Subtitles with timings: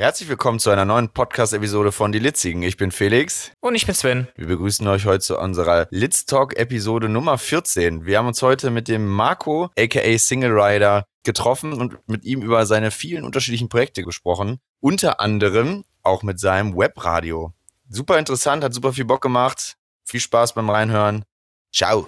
[0.00, 2.62] Herzlich willkommen zu einer neuen Podcast-Episode von Die Litzigen.
[2.62, 3.52] Ich bin Felix.
[3.60, 4.28] Und ich bin Sven.
[4.34, 8.06] Wir begrüßen euch heute zu unserer Litz Talk-Episode Nummer 14.
[8.06, 12.64] Wir haben uns heute mit dem Marco, aka Single Rider, getroffen und mit ihm über
[12.64, 14.58] seine vielen unterschiedlichen Projekte gesprochen.
[14.80, 17.52] Unter anderem auch mit seinem Webradio.
[17.90, 19.76] Super interessant, hat super viel Bock gemacht.
[20.06, 21.26] Viel Spaß beim Reinhören.
[21.74, 22.06] Ciao.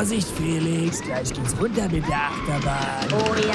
[0.00, 3.06] Vorsicht, Felix, gleich geht's runter mit der Achterbahn.
[3.12, 3.54] Oh ja.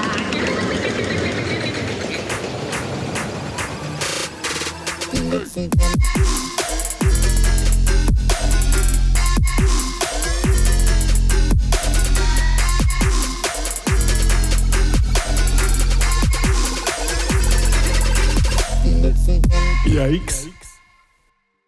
[19.88, 20.50] Yikes.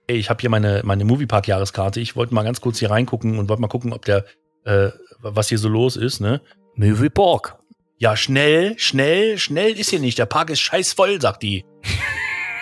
[0.06, 2.00] Ey, ich habe hier meine, meine Moviepark-Jahreskarte.
[2.00, 4.24] Ich wollte mal ganz kurz hier reingucken und wollte mal gucken, ob der,
[4.68, 6.42] äh, was hier so los ist, ne?
[6.76, 7.58] Movie Park.
[7.98, 10.20] Ja, schnell, schnell, schnell ist hier nicht.
[10.20, 11.66] Der Park ist scheiß voll, sagt die.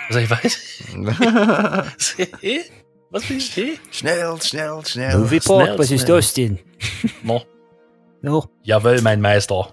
[0.08, 0.58] Also ich weiß.
[3.10, 3.80] Was bin ich?
[3.90, 5.18] Schnell, schnell, schnell.
[5.18, 6.60] Movie Schnell, Park, was ist das denn?
[7.24, 7.42] No.
[8.22, 8.48] No.
[8.62, 9.72] Jawohl, mein Meister.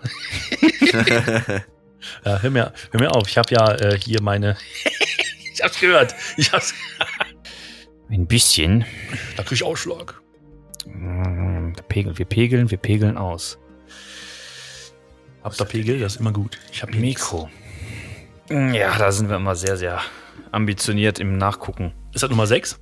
[2.25, 3.27] ja, hör mir, hör mir auf.
[3.27, 4.57] Ich habe ja äh, hier meine.
[5.53, 6.15] ich hab's gehört.
[6.37, 6.73] Ich hab's.
[8.09, 8.85] Ein bisschen.
[9.37, 10.22] Da krieg ich Ausschlag.
[10.85, 13.57] Wir pegeln, wir pegeln, wir pegeln aus.
[15.43, 15.99] Habt ihr Pegel?
[15.99, 16.57] Das ist immer gut.
[16.71, 17.49] Ich habe Mikro.
[18.49, 19.99] Ja, da sind wir immer sehr, sehr
[20.51, 21.93] ambitioniert im Nachgucken.
[22.13, 22.79] Ist das Nummer 6?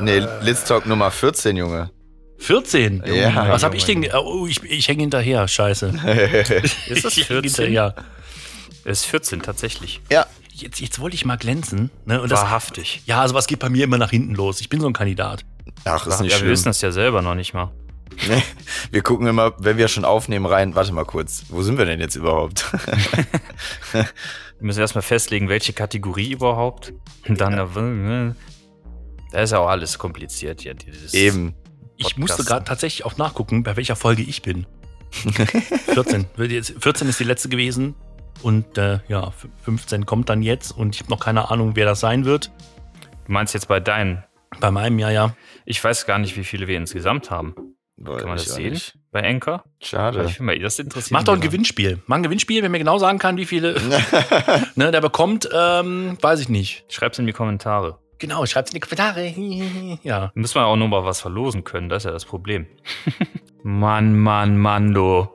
[0.00, 1.90] nee, Litz Talk Nummer 14, Junge.
[2.38, 3.02] 14?
[3.06, 3.48] Ja.
[3.50, 4.08] Was habe ich denn?
[4.14, 5.46] Oh, ich, ich hänge hinterher.
[5.46, 5.88] Scheiße.
[6.88, 7.42] Ist das Ich häng 14?
[7.66, 7.94] hinterher.
[8.84, 10.00] Ist 14 tatsächlich.
[10.10, 11.90] ja, Jetzt, jetzt wollte ich mal glänzen.
[12.04, 12.20] Ne?
[12.20, 13.02] Und das, Wahrhaftig.
[13.06, 14.60] ja, also was geht bei mir immer nach hinten los?
[14.60, 15.44] Ich bin so ein Kandidat.
[15.84, 16.50] Ach, ist Ja, nicht wir schlimm.
[16.50, 17.70] wissen das ja selber noch nicht mal.
[18.28, 18.42] Nee,
[18.90, 20.74] wir gucken immer, wenn wir schon aufnehmen, rein.
[20.74, 21.44] Warte mal kurz.
[21.48, 22.66] Wo sind wir denn jetzt überhaupt?
[23.92, 26.92] Wir müssen erstmal festlegen, welche Kategorie überhaupt.
[27.26, 28.34] Und dann, äh,
[29.32, 30.62] da ist ja auch alles kompliziert.
[30.62, 30.72] Ja,
[31.12, 31.54] Eben.
[31.96, 32.18] Ich Podcast.
[32.18, 34.66] musste gerade tatsächlich auch nachgucken, bei welcher Folge ich bin.
[35.94, 36.26] 14.
[36.36, 37.94] Wird jetzt- 14 ist die letzte gewesen.
[38.42, 40.70] Und äh, ja, f- 15 kommt dann jetzt.
[40.72, 42.50] Und ich habe noch keine Ahnung, wer das sein wird.
[43.26, 44.22] Du meinst jetzt bei deinen?
[44.60, 45.34] Bei meinem, ja, ja.
[45.64, 47.54] Ich weiß gar nicht, wie viele wir insgesamt haben.
[47.96, 48.72] Boah, Kann man das sehen?
[48.72, 48.98] nicht.
[49.10, 49.64] Bei Anchor?
[49.80, 50.24] Schade.
[50.24, 51.46] Ich finde mal, das interessiert Mach doch ein mal.
[51.46, 52.02] Gewinnspiel.
[52.06, 53.74] Mach ein Gewinnspiel, wenn mir genau sagen kann, wie viele.
[54.74, 56.84] ne, der bekommt, ähm, weiß ich nicht.
[56.88, 57.98] Schreib's in die Kommentare.
[58.18, 59.26] Genau, schreibt's in die Kommentare.
[60.02, 60.32] ja.
[60.34, 62.66] Müssen wir auch nur mal was verlosen können, das ist ja das Problem.
[63.62, 65.28] Mann, Mann, Mann, du.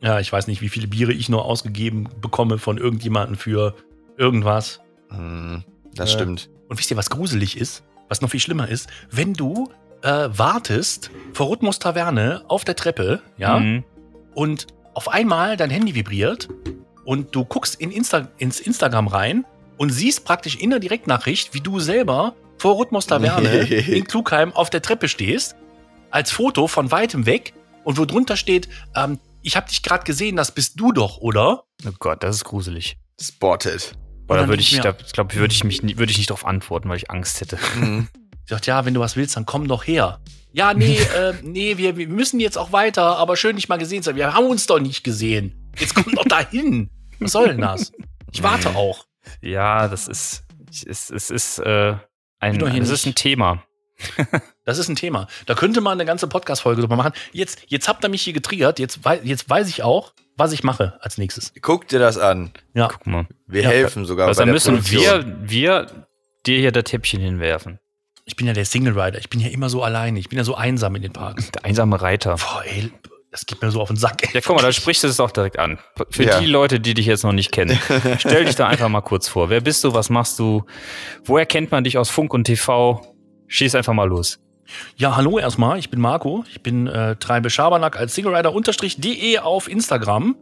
[0.00, 3.74] Ja, ich weiß nicht, wie viele Biere ich nur ausgegeben bekomme von irgendjemandem für
[4.16, 4.80] irgendwas.
[5.10, 6.50] Hm, das Äh, stimmt.
[6.68, 7.82] Und wisst ihr, was gruselig ist?
[8.08, 8.88] Was noch viel schlimmer ist?
[9.10, 9.70] Wenn du
[10.02, 13.84] äh, wartest vor Rhythmus Taverne auf der Treppe, ja, Mhm.
[14.34, 16.48] und auf einmal dein Handy vibriert
[17.04, 19.44] und du guckst in Insta ins Instagram rein
[19.78, 23.48] und siehst praktisch in der Direktnachricht, wie du selber vor Rhythmus Taverne
[23.88, 25.56] in Klugheim auf der Treppe stehst,
[26.10, 27.52] als Foto von weitem weg
[27.84, 31.64] und wo drunter steht, ähm, ich habe dich gerade gesehen, das bist du doch, oder?
[31.86, 32.96] Oh Gott, das ist gruselig.
[33.20, 33.92] Spotted.
[34.26, 36.18] Aber da dann würde ich, ich da, mir- ich glaube, würde ich mich, würde ich
[36.18, 37.58] nicht darauf antworten, weil ich Angst hätte.
[37.78, 38.08] Mhm.
[38.46, 40.20] Sie sagt, ja, wenn du was willst, dann komm doch her.
[40.52, 44.02] Ja, nee, äh, nee, wir, wir müssen jetzt auch weiter, aber schön, dich mal gesehen
[44.02, 44.16] zu haben.
[44.16, 45.70] Wir haben uns doch nicht gesehen.
[45.78, 46.88] Jetzt komm doch dahin.
[47.18, 47.92] Was soll denn das?
[48.32, 49.06] Ich warte auch.
[49.40, 50.44] Ja, das ist,
[50.86, 51.96] es, es ist, äh,
[52.38, 53.62] ein, es ist ein Thema.
[54.64, 55.28] Das ist ein Thema.
[55.46, 57.12] Da könnte man eine ganze Podcast-Folge drüber machen.
[57.32, 58.80] Jetzt, jetzt habt ihr mich hier getriggert.
[58.80, 61.52] Jetzt, wei jetzt weiß ich auch, was ich mache als nächstes.
[61.62, 62.50] Guck dir das an.
[62.74, 62.88] Ja.
[62.88, 63.26] Guck mal.
[63.46, 65.38] Wir Ja, helfen sogar Also bei dann der müssen Produktion.
[65.42, 66.06] wir, wir
[66.46, 67.78] dir hier das Täppchen hinwerfen.
[68.24, 69.20] Ich bin ja der Single Rider.
[69.20, 70.18] Ich bin ja immer so alleine.
[70.18, 71.52] Ich bin ja so einsam in den Parks.
[71.52, 72.34] Der einsame Reiter.
[72.34, 72.90] Boah, ey,
[73.30, 74.24] das geht mir so auf den Sack.
[74.24, 74.30] Ey.
[74.34, 75.78] Ja, guck mal, da sprichst du es auch direkt an.
[76.10, 76.40] Für Ja.
[76.40, 77.78] die Leute, die dich jetzt noch nicht kennen.
[78.18, 79.48] Stell dich da einfach mal kurz vor.
[79.48, 79.94] Wer bist du?
[79.94, 80.64] Was machst du?
[81.24, 83.00] Woher kennt man dich aus Funk und TV?
[83.48, 84.38] Schieß einfach mal los.
[84.96, 85.78] Ja, hallo erstmal.
[85.78, 86.44] Ich bin Marco.
[86.50, 90.36] Ich bin äh, treibe Schabernack als Single Rider de auf Instagram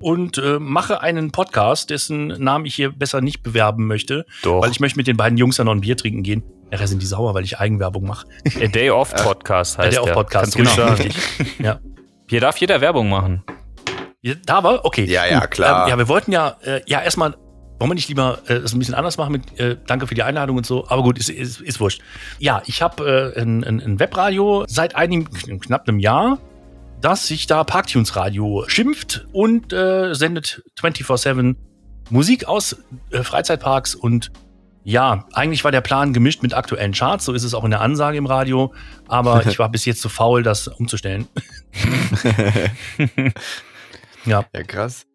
[0.00, 4.62] und äh, mache einen Podcast, dessen Namen ich hier besser nicht bewerben möchte, Doch.
[4.62, 6.42] weil ich möchte mit den beiden Jungs dann noch ein Bier trinken gehen.
[6.70, 8.26] Nachher sind die sauer, weil ich Eigenwerbung mache.
[8.60, 10.12] A Day Off Podcast heißt der der.
[10.12, 10.88] auf Podcast, Kannst genau.
[10.92, 11.14] richtig.
[11.58, 11.80] ja.
[12.28, 13.42] Hier darf jeder Werbung machen.
[14.22, 14.84] Ja, Da war?
[14.84, 15.04] Okay.
[15.04, 15.84] Ja, ja, klar.
[15.84, 17.34] Ähm, ja, wir wollten ja, äh, ja, erstmal,
[17.80, 20.22] wollen wir nicht lieber äh, es ein bisschen anders machen mit äh, Danke für die
[20.22, 22.02] Einladung und so, aber gut, ist, ist, ist wurscht.
[22.38, 26.38] Ja, ich habe äh, ein, ein, ein Webradio seit einem, knapp einem Jahr,
[27.00, 31.56] das sich da Parktunes Radio schimpft und äh, sendet 24-7
[32.10, 32.76] Musik aus
[33.10, 34.30] äh, Freizeitparks und
[34.82, 37.80] ja, eigentlich war der Plan gemischt mit aktuellen Charts, so ist es auch in der
[37.80, 38.74] Ansage im Radio,
[39.08, 41.28] aber ich war bis jetzt zu faul, das umzustellen.
[44.26, 45.06] ja, Ja, krass.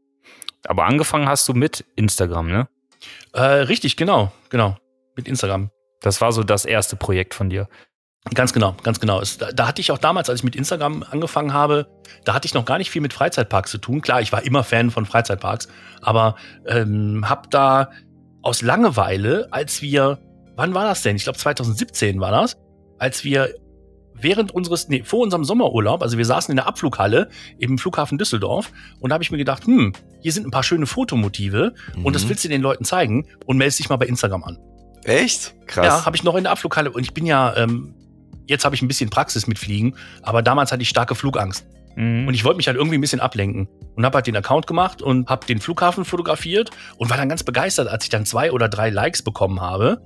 [0.67, 2.67] Aber angefangen hast du mit Instagram, ne?
[3.33, 4.77] Äh, richtig, genau, genau.
[5.15, 5.69] Mit Instagram.
[6.01, 7.67] Das war so das erste Projekt von dir.
[8.33, 9.21] Ganz genau, ganz genau.
[9.21, 11.87] Es, da, da hatte ich auch damals, als ich mit Instagram angefangen habe,
[12.23, 14.01] da hatte ich noch gar nicht viel mit Freizeitparks zu tun.
[14.01, 15.67] Klar, ich war immer Fan von Freizeitparks,
[16.01, 16.35] aber
[16.65, 17.91] ähm, hab da
[18.41, 20.19] aus Langeweile, als wir,
[20.55, 21.15] wann war das denn?
[21.15, 22.57] Ich glaube 2017 war das,
[22.97, 23.53] als wir
[24.19, 27.29] während unseres, nee, vor unserem Sommerurlaub, also wir saßen in der Abflughalle
[27.59, 30.85] im Flughafen Düsseldorf und da habe ich mir gedacht, hm, hier sind ein paar schöne
[30.85, 31.73] Fotomotive
[32.03, 32.29] und das Mhm.
[32.29, 34.57] willst du den Leuten zeigen und meldest dich mal bei Instagram an.
[35.03, 35.53] Echt?
[35.67, 35.85] Krass.
[35.85, 37.93] Ja, habe ich noch in der Abflughalle und ich bin ja, ähm,
[38.47, 41.65] jetzt habe ich ein bisschen Praxis mit Fliegen, aber damals hatte ich starke Flugangst
[41.95, 42.27] Mhm.
[42.27, 45.01] und ich wollte mich halt irgendwie ein bisschen ablenken und habe halt den Account gemacht
[45.01, 48.69] und habe den Flughafen fotografiert und war dann ganz begeistert, als ich dann zwei oder
[48.69, 50.01] drei Likes bekommen habe.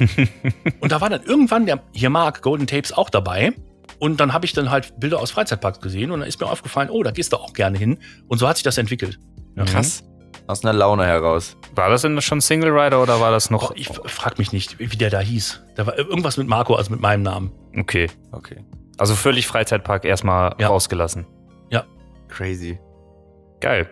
[0.80, 3.52] Und da war dann irgendwann der hier Mark Golden Tapes auch dabei.
[3.98, 6.88] Und dann habe ich dann halt Bilder aus Freizeitparks gesehen und dann ist mir aufgefallen,
[6.90, 7.98] oh, da gehst du auch gerne hin.
[8.28, 9.18] Und so hat sich das entwickelt.
[9.56, 9.64] Ja.
[9.64, 10.04] Krass.
[10.46, 11.56] Aus einer Laune heraus.
[11.74, 13.70] War das denn schon Single Rider oder war das noch?
[13.70, 15.62] Oh, ich frag mich nicht, wie der da hieß.
[15.74, 17.50] Da war irgendwas mit Marco, also mit meinem Namen.
[17.76, 18.08] Okay.
[18.32, 18.64] Okay.
[18.98, 20.68] Also völlig Freizeitpark erstmal Ja.
[20.68, 21.26] rausgelassen.
[22.28, 22.78] Crazy.
[23.60, 23.88] Geil.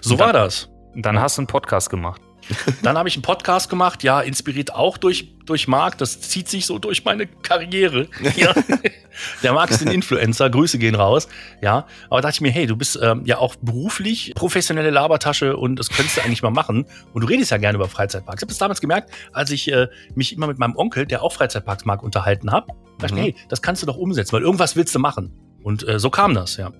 [0.00, 0.70] So dann- war das.
[0.94, 2.20] Dann hast du einen Podcast gemacht.
[2.82, 5.98] Dann habe ich einen Podcast gemacht, ja, inspiriert auch durch, durch Marc.
[5.98, 8.08] Das zieht sich so durch meine Karriere.
[8.36, 8.52] Ja.
[9.42, 11.28] Der Marc ist ein Influencer, Grüße gehen raus.
[11.60, 15.56] Ja, aber da dachte ich mir, hey, du bist ähm, ja auch beruflich professionelle Labertasche
[15.56, 16.86] und das könntest du eigentlich mal machen.
[17.12, 18.40] Und du redest ja gerne über Freizeitparks.
[18.40, 21.32] Ich habe das damals gemerkt, als ich äh, mich immer mit meinem Onkel, der auch
[21.34, 22.68] Freizeitparks mag, unterhalten habe.
[23.02, 23.24] Da dachte Mhm.
[23.24, 25.32] hey, das kannst du doch umsetzen, weil irgendwas willst du machen.
[25.62, 26.72] Und äh, so kam das, ja.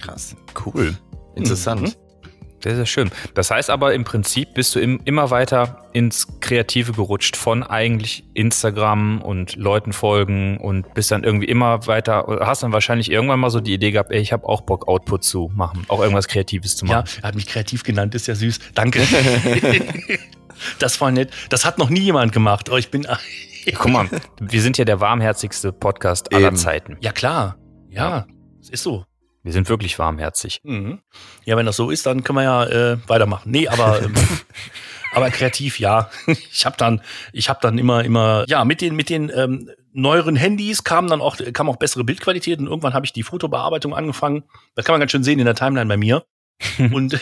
[0.00, 0.34] Krass.
[0.64, 0.96] Cool.
[1.34, 1.82] Interessant.
[1.82, 1.92] Mhm.
[2.62, 3.10] Sehr, sehr schön.
[3.34, 8.24] Das heißt aber im Prinzip bist du im, immer weiter ins Kreative gerutscht von eigentlich
[8.32, 13.50] Instagram und Leuten folgen und bist dann irgendwie immer weiter, hast dann wahrscheinlich irgendwann mal
[13.50, 16.74] so die Idee gehabt, ey, ich habe auch Bock, Output zu machen, auch irgendwas Kreatives
[16.76, 17.10] zu Ja, machen.
[17.20, 18.58] er hat mich kreativ genannt, ist ja süß.
[18.74, 19.00] Danke.
[20.78, 21.30] das war nett.
[21.50, 22.70] Das hat noch nie jemand gemacht.
[22.70, 23.06] Oh, ich bin.
[23.72, 24.08] Guck mal,
[24.40, 26.56] wir sind ja der warmherzigste Podcast aller Eben.
[26.56, 26.96] Zeiten.
[27.00, 27.56] Ja, klar.
[27.88, 28.26] Ja,
[28.60, 29.04] es ist so.
[29.42, 30.60] Wir sind wirklich warmherzig.
[30.64, 31.00] Mhm.
[31.44, 33.50] Ja, wenn das so ist, dann können wir ja äh, weitermachen.
[33.50, 34.14] Nee, aber, ähm,
[35.14, 36.10] aber kreativ, ja.
[36.50, 37.02] Ich habe dann,
[37.32, 41.20] ich habe dann immer, immer, ja, mit den, mit den ähm, neueren Handys kam dann
[41.20, 44.44] auch, kam auch bessere Bildqualität und irgendwann habe ich die Fotobearbeitung angefangen.
[44.74, 46.24] Da kann man ganz schön sehen in der Timeline bei mir.
[46.78, 47.20] und,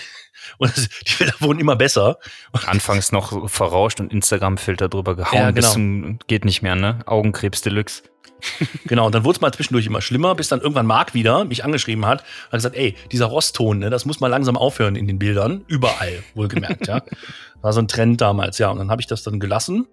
[0.58, 2.18] und die Bilder wurden immer besser.
[2.66, 5.38] Anfangs noch so verrauscht und Instagram-Filter drüber gehauen.
[5.38, 5.74] Ja, bis genau.
[5.74, 7.00] zum, geht nicht mehr, ne?
[7.06, 8.02] Augenkrebs Deluxe.
[8.86, 11.64] Genau, und dann wurde es mal zwischendurch immer schlimmer, bis dann irgendwann Marc wieder mich
[11.64, 15.18] angeschrieben hat, hat gesagt, ey, dieser Rostton, ne, das muss mal langsam aufhören in den
[15.18, 17.02] Bildern, überall, wohlgemerkt, ja.
[17.62, 19.86] War so ein Trend damals, ja, und dann habe ich das dann gelassen.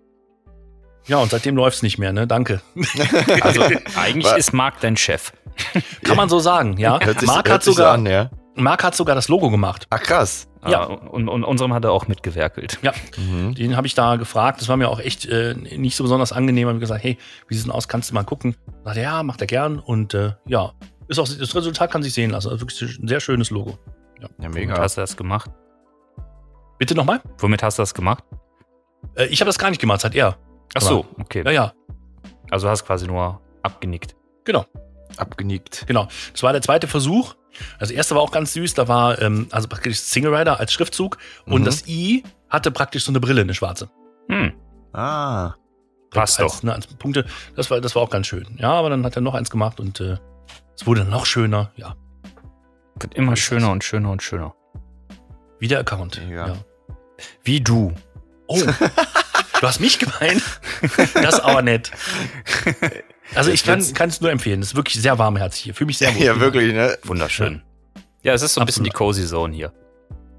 [1.07, 2.61] Ja, und seitdem läuft's nicht mehr, ne, danke.
[3.41, 3.63] Also
[3.95, 5.31] eigentlich ist Marc dein Chef.
[6.03, 6.99] Kann man so sagen, ja.
[6.99, 8.29] Hört sich, Marc hört hat sich sogar, so an, ja.
[8.55, 9.87] Marc hat sogar das Logo gemacht.
[9.89, 10.47] Ach, krass.
[10.67, 10.81] Ja.
[10.81, 12.79] Ah, Und, und unserem hat er auch mitgewerkelt.
[12.81, 13.55] Ja, Mhm.
[13.55, 14.59] den habe ich da gefragt.
[14.59, 16.67] Das war mir auch echt äh, nicht so besonders angenehm.
[16.67, 17.17] Hab ich gesagt, hey,
[17.47, 17.87] wie sieht's denn aus?
[17.87, 18.55] Kannst du mal gucken?
[18.83, 19.79] Sagt er, ja, macht er gern.
[19.79, 20.73] Und äh, ja,
[21.07, 22.49] ist auch, das Resultat kann sich sehen lassen.
[22.49, 23.77] Also wirklich ein sehr schönes Logo.
[24.21, 24.77] Ja, Womit mega.
[24.77, 25.49] hast du das gemacht?
[26.77, 27.21] Bitte nochmal?
[27.37, 28.23] Womit hast du das gemacht?
[29.15, 30.37] Äh, ich habe das gar nicht gemacht, hat er.
[30.75, 31.43] Ach so, okay.
[31.45, 31.73] Ja, ja,
[32.51, 34.15] Also hast quasi nur abgenickt.
[34.43, 34.65] genau.
[35.17, 35.85] Abgenickt.
[35.87, 36.07] Genau.
[36.33, 37.33] Das war der zweite Versuch.
[37.79, 38.73] Das erste war auch ganz süß.
[38.73, 41.65] Da war ähm, also praktisch Single Rider als Schriftzug und Mhm.
[41.65, 43.89] das I hatte praktisch so eine Brille, eine schwarze.
[44.29, 44.53] Hm,
[44.94, 45.53] Ah.
[46.11, 46.63] passt als, doch.
[46.63, 47.25] Ne, als Punkte.
[47.56, 48.57] Das war, das war auch ganz schön.
[48.59, 50.18] Ja, aber dann hat er noch eins gemacht und äh,
[50.75, 51.71] es wurde noch schöner.
[51.75, 51.95] Ja,
[52.99, 54.56] Wird immer schöner und schöner und schöner.
[55.59, 56.21] wie der Account.
[56.25, 56.47] Mega.
[56.47, 56.53] Ja.
[57.44, 57.94] Wie du.
[58.47, 58.59] Oh,
[59.61, 60.41] du hast mich gemeint.
[61.13, 61.91] Das ist aber nett.
[63.36, 64.62] Also ich kann es nur empfehlen.
[64.62, 65.74] Es ist wirklich sehr warmherzig hier.
[65.74, 66.21] Fühle mich sehr wohl.
[66.21, 66.98] Ja, wirklich, ne?
[67.04, 67.62] Wunderschön.
[68.24, 68.90] Ja, es ist so ein bisschen die.
[68.90, 69.71] Cozy Zone hier.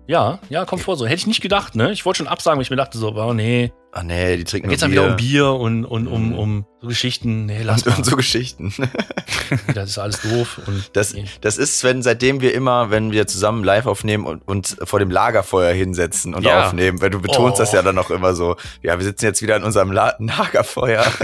[0.06, 1.06] Ja, ja, kommt vor so.
[1.06, 1.92] Hätte ich nicht gedacht, ne?
[1.92, 4.50] Ich wollte schon absagen, weil ich mir dachte so, oh nee, Ah, nee, die da
[4.50, 5.50] trinken geht's nur dann wieder um Bier.
[5.50, 6.38] Und, und um, Mhm.
[6.38, 7.46] um so Geschichten.
[7.46, 7.96] Nee, lass Und, mal.
[7.98, 8.72] und so Geschichten.
[9.74, 10.60] Das ist alles doof.
[10.66, 11.24] Und Das, nee.
[11.40, 15.10] das ist, Sven, seitdem wir immer, wenn wir zusammen live aufnehmen und uns vor dem
[15.10, 16.66] Lagerfeuer hinsetzen und Ja.
[16.66, 17.58] aufnehmen, weil du betonst Oh.
[17.58, 21.04] das ja dann auch immer so, ja, wir sitzen jetzt wieder in unserem La Lagerfeuer.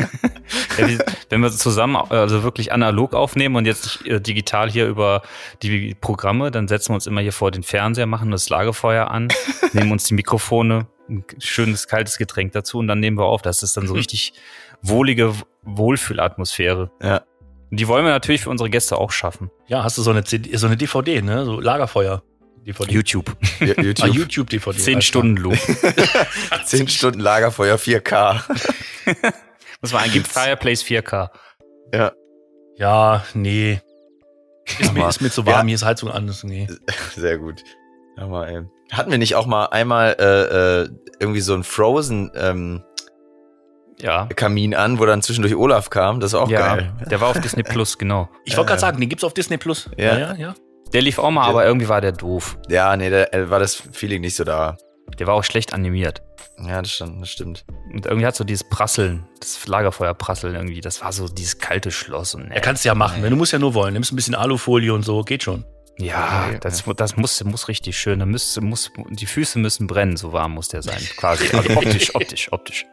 [0.79, 0.99] Ja, wir,
[1.31, 5.23] wenn wir zusammen, also wirklich analog aufnehmen und jetzt äh, digital hier über
[5.63, 9.27] die Programme, dann setzen wir uns immer hier vor den Fernseher, machen das Lagerfeuer an,
[9.73, 13.43] nehmen uns die Mikrofone, ein schönes kaltes Getränk dazu und dann nehmen wir auf.
[13.43, 14.33] Das ist dann so richtig
[14.83, 15.33] wohlige
[15.63, 16.91] Wohlfühlatmosphäre.
[17.03, 17.23] Ja.
[17.71, 19.51] Und die wollen wir natürlich für unsere Gäste auch schaffen.
[19.67, 21.45] Ja, hast du so eine, CD, so eine DVD, ne?
[21.45, 22.23] So Lagerfeuer.
[22.65, 22.93] DVD.
[22.93, 23.37] YouTube.
[23.61, 24.15] Ja, Ah, YouTube.
[24.15, 24.79] YouTube-DVD.
[24.79, 25.57] Zehn Stunden Loop.
[26.65, 28.43] Zehn Stunden Lagerfeuer 4K.
[29.83, 31.31] Muss man eingeben, Fireplace 4K.
[31.95, 32.13] Ja,
[32.77, 33.81] Ja, nee.
[34.81, 35.47] Ist mir, ist mir zu Ja.
[35.47, 36.33] warm, hier ist Heizung an.
[36.43, 36.67] Nee.
[37.15, 37.63] sehr gut.
[38.17, 38.63] Ja, mal, ey.
[38.93, 40.89] Hatten wir nicht auch mal einmal äh, äh,
[41.19, 42.83] irgendwie so ein Frozen ähm,
[43.99, 44.27] Ja.
[44.37, 46.21] Kamin an, wo dann zwischendurch Olaf kam?
[46.21, 46.93] Das war auch ja, geil.
[47.11, 48.29] der war auf Disney Plus, genau.
[48.45, 48.81] Ich wollte gerade Äh.
[48.81, 49.91] sagen, den gibt's auf Disney Plus.
[49.97, 50.19] Ja.
[50.19, 50.55] ja, ja.
[50.93, 52.59] Der lief auch mal, Der- aber irgendwie war der doof.
[52.69, 54.77] Ja, nee, da äh, war das Feeling nicht so da.
[55.19, 56.23] Der war auch schlecht animiert.
[56.65, 57.21] Ja, das stimmt.
[57.23, 57.65] Das stimmt.
[57.93, 62.35] Und irgendwie hat so dieses Prasseln, das Lagerfeuerprasseln irgendwie, das war so dieses kalte Schloss.
[62.35, 63.31] Und Er kannst ja machen, ne?
[63.31, 63.93] du musst ja nur wollen.
[63.95, 65.65] Nimmst ein bisschen Alufolie und so, geht schon.
[65.99, 68.19] Ja, Okay, das, das muss, muss richtig schön.
[68.19, 71.01] Da müsste, muss, die Füße müssen brennen, so warm muss der sein.
[71.17, 71.49] Quasi.
[71.57, 72.87] Also optisch, optisch, optisch.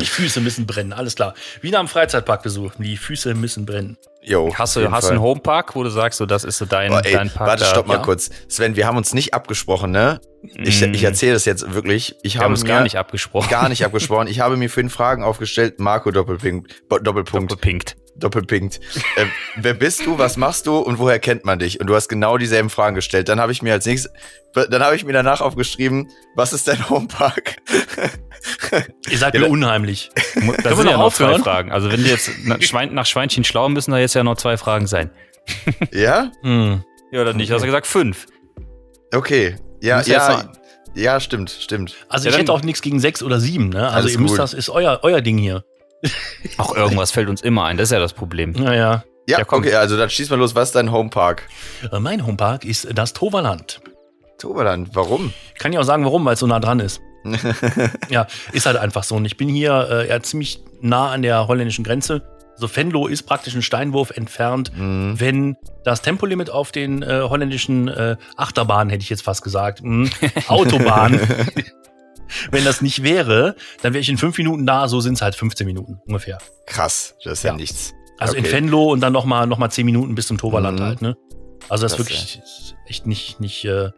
[0.00, 1.34] Die Füße müssen brennen, alles klar.
[1.62, 3.96] Wie nach einem Freizeitpark besuchen, die Füße müssen brennen.
[4.22, 4.52] Jo.
[4.54, 5.12] Hast du, hast Fall.
[5.12, 7.48] einen Homepark, wo du sagst, so, das ist so dein, Oh, ey, dein Park?
[7.48, 8.02] warte, da- stopp mal ja.
[8.02, 8.28] kurz.
[8.48, 10.20] Sven, wir haben uns nicht abgesprochen, ne?
[10.42, 12.14] Ich, Mm, ich erzähle das jetzt wirklich.
[12.22, 13.48] Ich Wir habe haben uns gar nicht abgesprochen.
[13.50, 14.26] gar nicht abgesprochen.
[14.28, 15.80] Ich habe mir fünf Fragen aufgestellt.
[15.80, 16.88] Marco Doppelpunkt.
[16.88, 17.96] Bo- Doppelpunkt.
[18.18, 18.76] Doppelpinkt.
[18.76, 19.16] Doppelpunkt.
[19.16, 20.18] äh, wer bist du?
[20.18, 20.78] Was machst du?
[20.78, 21.80] Und woher kennt man dich?
[21.80, 23.28] Und du hast genau dieselben Fragen gestellt.
[23.28, 24.12] Dann habe ich mir als nächstes,
[24.54, 27.56] dann habe ich mir danach aufgeschrieben, was ist dein Homepark?
[29.10, 30.10] Ihr seid Ja, mir unheimlich.
[30.34, 31.42] Da wir sind noch ja noch zwei aufhören?
[31.42, 31.72] Fragen.
[31.72, 34.56] Also wenn du jetzt nach, Schwein, nach Schweinchen schlau müssen da jetzt ja noch zwei
[34.56, 35.10] Fragen sein.
[35.92, 36.32] ja?
[36.42, 36.82] Hm.
[37.12, 37.50] Ja, oder nicht?
[37.50, 38.26] Hast du gesagt fünf?
[39.14, 39.56] Okay.
[39.80, 40.50] Ja, ja
[40.94, 41.20] ja.
[41.20, 41.94] stimmt, stimmt.
[42.08, 43.90] Also Ja, ich hätte auch nichts gegen sechs oder sieben, ne?
[43.90, 44.38] Also ihr müsst gut.
[44.38, 45.64] das, ist euer, euer Ding hier.
[46.58, 47.76] Auch irgendwas fällt uns immer ein.
[47.76, 48.52] Das ist ja das Problem.
[48.52, 49.04] Naja.
[49.28, 49.60] Ja, Ja, komm.
[49.60, 50.54] okay, also dann schieß mal los.
[50.54, 51.48] Was ist dein Homepark?
[51.92, 53.80] Äh, Mein Homepark ist das Toverland.
[54.38, 54.90] Toberland.
[54.94, 55.32] Warum?
[55.58, 57.00] Kann ich auch sagen, warum, weil es so nah dran ist.
[58.08, 59.16] ja, ist halt einfach so.
[59.16, 62.22] Und ich bin hier äh, ja ziemlich nah an der holländischen Grenze.
[62.54, 64.70] Also Venlo ist praktisch ein Steinwurf entfernt.
[64.74, 65.18] Hm.
[65.18, 70.08] Wenn das Tempolimit auf den äh, holländischen äh, Achterbahnen, hätte ich jetzt fast gesagt, hm,
[70.48, 71.20] Autobahn,
[72.50, 74.88] wenn das nicht wäre, dann wäre ich in fünf Minuten da.
[74.88, 76.38] So sind es halt 15 Minuten ungefähr.
[76.66, 77.56] Krass, das ist ja, Ja.
[77.56, 77.94] nichts.
[78.18, 78.52] Also in Okay.
[78.54, 80.84] Venlo und dann noch mal, noch mal zehn Minuten bis zum Toverland Mhm.
[80.84, 81.02] halt.
[81.02, 81.16] Ne?
[81.68, 82.40] Also das ist Das, wirklich
[82.86, 83.90] echt nicht, nicht, äh,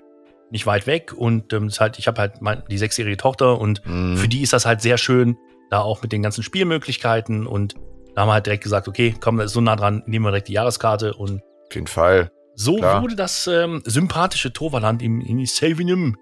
[0.51, 1.13] nicht weit weg.
[1.17, 4.17] Und ähm, ist halt, ich habe halt mein, die sechsjährige Tochter und Hm.
[4.17, 5.37] für die ist das halt sehr schön,
[5.71, 7.47] da auch mit den ganzen Spielmöglichkeiten.
[7.47, 7.75] Und
[8.15, 10.31] da haben wir halt direkt gesagt, okay, komm, das ist so nah dran, nehmen wir
[10.31, 11.15] direkt die Jahreskarte.
[11.15, 12.31] Und Auf jeden Fall.
[12.55, 13.03] so Klar.
[13.03, 16.17] wurde das ähm, sympathische Toverland im, in Savinum.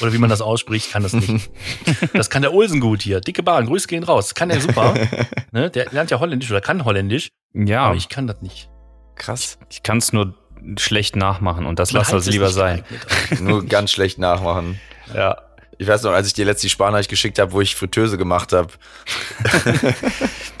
[0.00, 1.50] Oder wie man das ausspricht, kann das nicht.
[2.12, 3.20] Das kann der Olsen gut hier.
[3.20, 4.28] Dicke Bahn, Grüße gehen raus.
[4.28, 4.94] Das kann der super.
[5.52, 5.70] ne?
[5.70, 8.68] Der lernt ja Holländisch oder kann Holländisch, Ja, aber ich, ich kann das nicht.
[9.16, 9.58] Krass.
[9.70, 10.34] ich kann es nur
[10.78, 12.84] schlecht nachmachen und das Man lass hat das es lieber sein.
[13.40, 14.80] Nur ganz schlecht nachmachen.
[15.14, 15.36] Ja.
[15.80, 18.68] Ich weiß noch, als ich dir letzte Sparnachricht geschickt habe, wo ich Fritteuse gemacht habe.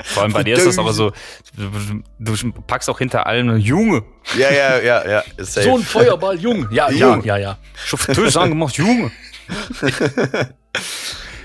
[0.04, 1.12] Vor allem bei dir ist das aber so,
[1.54, 4.02] du, du packst auch hinter allem Junge.
[4.38, 5.22] Ja, ja, ja, ja.
[5.36, 5.66] Safe.
[5.66, 6.66] So ein Feuerball, Jung.
[6.72, 7.22] Ja, ja, Jung.
[7.22, 7.58] ja, ja.
[7.84, 9.10] Chauffeuse angemacht, Junge.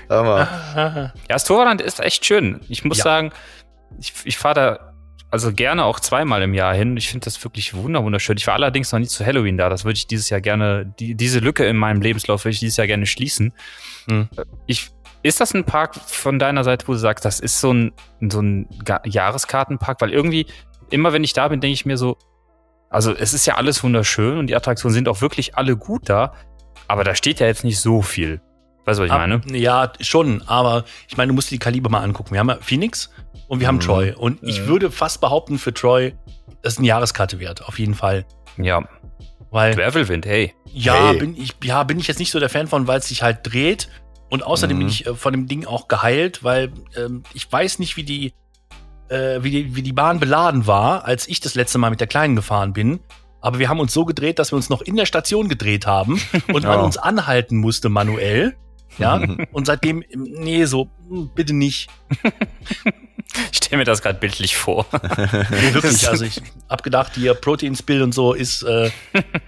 [0.08, 0.48] Hammer.
[0.74, 2.60] Ja, das Torland ist echt schön.
[2.70, 3.04] Ich muss Ja.
[3.04, 3.30] sagen,
[4.00, 4.92] ich, ich fahre da
[5.30, 6.96] also gerne auch zweimal im Jahr hin.
[6.96, 8.36] Ich finde das wirklich wunder wunderschön.
[8.36, 9.68] Ich war allerdings noch nie zu Halloween da.
[9.68, 12.76] Das würde ich dieses Jahr gerne, die, diese Lücke in meinem Lebenslauf würde ich dieses
[12.76, 13.52] Jahr gerne schließen.
[14.08, 14.28] Hm.
[14.66, 14.90] Ich,
[15.22, 18.40] ist das ein Park von deiner Seite, wo du sagst, das ist so ein, so
[18.40, 18.68] ein
[19.04, 20.00] Jahreskartenpark?
[20.00, 20.46] Weil irgendwie,
[20.90, 22.16] immer wenn ich da bin, denke ich mir so,
[22.88, 26.34] also es ist ja alles wunderschön und die Attraktionen sind auch wirklich alle gut da,
[26.86, 28.40] aber da steht ja jetzt nicht so viel.
[28.86, 29.40] Weißt du, was ich meine?
[29.58, 32.32] Ja, schon, aber ich meine, du musst die Kaliber mal angucken.
[32.32, 33.10] Wir haben ja Phoenix
[33.48, 33.80] und wir haben Mhm.
[33.80, 34.12] Troy.
[34.12, 34.66] Und ich Mhm.
[34.68, 36.14] würde fast behaupten, für Troy,
[36.62, 38.24] das ist eine Jahreskarte wert, auf jeden Fall.
[38.56, 38.82] Ja,
[39.50, 40.54] Weil, Gravelwind, hey.
[40.72, 41.18] ja, Hey.
[41.18, 43.38] bin ich, ja, bin ich jetzt nicht so der Fan von, weil es sich halt
[43.42, 43.88] dreht.
[44.28, 44.80] Und außerdem Mhm.
[44.80, 48.32] bin ich äh, von dem Ding auch geheilt, weil ähm, ich weiß nicht, wie die,
[49.08, 52.08] äh, wie, die, wie die Bahn beladen war, als ich das letzte Mal mit der
[52.08, 52.98] Kleinen gefahren bin.
[53.40, 56.20] Aber wir haben uns so gedreht, dass wir uns noch in der Station gedreht haben
[56.52, 56.84] und man Oh.
[56.84, 58.56] uns anhalten musste manuell.
[58.98, 59.20] Ja,
[59.52, 60.88] und seitdem, nee, so,
[61.34, 61.88] bitte nicht.
[63.50, 64.86] Ich stelle mir das gerade bildlich vor.
[64.92, 66.08] Nee, wirklich.
[66.08, 68.90] Also ich hab gedacht, hier Protein Spill und so ist äh,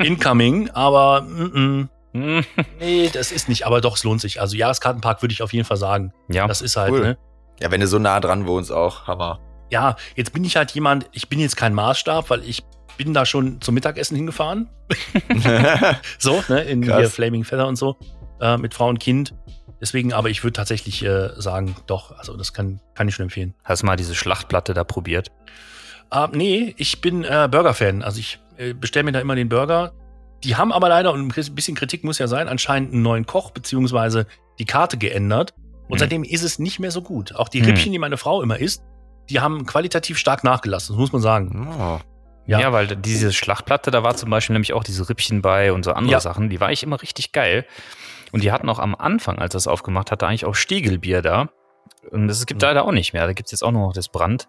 [0.03, 2.41] incoming, aber mm, mm,
[2.81, 3.65] nee, das ist nicht.
[3.67, 4.41] Aber doch, es lohnt sich.
[4.41, 6.13] Also Jahreskartenpark würde ich auf jeden Fall sagen.
[6.29, 7.01] ja, Das ist halt, Cool.
[7.01, 7.19] ne?
[7.61, 9.39] Ja, wenn du so nah dran wohnst, auch Hammer.
[9.71, 12.65] Ja, jetzt bin ich halt jemand, ich bin jetzt kein Maßstab, weil ich
[12.99, 14.69] bin da schon zum Mittagessen hingefahren.
[16.19, 16.99] So, ne, in Krass.
[16.99, 17.97] hier Flaming Feather und so,
[18.41, 19.35] äh, mit Frau und Kind.
[19.81, 23.55] Deswegen, aber ich würde tatsächlich äh, sagen, doch, also das kann, kann ich schon empfehlen.
[23.65, 25.31] hast du mal diese Schlachtplatte da probiert?
[26.11, 28.03] Ah, nee, ich bin äh, Burger-Fan.
[28.03, 29.93] Also ich äh, bestelle mir da immer den Burger.
[30.43, 33.51] Die haben aber leider, und ein bisschen Kritik muss ja sein, anscheinend einen neuen Koch
[33.51, 34.27] beziehungsweise
[34.59, 35.55] die Karte geändert.
[35.89, 35.99] Und Hm.
[35.99, 37.35] seitdem ist es nicht mehr so gut.
[37.35, 37.67] Auch die Hm.
[37.67, 38.83] Rippchen, die meine Frau immer isst,
[39.31, 41.69] die haben qualitativ stark nachgelassen, das muss man sagen.
[41.79, 42.01] Oh.
[42.47, 42.61] Ja.
[42.61, 42.73] Ja.
[42.73, 46.13] weil diese Schlachtplatte, da war zum Beispiel nämlich auch diese Rippchen bei und so andere
[46.13, 46.21] Ja.
[46.21, 47.67] Sachen, die war ich immer richtig geil.
[48.33, 51.49] Und die hatten auch am Anfang, als das aufgemacht hatte, eigentlich auch Stiegelbier da.
[52.11, 52.69] Und das gibt Hm.
[52.69, 53.27] leider auch nicht mehr.
[53.27, 54.49] Da gibt es jetzt auch nur noch das Brand.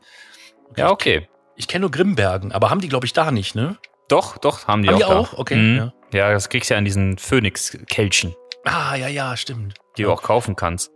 [0.76, 1.28] Ja, okay.
[1.56, 3.78] Ich kenne nur Grimbergen, aber haben die, glaube ich, da nicht, ne?
[4.08, 5.00] Doch, doch, haben die haben auch.
[5.00, 5.20] die da.
[5.20, 5.34] auch?
[5.38, 5.56] Okay.
[5.56, 5.78] Mhm.
[5.78, 5.94] Ja.
[6.12, 9.76] Ja, das kriegst du ja an diesen Phoenix-Kelchen, Ah, ja, ja, stimmt.
[9.98, 10.92] die du auch kaufen kannst.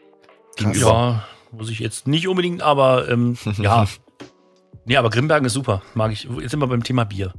[0.55, 0.87] Gegenüber.
[0.87, 3.85] Ja, muss ich jetzt nicht unbedingt, aber ähm, ja.
[4.85, 5.81] Nee, aber Grimbergen ist super.
[5.93, 6.23] Mag ich.
[6.23, 7.33] Jetzt sind wir beim Thema Bier.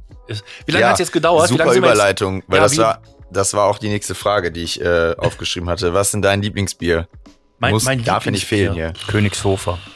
[0.65, 1.49] Wie lange Ja, hat es jetzt gedauert?
[1.49, 4.51] wie Super wir jetzt- Überleitung, weil Ja, das war, das war auch die nächste Frage,
[4.51, 5.93] die ich äh, aufgeschrieben hatte.
[5.93, 7.07] Was ist denn dein Lieblingsbier?
[7.59, 8.93] Mein, Muss, mein darf ja nicht fehlen hier.
[9.07, 9.79] Königshofer.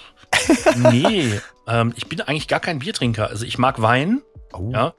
[0.75, 3.27] Nee, ähm, ich bin eigentlich gar kein Biertrinker.
[3.27, 4.21] Also ich mag Wein.
[4.53, 4.71] Oh.
[4.71, 4.93] Ja.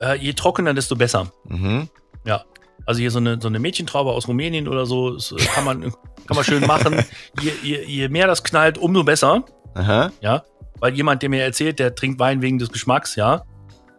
[0.00, 1.32] Äh, je trockener, desto besser.
[1.44, 1.88] Mhm.
[2.24, 2.44] Ja.
[2.86, 5.82] Also hier so eine, so eine Mädchentraube aus Rumänien oder so, das äh, kann man,
[6.26, 7.04] kann man schön machen.
[7.40, 9.44] Je, je, je mehr das knallt, umso besser.
[9.74, 10.10] Aha.
[10.20, 10.44] Ja.
[10.80, 13.44] Weil jemand, der mir erzählt, der trinkt Wein wegen des Geschmacks, ja.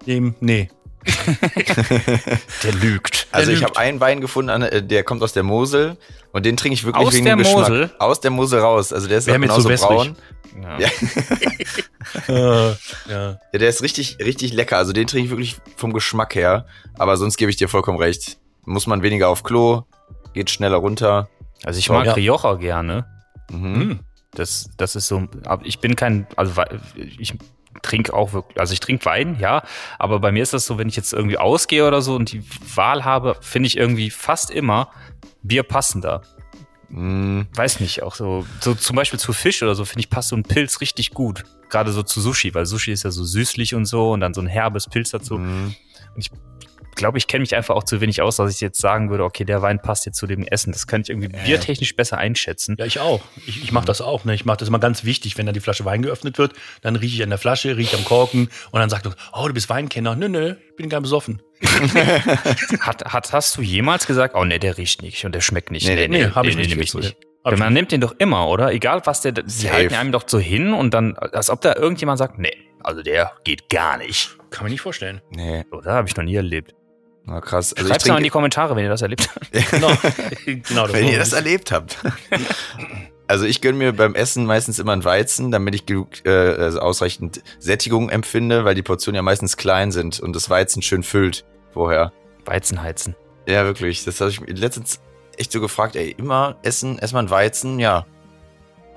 [0.06, 0.70] Dem, nee.
[2.64, 3.28] Der lügt.
[3.32, 3.70] Also ich lügt.
[3.70, 5.98] habe einen Wein gefunden, äh, der kommt aus der Mosel
[6.32, 7.70] und den trinke ich wirklich Aus wegen der dem Geschmack.
[7.70, 7.92] Mosel?
[8.00, 8.94] Aus der Mosel raus.
[8.94, 9.90] Also der ist Wär auch genauso wässrig.
[9.90, 10.16] braun.
[10.80, 10.88] Ja.
[12.28, 12.76] Ja.
[13.10, 13.40] Ja.
[13.54, 14.78] Der ist richtig, richtig lecker.
[14.78, 16.66] Also den trinke ich wirklich vom Geschmack her.
[16.98, 18.38] Aber sonst gebe ich dir vollkommen recht.
[18.66, 19.84] Muss man weniger auf Klo,
[20.34, 21.28] geht schneller runter.
[21.64, 22.14] Also ich So, mag ja.
[22.14, 23.06] Rioja gerne.
[23.50, 23.76] Mhm.
[23.76, 24.00] Hm.
[24.36, 25.28] Das, das ist so,
[25.64, 26.54] ich bin kein, also
[26.96, 27.34] ich
[27.82, 29.64] trinke auch wirklich, also ich trinke Wein, ja,
[30.00, 32.44] aber bei mir ist das so, wenn ich jetzt irgendwie ausgehe oder so und die
[32.76, 34.90] Wahl habe, finde ich irgendwie fast immer
[35.42, 36.22] Bier passender.
[36.90, 37.48] Mhm.
[37.56, 40.36] Weiß nicht, auch so, so zum Beispiel zu Fisch oder so, finde ich, passt so
[40.36, 41.44] ein Pilz richtig gut.
[41.70, 44.42] Gerade so zu Sushi, weil Sushi ist ja so süßlich und so und dann so
[44.42, 45.40] ein herbes Pilz dazu.
[45.40, 45.76] Mhm.
[46.16, 46.30] Ich
[46.96, 49.46] glaube, ich kenne mich einfach auch zu wenig aus, dass ich jetzt sagen würde, okay,
[49.46, 50.72] der Wein passt jetzt zu dem Essen.
[50.72, 52.76] Das kann ich irgendwie biertechnisch besser einschätzen.
[52.80, 53.22] Ja, ich auch.
[53.46, 54.26] Ich, ich mache das auch.
[54.26, 54.34] Ne?
[54.34, 56.54] Ich mache das immer ganz wichtig, wenn da die Flasche Wein geöffnet wird.
[56.82, 59.54] Dann rieche ich an der Flasche, rieche am Korken und dann sagt er, oh, du
[59.54, 60.16] bist Weinkenner.
[60.16, 61.42] Nö, nö, ich bin gar besoffen.
[62.82, 65.88] Hat, hat, hast du jemals gesagt, oh nee, der riecht nicht und der schmeckt nicht?
[65.88, 66.70] Nee, nee, nee, hab ich nicht.
[66.70, 67.16] nehme ich nicht.
[67.44, 68.72] Hab Denn ich man nimmt den doch immer, oder?
[68.74, 69.74] Egal was der, sie Safe.
[69.74, 73.32] halten einem doch so hin und dann, als ob da irgendjemand sagt, nee, also der
[73.44, 74.38] geht gar nicht.
[74.50, 75.22] Kann mir nicht vorstellen.
[75.32, 75.94] Nee, Oder?
[75.94, 76.76] Habe ich noch nie erlebt.
[77.26, 77.74] Na krass.
[77.74, 79.50] Also ich Schreibt's mal in die Kommentare, wenn ihr das erlebt habt.
[79.72, 79.92] Genau,
[80.46, 81.98] genau das wenn ihr das erlebt habt.
[83.28, 86.80] Also ich gönne mir beim Essen meistens immer einen Weizen, damit ich genug, äh, also
[86.80, 91.46] ausreichend Sättigung empfinde, weil die Portionen ja meistens klein sind und das Weizen schön füllt
[91.74, 92.12] vorher.
[92.46, 93.16] Weizenheizen.
[93.48, 94.04] Ja, wirklich.
[94.04, 95.00] Das habe ich letztens
[95.38, 98.06] echt so gefragt, ey, immer essen, erstmal ein Weizen, ja.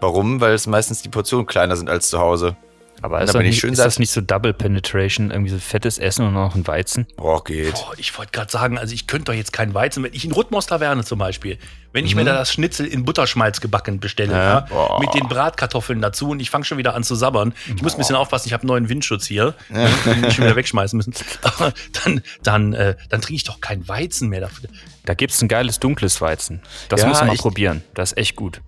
[0.01, 0.41] Warum?
[0.41, 2.57] Weil es meistens die Portionen kleiner sind als zu Hause.
[3.03, 6.35] Aber ist, das nicht, ist das nicht so Double Penetration, irgendwie so fettes Essen und
[6.35, 7.07] noch ein Weizen?
[7.17, 7.75] Boah, geht.
[7.75, 10.33] Boah, ich wollte gerade sagen, also ich könnte doch jetzt keinen Weizen, wenn ich in
[10.33, 11.59] Rhythmus Taverne zum Beispiel,
[11.93, 12.21] wenn ich Mhm.
[12.23, 14.43] mir da das Schnitzel in Butterschmalz gebacken bestelle, Ja.
[14.55, 15.01] ja, Boah.
[15.01, 17.53] mit den Bratkartoffeln dazu und ich fange schon wieder an zu sabbern.
[17.75, 20.57] Ich muss ein bisschen aufpassen, ich habe einen neuen Windschutz hier, den ich schon wieder
[20.57, 21.15] wegschmeißen müssen.
[21.43, 21.73] Aber
[22.05, 24.69] dann, dann, äh, dann trinke ich doch keinen Weizen mehr dafür.
[25.05, 26.61] Da gibt's ein geiles dunkles Weizen.
[26.89, 27.83] Das muss man mal ich- probieren.
[27.95, 28.61] Das ist echt gut.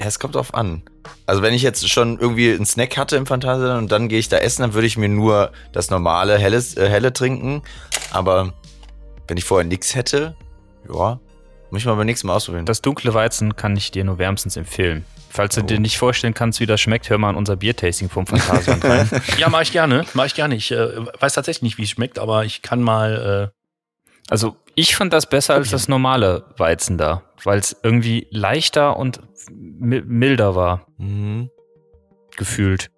[0.00, 0.82] Ja, es kommt drauf an.
[1.26, 4.28] Also wenn ich jetzt schon irgendwie einen Snack hatte im Phantasialand und dann gehe ich
[4.30, 7.62] da essen, dann würde ich mir nur das normale helles, äh, helle trinken.
[8.10, 8.54] Aber
[9.28, 10.34] wenn ich vorher nichts hätte,
[10.92, 11.20] ja,
[11.70, 12.66] muss ich mal beim nächsten Mal ausprobieren.
[12.66, 15.04] Das dunkle Weizen kann ich dir nur wärmstens empfehlen.
[15.28, 15.64] Falls du Oh.
[15.64, 19.22] dir nicht vorstellen kannst, wie das schmeckt, hör mal in unser Biertasting vom Phantasialand rein.
[19.38, 20.56] Ja, mache ich gerne, mache ich gerne.
[20.56, 20.88] Ich äh,
[21.20, 23.52] weiß tatsächlich nicht, wie es schmeckt, aber ich kann mal,
[24.28, 29.20] Also ich fand das besser als das normale Weizen da, weil es irgendwie leichter und
[29.80, 31.50] milder war, Mhm.
[32.36, 32.90] gefühlt.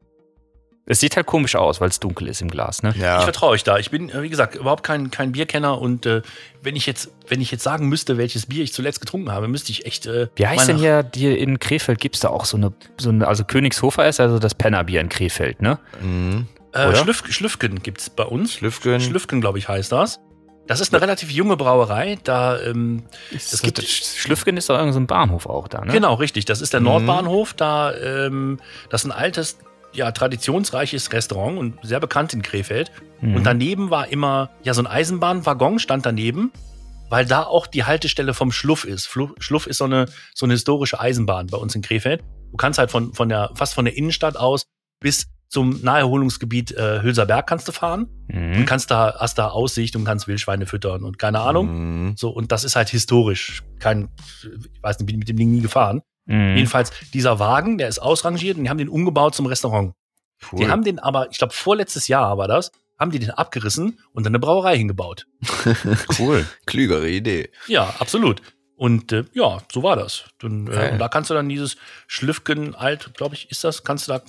[0.85, 2.91] Es sieht halt komisch aus, weil es dunkel ist im Glas, ne?
[2.91, 3.79] äh, ich Ja, vertraue euch da.
[3.79, 6.23] Ich bin, wie gesagt, überhaupt kein, kein Bierkenner und äh,
[6.61, 9.71] wenn ich jetzt, wenn ich jetzt sagen müsste, welches Bier ich zuletzt getrunken habe, müsste
[9.71, 10.07] ich echt.
[10.07, 13.29] Äh, Wie heißt denn hier, hier in Krefeld gibt's da auch so eine, so eine,
[13.29, 15.79] also Königshofer ist also das Pennerbier in Krefeld, ne?
[16.03, 16.49] mhm.
[16.75, 16.97] Äh, Oder?
[16.97, 18.55] Schlüff, Schlüffgen gibt es bei uns.
[18.55, 18.99] Schlüffgen.
[19.01, 20.19] Schlüffgen, glaube ich, heißt das.
[20.67, 22.19] Das ist eine relativ junge Brauerei.
[22.23, 23.03] Da, ähm,
[23.35, 25.93] Es Es gibt, Schlüffgen ist doch irgendein so ein Bahnhof auch da, ne?
[25.93, 26.45] Genau, richtig.
[26.45, 26.87] Das ist der Mhm.
[26.87, 27.55] Nordbahnhof.
[27.55, 29.59] Da, ähm, das ist ein altes,
[29.93, 32.91] ja, traditionsreiches Restaurant und sehr bekannt in Krefeld.
[33.21, 33.37] Mhm.
[33.37, 36.53] Und daneben war immer, ja, so ein Eisenbahnwaggon stand daneben,
[37.11, 39.07] weil da auch die Haltestelle vom Schluff ist.
[39.07, 42.23] Flu- Schluff ist so eine, so eine historische Eisenbahn bei uns in Krefeld.
[42.53, 44.65] Du kannst halt von, von der, fast von der Innenstadt aus
[45.01, 48.65] bis zum Naherholungsgebiet äh, Hülserberg kannst du fahren und Mhm.
[48.67, 52.09] kannst da, hast da Aussicht und kannst Wildschweine füttern und keine Ahnung.
[52.09, 52.15] Mhm.
[52.17, 53.63] So, und das ist halt historisch.
[53.79, 54.09] Kein,
[54.43, 56.01] ich weiß nicht, bin mit dem Ding nie gefahren.
[56.25, 56.57] Mhm.
[56.57, 59.93] Jedenfalls, dieser Wagen, der ist ausrangiert und die haben den umgebaut zum Restaurant.
[60.51, 60.61] Cool.
[60.61, 64.25] Die haben den aber, ich glaube, vorletztes Jahr war das, haben die den abgerissen und
[64.25, 65.27] dann eine Brauerei hingebaut.
[66.19, 66.47] cool.
[66.65, 67.51] Klügere Idee.
[67.67, 68.41] Ja, absolut.
[68.77, 70.25] Und äh, ja, so war das.
[70.43, 74.09] Und, äh, und da kannst du dann dieses Schlüffgen alt, glaube ich, ist das, kannst
[74.09, 74.23] du da.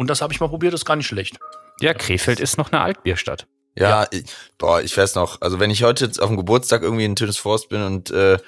[0.00, 1.38] Und das habe ich mal probiert, das ist gar nicht schlecht.
[1.82, 3.46] Ja, Krefeld ist noch eine Altbierstadt.
[3.76, 4.24] Ja, Ich,
[4.56, 5.42] boah, ich weiß noch.
[5.42, 8.38] Also wenn ich heute jetzt auf dem Geburtstag irgendwie in Tönes Forst bin und äh,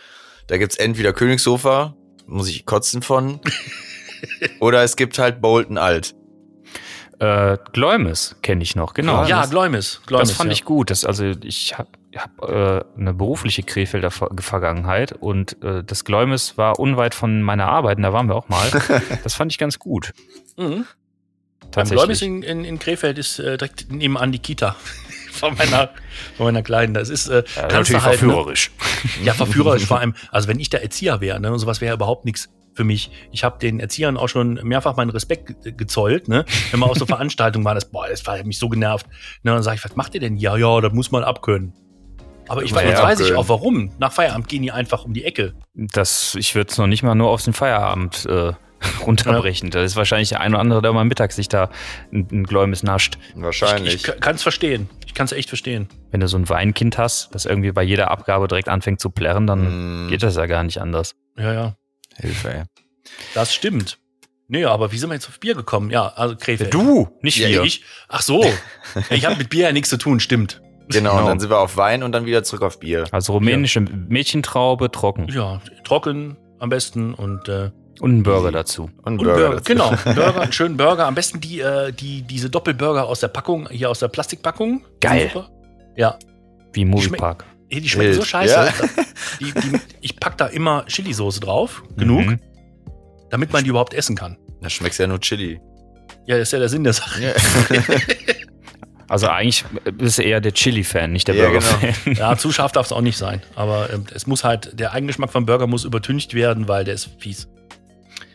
[0.46, 1.94] da gibt's entweder Königshofer,
[2.26, 3.38] muss ich kotzen von,
[4.60, 6.14] oder es gibt halt Bolton Alt.
[7.18, 9.20] Äh, Gläumes kenne ich noch, genau.
[9.24, 10.00] Ja, ja, das, Gläumes.
[10.06, 10.54] Gläumes das fand ja.
[10.54, 10.88] ich gut.
[10.88, 16.56] Das, also ich hab, habe äh, eine berufliche Krefelder Ver Vergangenheit und äh, das Gläumes
[16.56, 18.70] war unweit von meiner Arbeit und da waren wir auch mal.
[19.22, 20.14] das fand ich ganz gut.
[20.56, 20.86] Mhm.
[21.74, 21.98] Beim Tatsächlich.
[22.18, 24.76] Gläubis in, in, in Krefeld ist äh, direkt nebenan die Kita
[25.32, 25.90] von meiner,
[26.36, 26.94] von meiner Kleinen.
[26.94, 28.18] Das ist äh, Ja, natürlich halt, ne?
[28.18, 28.70] verführerisch.
[29.24, 30.14] Ja, verführerisch vor allem.
[30.30, 33.10] Also wenn ich der Erzieher wäre, ne, und sowas wäre ja überhaupt nichts für mich.
[33.32, 36.46] Ich habe den Erziehern auch schon mehrfach meinen Respekt ge- gezollt, ne?
[36.70, 39.06] Wenn man auf so Veranstaltungen war, das, boah, das war hat mich so genervt.
[39.42, 40.36] Ne, dann sage ich, was macht ihr denn?
[40.38, 41.74] Ja, ja, das muss man abkönnen.
[42.48, 43.92] Aber ich weiß, jetzt weiß ich auch warum.
[43.98, 45.54] Nach Feierabend gehen die einfach um die Ecke.
[45.74, 48.52] Das, ich würde es noch nicht mal nur auf den Feierabend äh,
[49.06, 49.70] runterbrechen.
[49.70, 51.70] Da ist wahrscheinlich der ein oder andere, der mal mittags sich da
[52.12, 53.18] ein, ein Gläumes nascht.
[53.34, 53.94] Wahrscheinlich.
[53.94, 54.88] Ich, ich kann es verstehen.
[55.06, 55.88] Ich kann es echt verstehen.
[56.10, 59.46] Wenn du so ein Weinkind hast, das irgendwie bei jeder Abgabe direkt anfängt zu plärren,
[59.46, 61.14] dann Mm, geht das ja gar nicht anders.
[61.38, 61.76] Ja, ja.
[62.16, 62.62] Hilfe, ey.
[63.34, 63.98] Das stimmt.
[64.48, 65.90] Nee, aber wie sind wir jetzt auf Bier gekommen?
[65.90, 66.74] Ja, also Krefeld.
[66.74, 67.62] Du, nicht Ja, wir.
[67.62, 67.84] ich?
[68.08, 68.44] Ach so.
[68.44, 68.50] Ja,
[69.10, 70.60] ich habe mit Bier ja nichts zu tun, stimmt.
[70.88, 71.28] Genau, und Genau.
[71.28, 73.04] dann sind wir auf Wein und dann wieder zurück auf Bier.
[73.12, 75.28] Also rumänische Mädchentraube, trocken.
[75.28, 77.70] Ja, trocken am besten und, äh,
[78.02, 78.90] Und ein Burger dazu.
[79.04, 79.50] Und, und Burger.
[79.50, 79.64] Dazu.
[79.64, 81.06] Genau, einen Burger, einen schönen Burger.
[81.06, 84.84] Am besten die, äh, die, diese Doppelburger aus der Packung, hier aus der Plastikpackung.
[85.02, 85.30] Die Geil.
[85.96, 86.18] Ja,
[86.72, 87.44] Wie Moviepark.
[87.68, 88.54] Ey, die schmecken so scheiße.
[88.54, 88.68] Ja.
[89.40, 92.40] Die, die, ich pack da immer Chili-Soße drauf, genug, Mhm.
[93.30, 94.36] damit man die überhaupt essen kann.
[94.60, 95.58] Da schmeckt's ja nur Chili.
[96.26, 97.22] Ja, das ist ja der Sinn der Sache.
[97.22, 97.32] Ja.
[99.08, 99.64] Also eigentlich
[99.98, 102.14] bist du eher der Chili-Fan, nicht der Ja, Burger-Fan.
[102.14, 103.42] Ja, zu scharf darf es auch nicht sein.
[103.54, 107.10] Aber ähm, es muss halt, der Eigengeschmack vom Burger muss übertüncht werden, weil der ist
[107.18, 107.46] fies.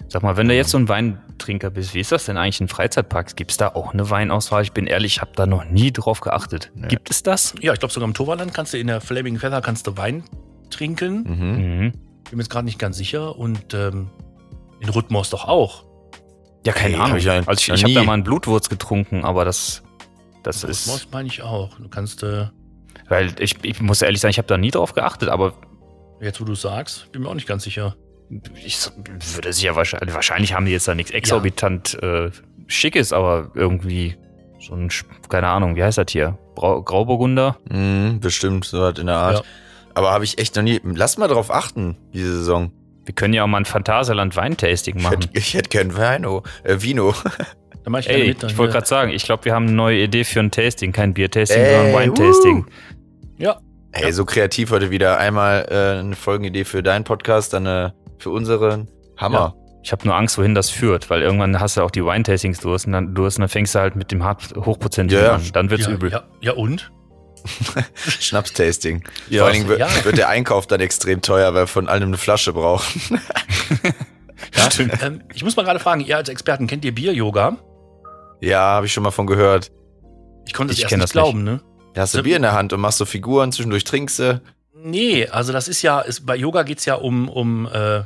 [0.09, 2.69] Sag mal, wenn du jetzt so ein Weintrinker bist, wie ist das denn eigentlich in
[2.69, 3.35] Freizeitparks?
[3.35, 4.63] Gibt es da auch eine Weinauswahl?
[4.63, 6.71] Ich bin ehrlich, ich habe da noch nie drauf geachtet.
[6.75, 6.87] Nee.
[6.87, 7.53] Gibt es das?
[7.59, 10.23] Ja, ich glaube sogar im Toverland kannst du in der Flaming Feather kannst du Wein
[10.69, 11.23] trinken.
[11.23, 11.47] Mhm.
[11.57, 11.91] Mhm.
[11.91, 13.37] Bin mir jetzt gerade nicht ganz sicher.
[13.37, 14.09] Und ähm,
[14.79, 15.83] in Rhythmus doch auch.
[16.65, 17.11] Ja, keine Ey, Ahnung.
[17.11, 19.83] hab ich ja also ich, ich habe da mal einen Blutwurz getrunken, aber das,
[20.43, 21.77] das ist, Rhythmus meine ich auch.
[21.77, 22.47] Du kannst, äh,
[23.09, 25.53] weil ich, ich muss ehrlich sagen, ich habe da nie drauf geachtet, aber
[26.21, 27.95] jetzt wo du sagst, bin mir auch nicht ganz sicher.
[28.63, 28.77] Ich
[29.35, 32.29] würde sicher wahrscheinlich, wahrscheinlich haben die jetzt da nichts exorbitant äh,
[32.67, 34.15] Schickes, aber irgendwie
[34.59, 34.89] so ein,
[35.29, 36.37] keine Ahnung, wie heißt das hier?
[36.55, 37.57] Brau Grauburgunder?
[37.69, 39.37] Mhm, bestimmt, so was in der Art.
[39.37, 39.43] Ja.
[39.93, 40.79] Aber habe ich echt noch nie.
[40.83, 42.71] Lass mal drauf achten, diese Saison.
[43.05, 45.21] Wir können ja auch mal ein Phantasialand Weintasting Ich machen.
[45.21, 46.43] hätte, ich hätte gern Vino.
[46.63, 47.13] Äh, Vino.
[47.83, 48.43] Da mache ich Ey, mit.
[48.43, 50.91] ich wollte gerade sagen, ich glaube, wir haben eine neue Idee für ein Tasting.
[50.91, 52.65] Kein Bier-Tasting, sondern Weintasting.
[53.37, 53.61] Ja,
[53.99, 55.17] Hey, so kreativ heute wieder.
[55.17, 58.87] Einmal äh, eine Folgenidee für deinen Podcast, dann äh, für unseren.
[59.17, 59.55] Hammer.
[59.81, 62.85] Ich habe nur Angst, wohin das führt, weil irgendwann hast du auch die Weintastings durch
[62.85, 65.35] und dann, durch und dann fängst du halt mit dem hart hochprozentigen Ja, ja.
[65.37, 65.41] an.
[65.53, 66.11] Dann wird's ja, übel.
[66.11, 66.91] Ja, ja und?
[67.95, 69.03] Schnapstasting.
[69.29, 69.87] Ja, Vor allen Dingen wird, ja.
[70.03, 73.19] wird der Einkauf dann extrem teuer, weil wir von allem eine Flasche brauchen.
[74.55, 74.69] Ja?
[75.01, 77.57] ähm, ich muss mal gerade fragen, ihr als Experten, kennt ihr Bier-Yoga?
[78.39, 79.71] Ja, habe ich schon mal von gehört.
[80.45, 81.23] Ich konnte es Ich erst nicht das nicht.
[81.23, 81.59] glauben, ne?
[81.97, 84.39] Da hast du Bier in der Hand und machst so Figuren, zwischendurch trinkst du.
[84.75, 88.03] Nee, also das ist ja, ist, bei Yoga geht's ja um, um äh,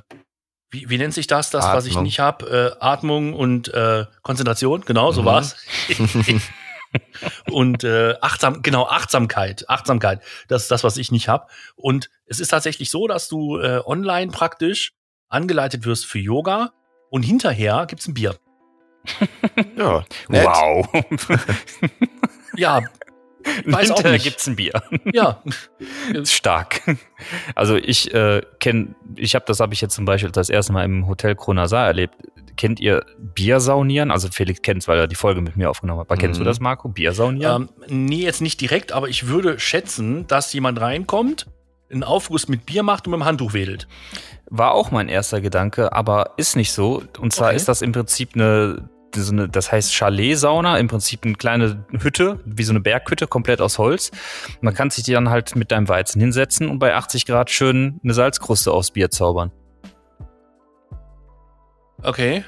[0.70, 2.04] wie, wie nennt sich das, das, was ich Atmung.
[2.06, 2.78] nicht habe?
[2.80, 5.26] Äh, Atmung und äh, Konzentration, genau, so Mhm.
[5.26, 5.58] war's.
[7.52, 11.48] und äh, Achtsam, genau, Achtsamkeit, Achtsamkeit, das ist das, was ich nicht habe.
[11.76, 14.94] Und es ist tatsächlich so, dass du äh, online praktisch
[15.28, 16.72] angeleitet wirst für Yoga
[17.10, 18.38] und hinterher gibt's ein Bier.
[19.76, 20.06] Ja.
[20.30, 20.88] Wow.
[22.58, 22.82] Ja,
[23.66, 24.24] weiß nicht.
[24.24, 24.74] gibt's ein Bier.
[25.14, 25.42] ja,
[26.24, 26.82] Stark.
[27.56, 30.84] Also ich äh, kenne, ich habe das habe ich jetzt zum Beispiel das erste Mal
[30.86, 32.16] im Hotel Kronasar erlebt.
[32.58, 34.12] Kennt ihr Biersaunieren?
[34.12, 36.08] Also Felix kennt's, weil er die Folge mit mir aufgenommen hat.
[36.12, 36.48] Aber kennst du Mhm.
[36.48, 36.90] das, Marco?
[36.90, 37.70] Biersaunieren?
[37.88, 41.48] Ähm, nee, jetzt nicht direkt, aber ich würde schätzen, dass jemand reinkommt,
[41.92, 43.88] einen Aufguss mit Bier macht und mit dem Handtuch wedelt.
[44.50, 47.02] War auch mein erster Gedanke, aber ist nicht so.
[47.20, 47.56] Und zwar Okay.
[47.56, 52.40] ist das im Prinzip eine, so eine das heißt Chalet-Sauna, im Prinzip eine kleine Hütte,
[52.46, 54.12] wie so eine Berghütte, komplett aus Holz.
[54.62, 58.00] Man kann sich die dann halt mit deinem Weizen hinsetzen und bei 80 Grad schön
[58.04, 59.52] eine Salzkruste aufs Bier zaubern.
[62.04, 62.44] Okay.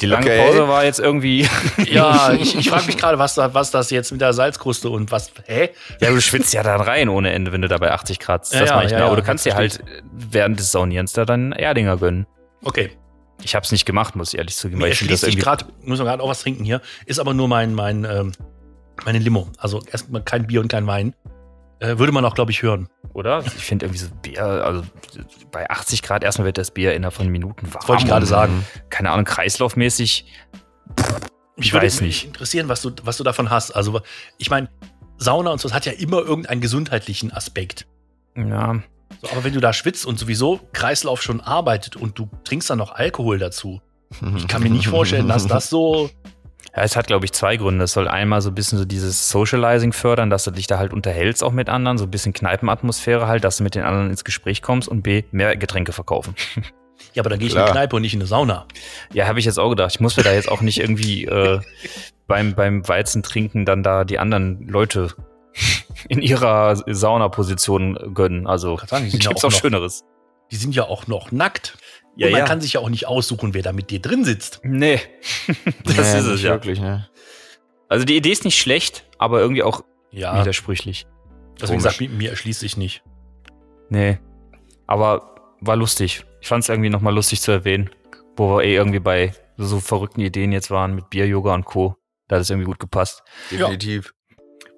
[0.00, 0.44] Die lange Okay.
[0.44, 1.48] Pause war jetzt irgendwie,
[1.86, 5.32] Ja, ich, ich frage mich gerade, was, was das jetzt mit der Salzkruste und was.
[5.46, 5.70] Hä?
[6.00, 8.54] ja, du schwitzt ja dann rein ohne Ende, wenn du da bei 80 Grad sitzt.
[8.54, 8.90] Ja, das ja, ich.
[8.92, 9.04] ja, ne?
[9.06, 12.26] Aber du kannst dir halt während des Saunierens da dann Erdinger gönnen.
[12.62, 12.90] Okay.
[13.44, 14.80] Ich habe es nicht gemacht, muss ich ehrlich zugeben.
[14.80, 17.74] Mir ich das gerade, muss man gerade auch was trinken hier, ist aber nur mein,
[17.74, 18.32] mein, ähm,
[19.04, 19.48] meine Limo.
[19.58, 21.14] Also erstmal kein Bier und kein Wein.
[21.80, 22.88] Äh, würde man auch, glaube ich, hören.
[23.12, 23.44] oder?
[23.44, 24.84] Ich finde irgendwie so Bier, also
[25.50, 27.88] bei 80 Grad erstmal wird das Bier innerhalb von Minuten warm.
[27.88, 28.64] Wollte ich gerade sagen.
[28.88, 30.26] Keine Ahnung, kreislaufmäßig.
[31.56, 32.26] Ich würde weiß mich nicht.
[32.26, 33.72] interessieren, was du, was du davon hast.
[33.72, 34.00] Also,
[34.38, 34.68] ich meine,
[35.18, 37.86] Sauna und so, das hat ja immer irgendeinen gesundheitlichen Aspekt.
[38.36, 38.80] Ja,
[39.22, 42.78] So, aber wenn du da schwitzt und sowieso Kreislauf schon arbeitet und du trinkst dann
[42.78, 43.80] noch Alkohol dazu,
[44.36, 46.10] ich kann mir nicht vorstellen, dass das so.
[46.74, 47.84] Ja, es hat, glaube ich, zwei Gründe.
[47.84, 50.94] Es soll einmal so ein bisschen so dieses Socializing fördern, dass du dich da halt
[50.94, 54.24] unterhältst auch mit anderen, so ein bisschen Kneipenatmosphäre halt, dass du mit den anderen ins
[54.24, 56.34] Gespräch kommst und B, mehr Getränke verkaufen.
[57.14, 57.66] Ja, aber dann gehe ich in Klar.
[57.66, 58.64] eine Kneipe und nicht in eine Sauna.
[59.12, 59.90] Ja, habe ich jetzt auch gedacht.
[59.92, 61.60] Ich muss mir da jetzt auch nicht irgendwie äh,
[62.26, 65.08] beim, beim Weizen trinken dann da die anderen Leute
[66.08, 68.46] in ihrer Saunaposition gönnen.
[68.46, 70.04] Also sagen, die sind ja gibt's auch auch noch- Schöneres.
[70.50, 71.78] Die sind ja auch noch nackt.
[72.16, 72.46] Ja, und man ja.
[72.46, 74.60] kann sich ja auch nicht aussuchen, wer da mit dir drin sitzt.
[74.64, 75.00] Nee,
[75.84, 76.50] das Nee, ist es ja.
[76.50, 77.08] wirklich, ne?
[77.88, 81.06] Also die Idee ist nicht schlecht, aber irgendwie auch Ja, widersprüchlich.
[81.60, 81.96] deswegen komisch.
[81.96, 83.02] gesagt, mir, mir erschließt sich nicht.
[83.88, 84.18] Nee.
[84.86, 86.24] Aber war lustig.
[86.40, 87.88] Ich fand es irgendwie nochmal lustig zu erwähnen,
[88.36, 91.96] wo wir eh irgendwie bei so verrückten Ideen jetzt waren mit Bier, Yoga und Co.
[92.28, 93.22] Da hat es irgendwie gut gepasst.
[93.50, 94.12] Definitiv.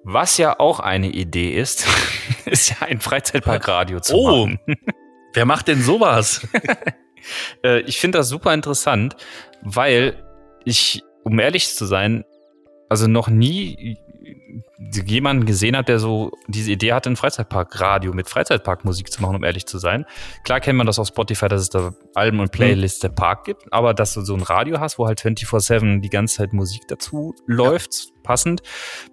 [0.07, 1.87] Was ja auch eine Idee ist,
[2.45, 4.45] ist ja ein Freizeitparkradio zu Oh.
[4.45, 4.59] machen.
[5.33, 6.47] Wer macht denn sowas?
[7.63, 9.15] Äh, ich finde das super interessant,
[9.63, 10.23] weil
[10.63, 12.23] ich, um ehrlich zu sein,
[12.87, 13.97] also noch nie
[14.77, 19.43] jemanden gesehen habe, der so diese Idee hatte, ein Freizeitparkradio mit Freizeitparkmusik zu machen, um
[19.43, 20.05] ehrlich zu sein.
[20.43, 23.71] Klar kennt man das auf Spotify, dass es da Alben und Playlists der Park gibt,
[23.71, 27.35] aber dass du so ein Radio hast, wo halt 24-7 die ganze Zeit Musik dazu
[27.47, 28.61] läuft, passend,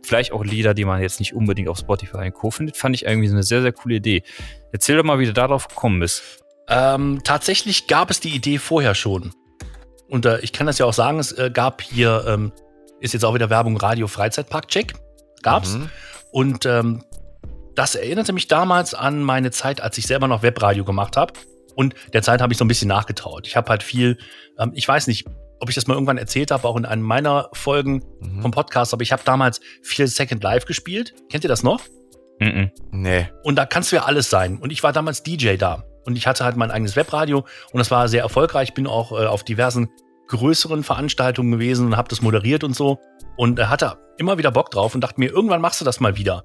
[0.03, 2.51] vielleicht auch Lieder, die man jetzt nicht unbedingt auf Spotify und Co.
[2.51, 4.23] findet, fand ich irgendwie so eine sehr, sehr coole Idee.
[4.73, 6.43] Erzähl doch mal, wie du darauf gekommen bist.
[6.69, 9.33] ähm, tatsächlich gab es die Idee vorher schon.
[10.09, 12.53] Und äh, ich kann das ja auch sagen, es äh, gab hier, ähm,
[13.01, 14.95] ist jetzt auch wieder Werbung, Radio Freizeitpark-Check.
[15.43, 15.75] Gab's.
[15.75, 15.91] Mhm.
[16.31, 17.05] Und ähm,
[17.75, 21.33] das erinnerte mich damals an meine Zeit, als ich selber noch Webradio gemacht habe.
[21.75, 23.47] Und der Zeit habe ich so ein bisschen nachgetraut.
[23.47, 24.19] Ich habe halt viel,
[24.59, 25.27] ähm, ich weiß nicht,
[25.61, 28.43] ob ich das mal irgendwann erzählt habe, auch in einem meiner Folgen Mhm.
[28.43, 31.15] vom Podcast, aber ich habe damals viel Second Life gespielt.
[31.31, 31.81] Kennt ihr das noch?
[32.41, 32.71] Mhm.
[32.91, 33.29] Nee.
[33.45, 34.59] Und da kannst du ja alles sein.
[34.59, 35.85] Und ich war damals DJ da.
[36.05, 37.39] Und ich hatte halt mein eigenes Webradio
[37.73, 38.75] und das war sehr erfolgreich.
[38.75, 39.89] Bin auch äh, auf diversen
[40.29, 42.99] größeren Veranstaltungen gewesen und habe das moderiert und so.
[43.37, 46.17] Und äh, hatte immer wieder Bock drauf und dachte mir, irgendwann machst du das mal
[46.17, 46.45] wieder.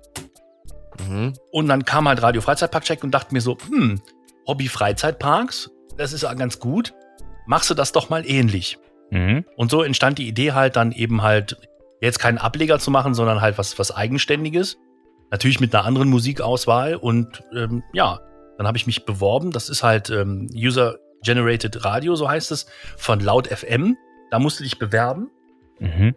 [1.07, 1.33] Mhm.
[1.51, 4.01] Und dann kam halt Radio Freizeitpark-Check und dachte mir so, hm,
[4.47, 6.93] Hobby Freizeitparks, das ist ja ganz gut.
[7.45, 8.77] Machst du das doch mal ähnlich.
[9.11, 9.45] Mhm.
[9.55, 11.57] Und so entstand die Idee halt dann eben halt,
[12.01, 14.77] jetzt keinen Ableger zu machen, sondern halt was, was Eigenständiges.
[15.31, 16.95] Natürlich mit einer anderen Musikauswahl.
[16.95, 18.19] Und ähm, ja,
[18.57, 19.51] dann habe ich mich beworben.
[19.51, 23.97] Das ist halt ähm, User Generated Radio, so heißt es, von Laut FM.
[24.31, 25.29] Da musst du dich bewerben.
[25.79, 26.13] Mhm.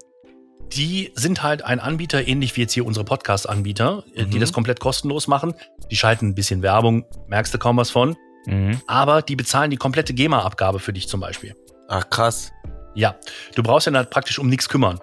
[0.75, 4.41] Die sind halt ein Anbieter, ähnlich wie jetzt hier unsere Podcast-Anbieter, äh, die Mhm.
[4.41, 5.55] das komplett kostenlos machen.
[5.91, 8.17] Die schalten ein bisschen Werbung, merkst du kaum was von.
[8.47, 8.81] Mhm.
[8.87, 11.55] Aber die bezahlen die komplette GEMA-Abgabe für dich zum Beispiel.
[11.89, 12.53] Ach, krass.
[12.95, 13.17] Ja,
[13.57, 15.01] du brauchst ja halt praktisch um nichts kümmern.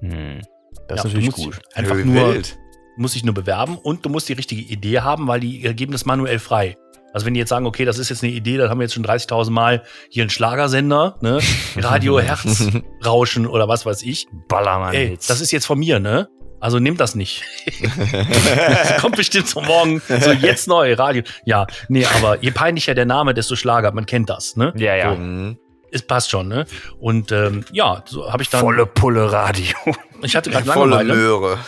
[0.00, 0.40] Mhm.
[0.88, 1.60] Das Ja, ist natürlich gut.
[1.74, 2.58] Einfach Wie nur, wild.
[2.96, 6.04] musst dich nur bewerben und du musst die richtige Idee haben, weil die geben das
[6.06, 6.76] manuell frei.
[7.12, 8.94] Also wenn die jetzt sagen, okay, das ist jetzt eine Idee, dann haben wir jetzt
[8.94, 11.40] schon 30.000 Mal hier einen Schlagersender, ne?
[11.76, 14.26] Radio Herzrauschen oder was weiß ich.
[14.48, 16.28] Ballermann Ey, das ist jetzt von mir, ne?
[16.60, 17.42] Also nimm das nicht.
[17.80, 20.02] das kommt bestimmt zum Morgen.
[20.06, 21.22] So jetzt neu, Radio.
[21.46, 23.92] Ja, nee, aber je peinlicher der Name, desto Schlager.
[23.92, 24.72] Man kennt das, ne?
[24.76, 25.14] ja, ja.
[25.14, 25.58] Mhm.
[25.92, 26.66] Es passt schon, ne?
[27.00, 28.60] Und ähm, ja, so habe ich dann.
[28.60, 29.74] Volle Pulle Radio.
[30.22, 31.14] Ich hatte gerade Volle Langeweile.
[31.14, 31.58] Möhre.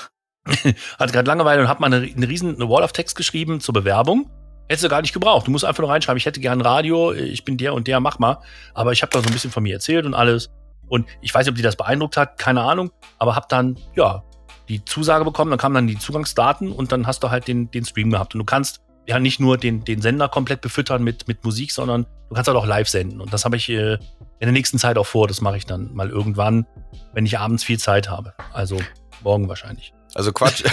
[0.98, 3.72] hatte gerade Langeweile und habe mal eine, eine riesen eine Wall of Text geschrieben zur
[3.72, 4.30] Bewerbung.
[4.72, 5.46] Hättest du gar nicht gebraucht.
[5.46, 8.18] Du musst einfach nur reinschreiben, ich hätte gern Radio, ich bin der und der, mach
[8.18, 8.38] mal.
[8.72, 10.48] Aber ich habe da so ein bisschen von mir erzählt und alles.
[10.88, 12.90] Und ich weiß nicht, ob die das beeindruckt hat, keine Ahnung.
[13.18, 14.22] Aber habe dann, ja,
[14.70, 17.84] die Zusage bekommen, dann kamen dann die Zugangsdaten und dann hast du halt den, den
[17.84, 18.34] Stream gehabt.
[18.34, 22.06] Und du kannst ja nicht nur den, den Sender komplett befüttern mit, mit Musik, sondern
[22.30, 23.20] du kannst halt auch live senden.
[23.20, 23.98] Und das habe ich äh, in
[24.40, 25.28] der nächsten Zeit auch vor.
[25.28, 26.64] Das mache ich dann mal irgendwann,
[27.12, 28.32] wenn ich abends viel Zeit habe.
[28.54, 28.80] Also
[29.22, 29.92] morgen wahrscheinlich.
[30.14, 30.64] Also Quatsch.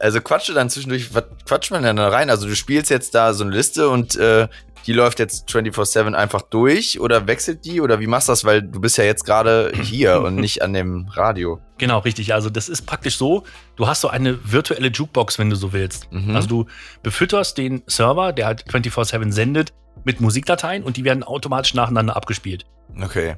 [0.00, 2.30] also quatsche dann zwischendurch, was quatscht man denn da rein?
[2.30, 4.48] Also du spielst jetzt da so eine Liste und äh,
[4.86, 8.44] die läuft jetzt 24-7 einfach durch oder wechselt die oder wie machst du das?
[8.44, 11.60] Weil du bist ja jetzt gerade hier und nicht an dem Radio.
[11.78, 12.34] Genau, richtig.
[12.34, 13.44] Also das ist praktisch so,
[13.76, 16.10] du hast so eine virtuelle Jukebox, wenn du so willst.
[16.10, 16.34] Mhm.
[16.34, 16.66] Also du
[17.02, 19.72] befütterst den Server, der halt 24/7 sendet,
[20.04, 22.64] mit Musikdateien und die werden automatisch nacheinander abgespielt.
[23.00, 23.36] Okay.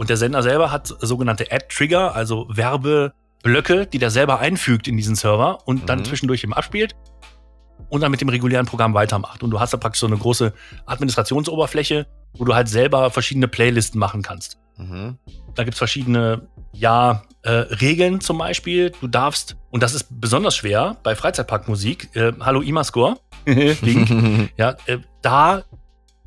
[0.00, 5.14] Und der Sender selber hat sogenannte Ad-Trigger, also Werbeblöcke, die der selber einfügt in diesen
[5.14, 6.04] Server und dann Mhm.
[6.06, 6.96] zwischendurch eben abspielt
[7.90, 9.42] und dann mit dem regulären Programm weitermacht.
[9.42, 10.54] Und du hast da praktisch so eine große
[10.86, 14.56] Administrationsoberfläche, wo du halt selber verschiedene Playlisten machen kannst.
[14.78, 15.18] Mhm.
[15.54, 18.92] Da gibt's verschiedene, ja, äh, Regeln zum Beispiel.
[19.02, 24.96] Du darfst, und das ist besonders schwer bei Freizeitparkmusik, äh, Hallo Imascore, Link, ja, äh,
[25.20, 25.62] da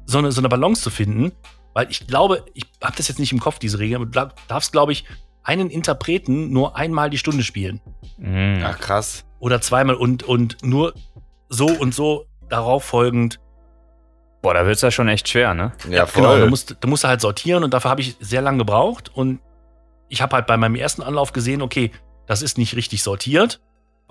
[0.06, 1.32] so eine, so eine Balance zu finden,
[1.74, 4.34] weil ich glaube, ich habe das jetzt nicht im Kopf, diese Regel, aber du darf-
[4.48, 5.06] darfst, glaube ich,
[5.44, 7.82] einen Interpreten nur einmal die Stunde spielen.
[8.18, 8.64] Mhm.
[8.66, 9.26] Ach krass.
[9.40, 10.94] Oder zweimal und, und nur
[11.50, 13.40] so und so darauf folgend.
[14.42, 15.74] Boah, da wird's ja schon echt schwer, ne?
[15.90, 16.22] Ja, voll.
[16.24, 19.12] Genau, da musst, da musst du halt sortieren und dafür habe ich sehr lange gebraucht
[19.14, 19.40] und
[20.10, 21.92] ich habe halt bei meinem ersten Anlauf gesehen, okay,
[22.28, 23.62] das ist nicht richtig sortiert,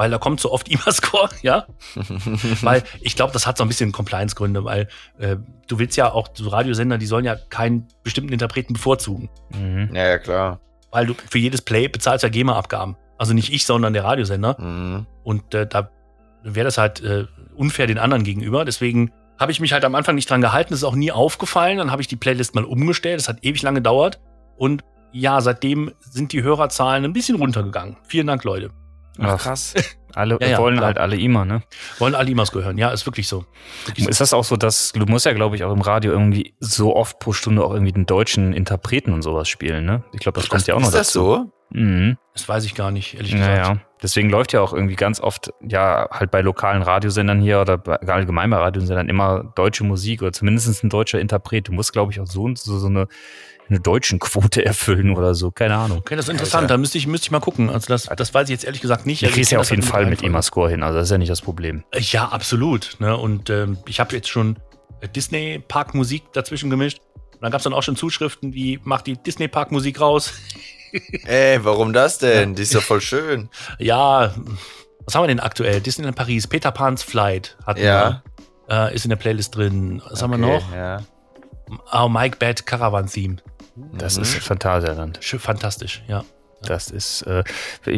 [0.02, 1.64] weil da kommt so oft IMA-Score, ja.
[2.62, 4.88] weil ich glaube, das hat so ein bisschen Compliance-Gründe, weil
[5.20, 5.36] äh,
[5.68, 9.30] du willst ja auch, so Radiosender, die sollen ja keinen bestimmten Interpreten bevorzugen.
[9.54, 9.90] Mhm.
[9.94, 10.60] ja, ja, klar.
[10.90, 12.96] Weil du für jedes Play bezahlst ja GEMA-Abgaben.
[13.16, 14.60] Also nicht ich, sondern der Radiosender.
[14.60, 15.06] Mhm.
[15.22, 15.88] Und äh, da
[16.42, 18.64] wäre das halt äh, unfair den anderen gegenüber.
[18.64, 20.70] Deswegen habe ich mich halt am Anfang nicht dran gehalten.
[20.70, 21.78] Das ist auch nie aufgefallen.
[21.78, 23.20] Dann habe ich die Playlist mal umgestellt.
[23.20, 24.20] Das hat ewig lange gedauert.
[24.56, 27.98] Und ja, seitdem sind die Hörerzahlen ein bisschen runtergegangen.
[28.02, 28.72] Vielen Dank, Leute.
[29.18, 29.74] Ach, krass.
[30.14, 30.88] Alle Ja, ja, wollen klar.
[30.88, 31.62] halt alle immer, ne?
[31.98, 32.76] Wollen alle IMAs gehören.
[32.76, 33.46] Ja, ist wirklich so.
[33.86, 34.10] Wirklich so.
[34.10, 36.94] Ist das auch so, dass du musst ja, glaube ich, auch im Radio irgendwie so
[36.94, 40.04] oft pro Stunde auch irgendwie den deutschen Interpreten und sowas spielen, ne?
[40.12, 41.20] Ich glaube, das kommt ja auch noch Ist das dazu.
[41.20, 41.52] so?
[41.70, 42.18] Mhm.
[42.34, 43.50] Das weiß ich gar nicht, ehrlich gesagt.
[43.50, 47.78] Naja, deswegen läuft ja auch irgendwie ganz oft, ja, halt bei lokalen Radiosendern hier oder
[47.78, 51.68] bei, allgemein bei Radiosendern immer deutsche Musik oder zumindest ein deutscher Interpret.
[51.68, 53.08] Du musst, glaube ich, auch so, und so, so eine,
[53.68, 55.98] eine deutschen Quote erfüllen oder so, keine Ahnung.
[55.98, 56.70] Okay, das ist interessant.
[56.70, 57.70] Da müsste ich, müsste ich mal gucken.
[57.70, 59.22] Also das, das weiß ich jetzt ehrlich gesagt nicht.
[59.22, 60.22] Du Also kriegst ja auf das jeden halt Fall mit.
[60.22, 61.82] IMA-Score hin, also das ist ja nicht das Problem.
[61.96, 62.96] Ja, absolut.
[62.98, 63.16] Ne?
[63.16, 64.56] Und ähm, ich habe jetzt schon
[65.00, 66.98] äh, Disney-Park-Musik dazwischen gemischt.
[67.34, 70.32] Und dann gab es dann auch schon Zuschriften wie, mach die Disney-Park-Musik raus.
[71.24, 72.54] Ey, warum das denn?
[72.54, 73.48] Die ist doch voll schön.
[73.78, 74.34] Ja,
[75.06, 75.80] was haben wir denn aktuell?
[75.80, 78.22] Disneyland Paris, Peter Pan's Flight hatten Ja.
[78.68, 78.88] wir.
[78.90, 80.02] Äh, ist in der Playlist drin.
[80.10, 80.74] Was haben wir Okay, noch?
[80.74, 81.00] Ja.
[81.92, 83.36] Oh, Mike Bad Caravan Theme.
[83.76, 84.22] Das Mhm.
[84.22, 85.18] ist Phantasialand.
[85.22, 86.24] Fantastisch, ja.
[86.64, 87.42] Das ist, äh,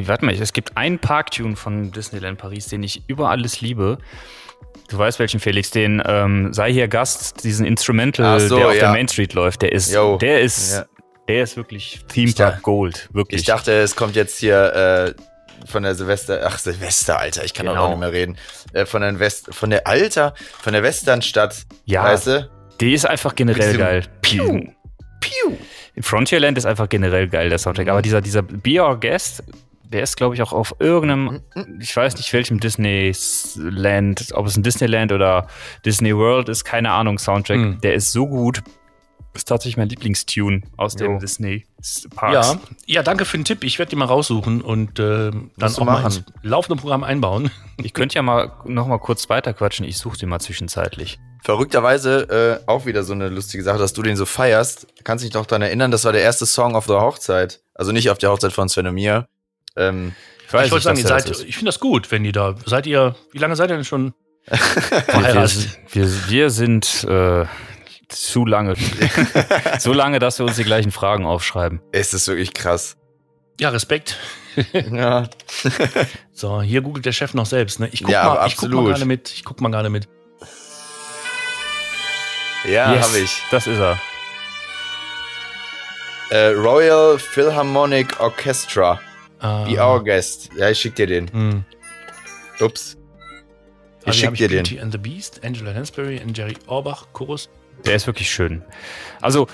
[0.06, 3.98] warte mal, es gibt einen Parktune von Disneyland Paris, den ich über alles liebe.
[4.88, 8.80] Du weißt welchen, Felix, den ähm, sei hier Gast, diesen Instrumental, so, der auf ja.
[8.80, 10.16] der Main Street läuft, der ist, Yo.
[10.16, 10.86] der ist, Ja.
[11.28, 13.40] der ist wirklich Theme Park Gold, wirklich.
[13.42, 17.66] Ich dachte, es kommt jetzt hier äh, von der Silvester, ach Silvester, Alter, ich kann
[17.66, 17.84] Genau.
[17.84, 18.36] auch nicht mehr reden.
[18.72, 20.32] Äh, von der West, von der Alter,
[20.62, 22.04] von der Westernstadt, Ja.
[22.04, 22.50] weißt du?
[22.80, 24.02] die ist einfach generell geil.
[24.22, 24.60] Piu.
[25.24, 25.56] Piu.
[26.00, 27.86] Frontierland ist einfach generell geil, der Soundtrack.
[27.86, 27.92] Mhm.
[27.92, 29.42] Aber dieser, dieser Be Our Guest,
[29.84, 31.78] der ist, glaube ich, auch auf irgendeinem, Mhm.
[31.80, 35.46] ich weiß nicht welchem Disneyland, ob es ein Disneyland oder
[35.84, 37.58] Disney World ist, keine Ahnung, Soundtrack.
[37.58, 37.80] Mhm.
[37.80, 38.62] Der ist so gut.
[39.34, 41.18] Ist tatsächlich mein Lieblingstune aus den Jo.
[41.18, 41.66] Disney
[42.14, 42.52] Parks.
[42.52, 43.64] Ja, ja, danke für den Tipp.
[43.64, 46.06] Ich werde die mal raussuchen und äh, dann Musst auch mal machen.
[46.06, 47.50] ins laufende Programm einbauen.
[47.82, 49.84] Ich könnte ja mal noch mal kurz weiterquatschen.
[49.84, 51.18] Ich suche den mal zwischenzeitlich.
[51.42, 54.86] Verrückterweise äh, auch wieder so eine lustige Sache, dass du den so feierst.
[55.02, 57.60] Kannst dich doch daran erinnern, das war der erste Song auf der Hochzeit.
[57.74, 59.26] Also nicht auf der Hochzeit von Sven und mir.
[59.76, 60.14] Ähm,
[60.46, 63.16] Ich ich wollte sagen, ihr seid, ich finde das gut, wenn ihr da, seid ihr,
[63.32, 64.14] wie lange seid ihr denn schon
[64.46, 65.78] wir, verheiratet?
[65.90, 67.44] wir, wir sind äh,
[68.14, 68.74] zu lange.
[69.78, 71.80] so lange, dass wir uns die gleichen Fragen aufschreiben.
[71.92, 72.96] es ist wirklich krass.
[73.60, 74.16] Ja, Respekt.
[74.92, 75.28] Ja.
[76.32, 77.78] So, hier googelt der Chef noch selbst.
[77.80, 77.88] Ne?
[77.92, 78.88] Ich guck Ja, mal, ich guck mal absolut.
[78.90, 79.30] gerade mit.
[79.30, 80.08] Ich guck mal gerade mit.
[82.64, 83.42] Ja, Yes, habe ich.
[83.50, 84.00] Das ist er.
[86.30, 89.00] Äh, Royal Philharmonic Orchestra.
[89.40, 90.50] Ah, Be Our Guest.
[90.56, 91.30] Ja, ich schick dir den.
[91.32, 91.64] hm.
[92.60, 92.96] Ups.
[94.06, 94.62] Ah, Ich hab schick dir den.
[94.64, 97.48] Beauty and the Beast, Angela Lansbury und Jerry Orbach, Chorus.
[97.86, 98.62] Der ist wirklich schön.
[99.20, 99.46] Also,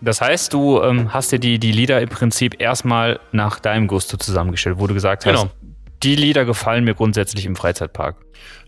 [0.00, 4.16] das heißt, du ähm, hast dir die, die Lieder im Prinzip erstmal nach deinem Gusto
[4.16, 5.50] zusammengestellt, wo du gesagt hast, Genau.
[6.02, 8.16] die Lieder gefallen mir grundsätzlich im Freizeitpark.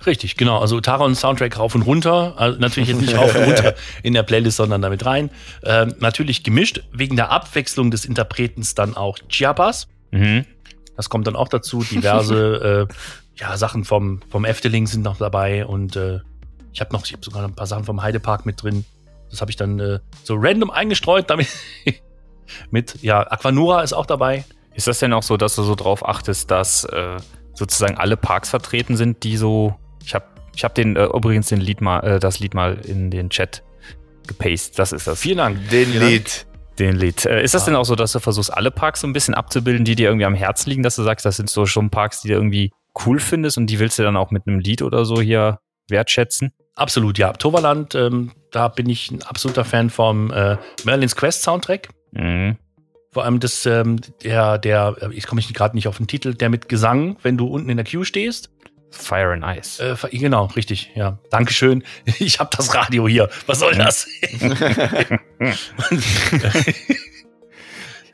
[0.06, 0.58] Richtig, genau.
[0.58, 2.34] Also Taron Soundtrack rauf und runter.
[2.36, 5.30] Also natürlich jetzt nicht rauf und runter in der Playlist, sondern damit rein.
[5.64, 9.88] Ähm, natürlich gemischt, wegen der Abwechslung des Interpretens dann auch Chiapas.
[10.12, 10.44] Mhm.
[10.96, 11.82] Das kommt dann auch dazu.
[11.82, 12.94] Diverse äh,
[13.40, 16.20] ja, Sachen vom, vom Efteling sind noch dabei und äh,
[16.72, 18.84] ich habe noch, ich habe sogar noch ein paar Sachen vom Heidepark mit drin.
[19.30, 21.48] Das habe ich dann äh, so random eingestreut, damit
[22.70, 24.44] mit, ja, Aquanura ist auch dabei.
[24.74, 27.16] Ist das denn auch so, dass du so drauf achtest, dass äh,
[27.54, 29.74] sozusagen alle Parks vertreten sind, die so.
[30.04, 33.10] Ich habe ich hab den, äh, übrigens den Lied mal, äh, das Lied mal in
[33.10, 33.62] den Chat
[34.26, 34.78] gepastet.
[34.78, 35.20] Das ist das.
[35.20, 35.68] Vielen Dank.
[35.70, 36.12] Den Vielen Dank.
[36.12, 36.46] Lied.
[36.78, 37.26] Den Lied.
[37.26, 37.66] Äh, ist das Ah.
[37.66, 40.26] denn auch so, dass du versuchst, alle Parks so ein bisschen abzubilden, die dir irgendwie
[40.26, 42.72] am Herzen liegen, dass du sagst, das sind so schon Parks, die du irgendwie
[43.04, 46.52] cool findest und die willst du dann auch mit einem Lied oder so hier wertschätzen?
[46.78, 47.32] Absolut, ja.
[47.32, 51.88] Toverland, ähm, da bin ich ein absoluter Fan vom äh, Merlin's Quest Soundtrack.
[52.12, 52.56] Mhm.
[53.10, 56.50] Vor allem das, ähm, der, der, äh, ich komme gerade nicht auf den Titel, der
[56.50, 58.50] mit Gesang, wenn du unten in der Queue stehst.
[58.90, 59.82] Fire and Ice.
[59.82, 61.18] Äh, genau, richtig, ja.
[61.30, 61.82] Dankeschön.
[62.20, 63.28] Ich habe das Radio hier.
[63.46, 64.06] Was soll das?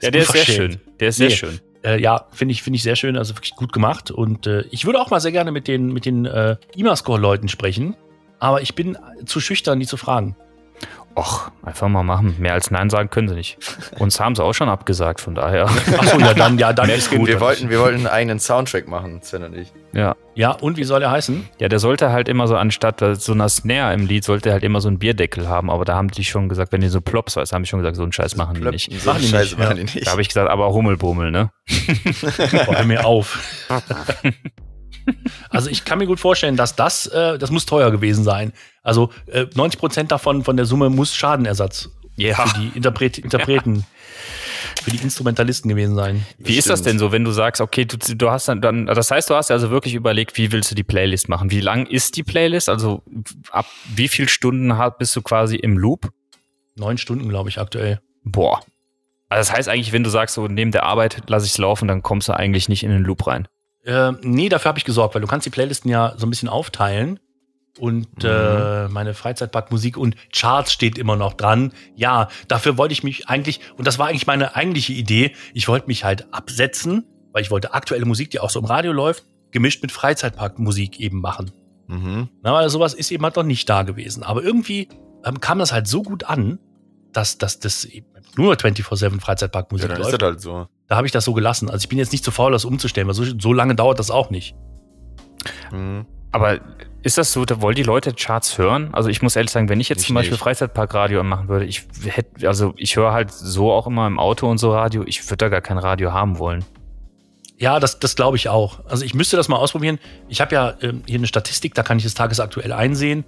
[0.01, 0.81] ja, der ist sehr schön.
[1.01, 1.37] Der ist sehr Nee.
[1.37, 1.61] schön.
[1.85, 4.11] Äh, ja, finde ich, finde ich sehr schön, also wirklich gut gemacht.
[4.11, 7.95] Und äh, ich würde auch mal sehr gerne mit den, mit den äh, IMA-Score-Leuten sprechen,
[8.39, 10.37] aber ich bin zu schüchtern, die zu fragen.
[11.17, 12.35] Och, einfach mal machen.
[12.41, 13.57] Mehr als Nein sagen können sie nicht.
[14.01, 15.67] Uns haben sie auch schon abgesagt, von daher.
[15.99, 17.29] Achso, ja, dann, ja, dann ist gut.
[17.29, 19.73] wir, wollten, wir wollten einen eigenen Soundtrack machen, Sven und ich.
[19.93, 20.17] Ja.
[20.35, 21.49] Ja, und wie soll er heißen?
[21.61, 24.81] Ja, der sollte halt immer so anstatt so einer Snare im Lied, sollte halt immer
[24.81, 25.71] so einen Bierdeckel haben.
[25.71, 27.95] Aber da haben die schon gesagt, wenn die so Plops weiß, haben die schon gesagt,
[27.95, 28.91] so einen Scheiß machen die nicht.
[29.01, 29.85] So Machen die Scheiße nicht, machen ja.
[29.85, 30.07] die nicht.
[30.07, 31.53] Da habe ich gesagt, aber Hummelbummel, ne?
[32.67, 33.39] Hör mir auf.
[35.51, 38.53] Also ich kann mir gut vorstellen, dass das, äh, das muss teuer gewesen sein.
[38.83, 42.47] Also äh, 90 Prozent davon von der Summe muss Schadenersatz Ja.
[42.47, 43.85] für die Interpret Interpreten,
[44.83, 46.27] für die Instrumentalisten gewesen sein.
[46.39, 49.11] Wie ist das denn so, wenn du sagst, okay, du, du hast dann, dann, das
[49.11, 51.51] heißt, du hast ja also wirklich überlegt, wie willst du die Playlist machen?
[51.51, 52.69] Wie lang ist die Playlist?
[52.69, 53.03] Also
[53.51, 56.11] ab wie viel Stunden bist du quasi im Loop?
[56.77, 58.01] Neun Stunden, glaube ich, aktuell.
[58.25, 58.61] Boah.
[59.29, 61.89] Also das heißt eigentlich, wenn du sagst, so neben der Arbeit lasse ich es laufen,
[61.89, 63.49] dann kommst du eigentlich nicht in den Loop rein.
[63.85, 66.49] Äh, nee, dafür habe ich gesorgt, weil du kannst die Playlisten ja so ein bisschen
[66.49, 67.21] aufteilen.
[67.81, 71.73] Und äh, meine Freizeitparkmusik und Charts steht immer noch dran.
[71.97, 75.89] Ja, dafür wollte ich mich eigentlich, und das war eigentlich meine eigentliche Idee, ich wollte
[75.89, 79.83] mich halt absetzen, weil ich wollte aktuelle Musik, die auch so im Radio läuft, gemischt
[79.83, 81.51] mit Freizeitparkmusik eben machen.
[81.89, 82.29] Mhm.
[82.43, 84.23] Na, weil sowas ist eben halt noch nicht da gewesen.
[84.23, 84.89] Aber irgendwie
[85.25, 86.61] ähm, kam das halt so gut an,
[87.13, 88.07] dass, dass das eben
[88.37, 90.23] nur 24-7 Ja, Freizeitparkmusik dann ist läuft.
[90.23, 90.69] das halt so.
[90.89, 91.71] Da habe ich das so gelassen.
[91.71, 94.11] Also ich bin jetzt nicht zu faul, das umzustellen, weil so, so lange dauert das
[94.11, 94.55] auch nicht.
[95.73, 96.07] Mhm.
[96.31, 96.59] Aber
[97.03, 98.93] ist das so, da wollen die Leute Charts hören?
[98.93, 100.43] Also ich muss ehrlich sagen, wenn ich jetzt Ich zum Beispiel nicht.
[100.43, 104.59] Freizeitparkradio machen würde, ich hätte, also ich höre halt so auch immer im Auto und
[104.59, 106.65] so Radio, ich würde da gar kein Radio haben wollen.
[107.57, 108.85] Ja, das, das glaube ich auch.
[108.87, 110.01] Also ich müsste das mal ausprobieren.
[110.29, 113.25] Ich habe ja ähm, hier eine Statistik, da kann ich das tagesaktuell einsehen.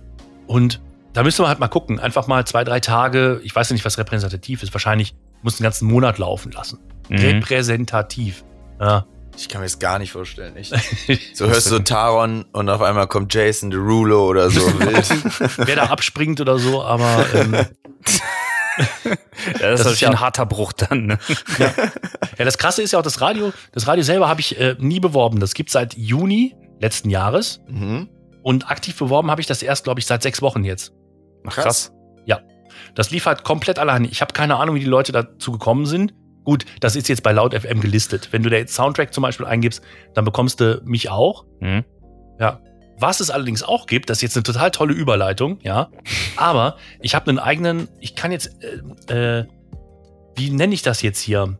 [0.49, 0.81] Und
[1.13, 2.01] da müsste man halt mal gucken.
[2.01, 3.41] Einfach mal zwei, drei Tage.
[3.45, 4.75] Ich weiß ja nicht, was repräsentativ ist.
[4.75, 6.81] Wahrscheinlich muss den ganzen Monat laufen lassen.
[7.09, 7.17] Mhm.
[7.19, 8.45] Repräsentativ.
[8.81, 9.07] Ja.
[9.39, 10.73] Ich kann mir das gar nicht vorstellen, echt.
[11.35, 15.59] So hörst du Taron und auf einmal kommt Jason Derulo oder so wild.
[15.69, 17.55] Wer da abspringt oder so, aber ähm,
[18.79, 18.81] Ja,
[19.53, 21.07] das, Das ist natürlich ja- ein harter Bruch dann.
[21.07, 21.19] Ne?
[22.39, 23.53] ja, das Krasse ist ja auch das Radio.
[23.73, 25.41] Das Radio selber habe ich äh, nie beworben.
[25.41, 27.61] Das gibt seit Juni letzten Jahres.
[27.69, 28.09] Mhm.
[28.43, 30.93] Und aktiv beworben habe ich das erst, glaube ich, seit sechs Wochen jetzt.
[31.47, 31.93] Ach, Krass.
[32.95, 34.07] Das lief halt komplett alleine.
[34.09, 36.13] Ich habe keine Ahnung, wie die Leute dazu gekommen sind.
[36.47, 38.29] Gut, das ist jetzt bei Laut FM gelistet.
[38.31, 39.83] Wenn du da jetzt Soundtrack zum Beispiel eingibst,
[40.15, 41.45] dann bekommst du mich auch.
[41.61, 41.85] Mhm.
[42.41, 42.61] Ja.
[42.99, 45.91] Was es allerdings auch gibt, das ist jetzt eine total tolle Überleitung, ja.
[46.37, 48.57] Aber ich habe einen eigenen, ich kann jetzt,
[49.11, 49.45] äh, äh,
[50.37, 51.59] wie nenne ich das jetzt hier?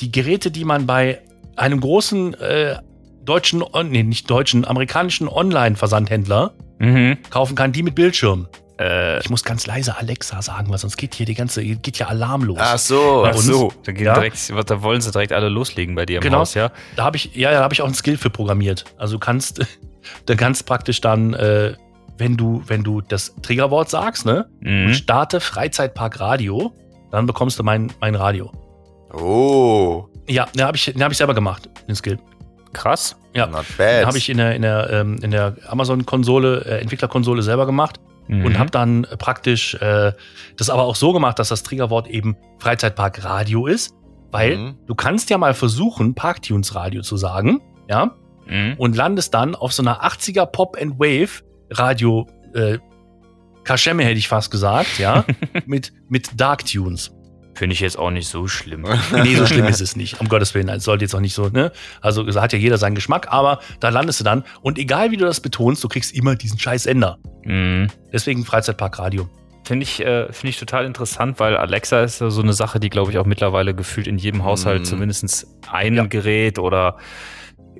[0.00, 1.20] Die Geräte, die man bei
[1.56, 2.78] einem großen äh,
[3.24, 7.18] deutschen, On- nee, nicht deutschen, amerikanischen Online-Versandhändler Mhm.
[7.28, 8.46] kaufen kann, die mit Bildschirm.
[8.80, 12.06] Äh, Ich muss ganz leise Alexa sagen, weil sonst geht hier die ganze, geht ja
[12.08, 12.58] Alarm los.
[12.60, 13.24] Ach so.
[13.26, 14.14] ach so, da, Ja.
[14.14, 16.38] direkt, da wollen sie direkt alle loslegen bei dir im Genau.
[16.38, 16.70] Haus, ja?
[16.96, 18.84] Da habe ich, ja, da habe ich auch einen Skill für programmiert.
[18.96, 19.60] Also du kannst,
[20.26, 21.74] da kannst praktisch dann, äh,
[22.16, 24.94] wenn du, wenn du das Triggerwort sagst, ne, und Mhm.
[24.94, 26.72] starte Freizeitpark Radio,
[27.10, 28.50] dann bekommst du mein, mein Radio.
[29.12, 30.06] Oh.
[30.28, 32.18] Ja, den habe ich, den habe ich selber gemacht, den Skill.
[32.72, 33.16] Krass.
[33.34, 33.46] Ja.
[33.46, 34.06] Not Den bad.
[34.06, 37.98] habe ich in der, in der, ähm, in der Amazon-Konsole, äh, Entwicklerkonsole selber gemacht
[38.30, 38.44] Mhm.
[38.46, 40.12] und habe dann äh, praktisch äh,
[40.56, 43.94] das aber auch so gemacht, dass das Triggerwort eben Freizeitpark Radio ist,
[44.30, 44.78] weil Mhm.
[44.86, 48.14] du kannst ja mal versuchen, Parktunes Radio zu sagen, ja,
[48.46, 48.74] Mhm.
[48.78, 52.78] und landest dann auf so einer 80er Pop and Wave Radio äh,
[53.64, 55.24] Kaschemme hätte ich fast gesagt, ja,
[55.66, 57.12] mit mit Dark Tunes.
[57.60, 58.86] Finde ich jetzt auch nicht so schlimm.
[59.12, 60.18] Nee, so schlimm ist es nicht.
[60.18, 61.72] Um Gottes Willen, es sollte jetzt auch nicht so, ne?
[62.00, 65.26] Also hat ja jeder seinen Geschmack, aber da landest du dann und egal wie du
[65.26, 67.18] das betonst, du kriegst immer diesen scheiß Ender.
[67.44, 67.88] Mhm.
[68.14, 69.28] Deswegen Freizeitpark Radio.
[69.66, 72.88] Finde ich, äh, finde ich total interessant, weil Alexa ist ja so eine Sache, die,
[72.88, 74.84] glaube ich, auch mittlerweile gefühlt in jedem Haushalt Mhm.
[74.86, 76.06] zumindest ein Ja.
[76.06, 76.96] Gerät oder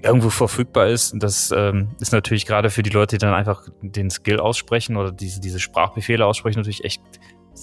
[0.03, 1.15] irgendwo verfügbar ist.
[1.15, 4.99] Und Das ähm, ist natürlich gerade für die Leute, die dann einfach den Skill aussprechen
[4.99, 7.01] oder diese, diese Sprachbefehle aussprechen, natürlich echt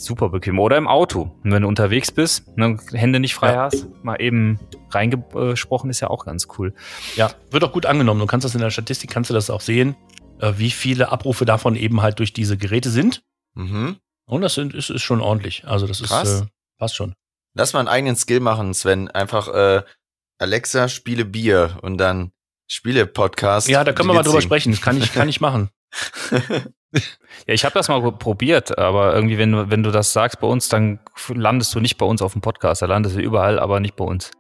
[0.04, 0.60] super bequem.
[0.60, 1.32] Oder im Auto.
[1.44, 3.64] Und wenn du unterwegs bist, ne, Hände nicht frei Ja.
[3.64, 4.60] hast, mal eben
[4.92, 6.74] reingesprochen, ist ja auch ganz cool.
[7.16, 8.20] Ja, wird auch gut angenommen.
[8.20, 9.96] Du kannst das in der Statistik, kannst du das auch sehen,
[10.40, 13.24] äh, wie viele Abrufe davon eben halt durch diese Geräte sind.
[13.56, 13.98] Mhm.
[14.26, 15.66] Und das sind, ist, ist schon ordentlich.
[15.66, 16.30] Also das Krass.
[16.30, 16.46] ist äh,
[16.78, 17.14] passt schon.
[17.56, 19.10] Lass mal einen eigenen Skill machen, Sven.
[19.10, 19.84] Einfach äh,
[20.38, 22.32] Alexa, spiele Bier und dann
[22.68, 23.68] spiele Podcast.
[23.68, 24.72] Ja, da können wir mal drüber sprechen.
[24.74, 25.70] Das kann ich, kann ich machen.
[26.94, 30.48] Ja, ich habe das mal probiert, aber irgendwie, wenn du, wenn du das sagst bei
[30.48, 31.00] uns, dann
[31.34, 32.82] landest du nicht bei uns auf dem Podcast.
[32.82, 34.32] Da landest du überall, aber nicht bei uns.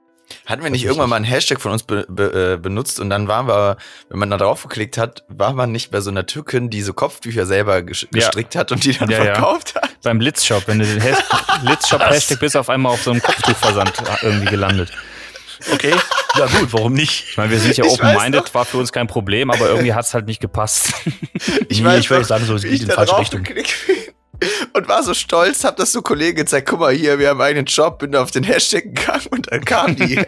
[0.45, 3.29] Hatten wir nicht irgendwann mal einen Hashtag von uns be be äh, benutzt und dann
[3.29, 3.77] waren wir,
[4.09, 6.91] wenn man da drauf geklickt hat, war man nicht bei so einer Türkin, die so
[6.93, 8.07] Kopftücher selber ges Ja.
[8.11, 9.35] gestrickt hat und die dann Ja, ja.
[9.35, 9.89] verkauft hat?
[10.03, 11.23] Beim Blitzshop, wenn du den Has-
[11.63, 14.91] Blitzshop-Hashtag bist, auf einmal auf so einem Kopftuchversand irgendwie gelandet.
[15.73, 15.93] Okay,
[16.37, 17.25] ja gut, warum nicht?
[17.29, 20.25] Ich meine, wir sind ja open-minded, war für uns kein Problem, aber irgendwie hat's halt
[20.27, 20.93] nicht gepasst.
[21.69, 23.45] Ich Nee, ich würde sagen, so, es geht in die falsche Richtung.
[24.73, 27.65] und war so stolz, hab das so Kollegen gezeigt, guck mal hier, wir haben einen
[27.65, 30.19] Job, bin auf den Hashtag gegangen und dann kam die,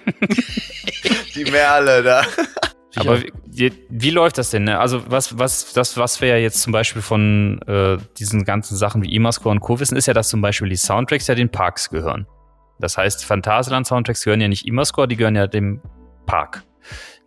[1.35, 2.25] die Merle da.
[2.95, 4.63] Aber wie, wie läuft das denn?
[4.63, 4.79] Ne?
[4.79, 9.03] Also was, was, das, was wir ja jetzt zum Beispiel von äh, diesen ganzen Sachen
[9.03, 9.79] wie Emascore und Co.
[9.79, 12.25] wissen, ist ja, dass zum Beispiel die Soundtracks ja den Parks gehören.
[12.79, 15.81] Das heißt, Phantasialand-Soundtracks gehören ja nicht Emascore, die gehören ja dem
[16.25, 16.63] Park.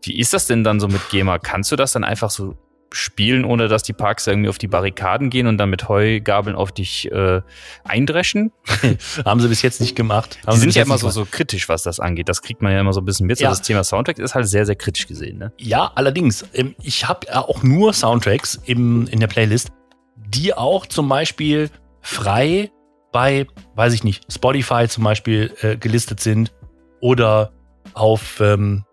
[0.03, 1.39] Wie ist das denn dann so mit GEMA?
[1.39, 2.57] Kannst du das dann einfach so
[2.95, 6.73] spielen, ohne dass die Parks irgendwie auf die Barrikaden gehen und dann mit Heugabeln auf
[6.73, 7.41] dich äh,
[7.85, 8.53] eindreschen?
[9.25, 10.39] Haben sie bis jetzt nicht gemacht.
[10.47, 12.29] Haben Die sind ja immer so, so kritisch, was das angeht.
[12.29, 13.41] Das kriegt man ja immer so ein bisschen mit.
[13.41, 13.51] Ja.
[13.51, 15.39] Das Thema Soundtrack ist halt sehr, sehr kritisch gesehen.
[15.39, 15.53] Ne?
[15.59, 16.45] Ja, allerdings.
[16.53, 19.71] ähm, Ich habe ja auch nur Soundtracks im, in der Playlist,
[20.17, 22.71] die auch zum Beispiel frei
[23.13, 26.53] bei, weiß ich nicht, Spotify zum Beispiel äh, gelistet sind
[27.01, 27.53] oder
[27.95, 28.85] auf ähm,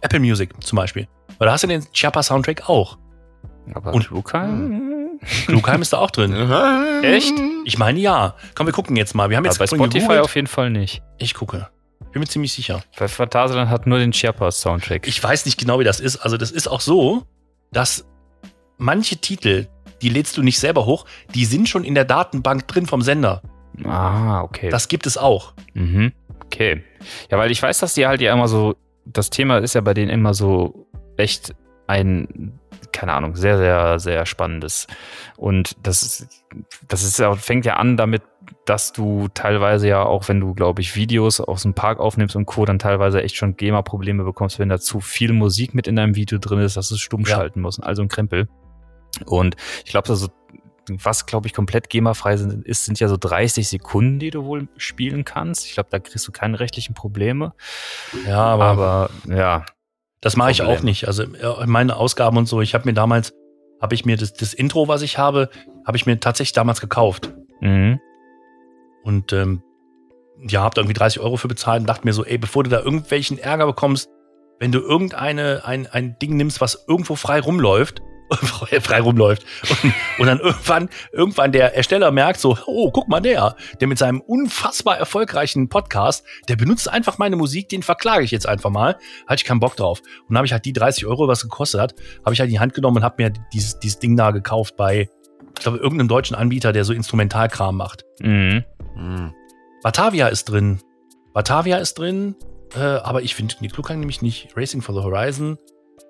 [0.00, 1.06] Apple Music zum Beispiel.
[1.38, 2.98] Weil da hast du den Chiappa Soundtrack auch.
[3.74, 4.48] Aber Und- Luca?
[5.46, 6.32] Klugheim ist da auch drin.
[7.02, 7.34] Echt?
[7.66, 8.34] Ich meine ja.
[8.54, 9.28] Komm, wir gucken jetzt mal.
[9.28, 10.24] Wir haben Aber jetzt bei vorhin Spotify gegoogelt.
[10.24, 11.02] auf jeden Fall nicht.
[11.18, 11.68] Ich gucke.
[12.12, 12.82] Bin mir ziemlich sicher.
[12.96, 15.06] Weil Phantasialand hat nur den Chiapas-Soundtrack.
[15.06, 16.16] Ich weiß nicht genau, wie das ist.
[16.16, 17.24] Also, das ist auch so,
[17.70, 18.06] dass
[18.78, 19.66] manche Titel,
[20.00, 21.04] die lädst du nicht selber hoch,
[21.34, 23.42] die sind schon in der Datenbank drin vom Sender.
[23.86, 24.68] Ah, okay.
[24.70, 25.54] Das gibt es auch.
[25.74, 26.12] Mhm.
[26.46, 26.82] Okay.
[27.30, 28.74] Ja, weil ich weiß, dass die halt ja immer so,
[29.06, 31.54] das Thema ist ja bei denen immer so echt
[31.86, 32.58] ein,
[32.92, 34.86] keine Ahnung, sehr, sehr, sehr spannendes.
[35.36, 36.28] Und das ist,
[36.88, 38.22] das ist ja, fängt ja an damit,
[38.66, 42.46] dass du teilweise ja auch, wenn du, glaube ich, Videos aus dem Park aufnimmst und
[42.46, 46.14] Co., dann teilweise echt schon GEMA-Probleme bekommst, wenn da zu viel Musik mit in deinem
[46.16, 47.36] Video drin ist, dass du es stumm Ja.
[47.36, 47.82] schalten musst.
[47.82, 48.48] Also ein Krempel.
[49.26, 50.28] Und ich glaube, also
[50.88, 54.68] was, glaube ich, komplett GEMA-frei sind, ist, sind ja so 30 Sekunden, die du wohl
[54.76, 55.66] spielen kannst.
[55.66, 57.52] Ich glaube, da kriegst du keine rechtlichen Probleme.
[58.26, 59.64] Ja, aber, Aber ja,
[60.20, 61.06] das mache ich auch nicht.
[61.06, 63.32] Also, äh, meine Ausgaben und so, ich habe mir damals,
[63.80, 65.48] habe ich mir das, das Intro, was ich habe,
[65.86, 67.32] habe ich mir tatsächlich damals gekauft.
[67.60, 68.00] mhm.
[69.02, 69.62] Und ähm,
[70.46, 72.70] ja, hab da irgendwie 30 Euro für bezahlt und dachte mir so, ey, bevor du
[72.70, 74.08] da irgendwelchen Ärger bekommst,
[74.58, 78.02] wenn du irgendeine ein, ein Ding nimmst, was irgendwo frei rumläuft,
[78.80, 83.56] frei rumläuft und, und dann irgendwann irgendwann der Ersteller merkt so, oh, guck mal der,
[83.80, 88.48] der mit seinem unfassbar erfolgreichen Podcast, der benutzt einfach meine Musik, den verklage ich jetzt
[88.48, 90.00] einfach mal, hatte ich keinen Bock drauf.
[90.00, 92.54] Und dann habe ich halt die 30 Euro, was gekostet hat, habe ich halt in
[92.54, 95.08] die Hand genommen und habe mir dieses, dieses Ding da gekauft bei,
[95.56, 98.04] ich glaube, irgendeinem deutschen Anbieter, der so Instrumentalkram macht.
[98.20, 98.64] Mhm.
[98.94, 99.34] Hm.
[99.82, 100.80] Batavia ist drin.
[101.32, 102.36] Batavia ist drin,
[102.74, 104.56] äh, aber ich finde Nick Klugheim nämlich nicht.
[104.56, 105.58] Racing for the Horizon.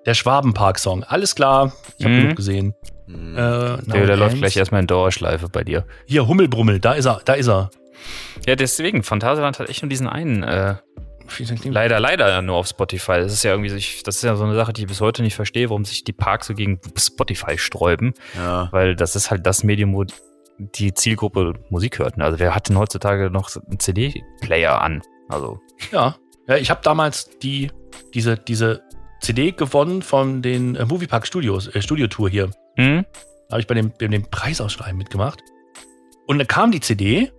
[0.05, 1.03] Der Schwabenpark-Song.
[1.03, 2.21] Alles klar, ich habe Mhm.
[2.21, 2.75] genug gesehen.
[3.07, 3.35] Hm.
[3.37, 5.85] Äh, Now Der, der läuft gleich erstmal in Dauerschleife bei dir.
[6.05, 7.69] Hier, Hummelbrummel, da ist er, da ist er.
[8.47, 10.41] Ja, deswegen, Phantasialand hat echt nur diesen einen.
[10.43, 10.75] Äh,
[11.65, 13.17] leider, leider nur auf Spotify.
[13.19, 15.21] Das ist ja irgendwie, sich- das ist ja so eine Sache, die ich bis heute
[15.21, 18.13] nicht verstehe, warum sich die Parks so gegen Spotify sträuben.
[18.35, 18.69] Ja.
[18.71, 20.03] Weil das ist halt das Medium, wo
[20.57, 22.17] die Zielgruppe Musik hört.
[22.17, 22.25] ne?
[22.25, 25.01] Also wer hat denn heutzutage noch einen CD-Player an?
[25.29, 25.59] Also,
[25.91, 26.15] Ja,
[26.47, 27.71] ja ich habe damals die,
[28.13, 28.81] diese, diese
[29.21, 32.49] CD gewonnen von den äh, Moviepark Studios, äh, Studio-Tour hier.
[32.77, 33.05] hm?
[33.49, 35.41] Da habe ich bei dem, bei dem Preisausschreiben mitgemacht.
[36.27, 37.31] Und dann kam die CD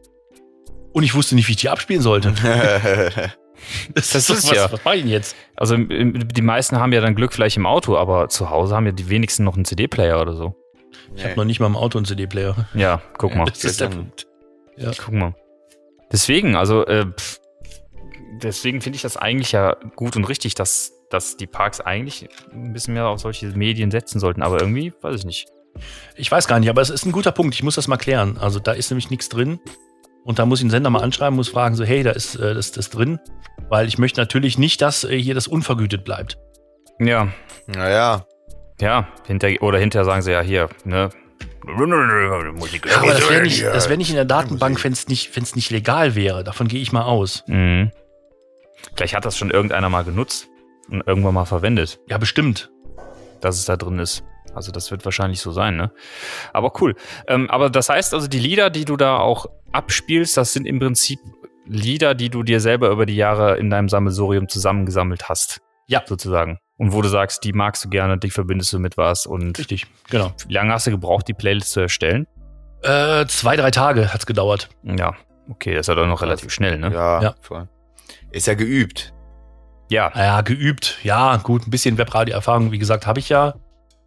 [0.93, 2.35] und ich wusste nicht, wie ich die abspielen sollte.
[3.95, 5.37] Das, Das so, ist was, ja- Was mache ich denn jetzt?
[5.55, 8.93] Also die meisten haben ja dann Glück vielleicht im Auto, aber zu Hause haben ja
[8.93, 10.57] die wenigsten noch einen CD-Player oder so.
[11.15, 12.67] Ich habe noch nicht mal im Auto einen CD-Player.
[12.75, 13.45] Ja, guck mal.
[13.49, 14.27] Das ist der Punkt.
[14.77, 14.91] Ja.
[14.99, 15.35] Guck mal.
[16.11, 17.39] Deswegen, also äh, pff,
[18.43, 22.73] deswegen finde ich das eigentlich ja gut und richtig, dass, dass die Parks eigentlich ein
[22.73, 24.43] bisschen mehr auf solche Medien setzen sollten.
[24.43, 25.49] Aber irgendwie, weiß ich nicht.
[26.17, 27.55] Ich weiß gar nicht, aber es ist ein guter Punkt.
[27.55, 28.39] Ich muss das mal klären.
[28.39, 29.59] Also da ist nämlich nichts drin.
[30.25, 32.55] Und da muss ich den Sender mal anschreiben, muss fragen, so, hey, da ist äh,
[32.55, 33.19] das, das drin.
[33.69, 36.39] Weil ich möchte natürlich nicht, dass äh, hier das unvergütet bleibt.
[37.01, 37.29] Ja,
[37.67, 38.27] Naja.
[38.81, 39.09] ja.
[39.27, 41.11] Hinter, oder hinterher sagen sie ja hier, ne?
[42.53, 42.87] Musik.
[42.87, 45.57] Ja, aber das wäre nicht, das wär nicht in der Datenbank, wenn es nicht, wenn's
[45.57, 46.45] nicht legal wäre.
[46.45, 47.45] Davon gehe ich mal aus.
[47.47, 47.91] Mhm.
[48.97, 50.49] Vielleicht hat das schon irgendeiner mal genutzt
[51.07, 52.01] irgendwann mal verwendet.
[52.09, 52.71] Ja, bestimmt.
[53.41, 54.23] dass es da drin ist.
[54.55, 55.91] Also das wird wahrscheinlich so sein, ne?
[56.53, 56.95] Aber cool.
[57.27, 60.79] Ähm, aber das heißt also, die Lieder, die du da auch abspielst, das sind im
[60.79, 61.19] Prinzip
[61.67, 65.61] Lieder, die du dir selber über die Jahre in deinem Sammelsurium zusammengesammelt hast.
[65.89, 66.03] Ja.
[66.07, 66.59] Sozusagen.
[66.77, 69.27] Und wo du sagst, die magst du gerne, die verbindest du mit was.
[69.27, 70.33] Und Richtig, genau.
[70.47, 72.27] wie lange hast du gebraucht, die Playlist zu erstellen?
[72.83, 74.69] Äh, zwei, drei Tage hat's gedauert.
[74.83, 75.15] Ja,
[75.49, 76.93] okay, das ist ja dann noch relativ schnell, ne?
[76.93, 77.35] Ja, Ja.
[77.41, 77.69] voll.
[78.33, 79.13] Ist ja geübt.
[79.93, 80.11] Ja.
[80.15, 80.99] Naja, geübt.
[81.03, 83.55] Ja, gut, ein bisschen Webradio-Erfahrung, wie gesagt, habe ich ja.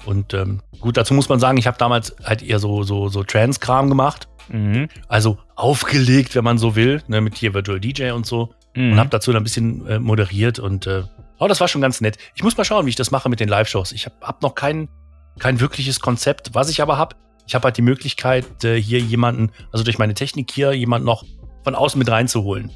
[0.04, 3.24] Und ähm, gut, dazu muss man sagen, ich habe damals halt eher so, so, so
[3.24, 4.28] Trance-Kram gemacht.
[4.50, 4.90] Mhm.
[5.08, 8.56] Also aufgelegt, wenn man so will, ne, mit hier Virtual DJ und so.
[8.76, 8.94] Mhm.
[8.94, 11.04] Und habe dazu dann ein bisschen äh, moderiert und äh,
[11.38, 12.18] oh, das war schon ganz nett.
[12.34, 13.92] Ich muss mal schauen, wie ich das mache mit den Live-Shows.
[13.92, 14.90] Ich habe hab noch kein,
[15.38, 16.56] kein wirkliches Konzept.
[16.56, 17.16] Was ich aber habe,
[17.46, 21.26] ich habe halt die Möglichkeit, äh, hier jemanden, also durch meine Technik hier, jemanden noch
[21.64, 22.72] von außen mit reinzuholen.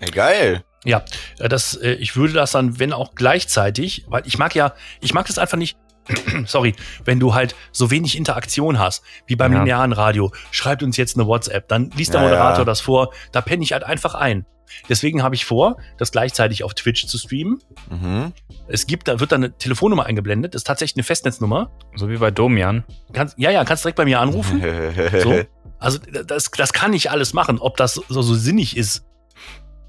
[0.00, 0.64] Ja, geil.
[0.84, 1.02] Ja,
[1.38, 5.14] äh, das, äh, ich würde das dann, wenn auch gleichzeitig, weil ich mag ja, ich
[5.14, 5.76] mag das einfach nicht,
[6.46, 6.74] sorry,
[7.04, 9.60] wenn du halt so wenig Interaktion hast, wie beim Ja.
[9.60, 12.64] linearen Radio, schreibt uns jetzt eine WhatsApp, dann liest der Ja, Moderator ja.
[12.64, 14.44] das vor, da penne ich halt einfach ein.
[14.88, 17.60] Deswegen habe ich vor, das gleichzeitig auf Twitch zu streamen.
[17.90, 18.32] Mhm.
[18.66, 21.70] Es gibt, da wird dann eine Telefonnummer eingeblendet, das ist tatsächlich eine Festnetznummer.
[21.94, 22.82] So wie bei Domian.
[23.12, 24.62] Kannst, ja, ja, kannst direkt bei mir anrufen.
[25.22, 25.42] So.
[25.78, 29.04] Also das, das kann ich alles machen, ob das so, so sinnig ist.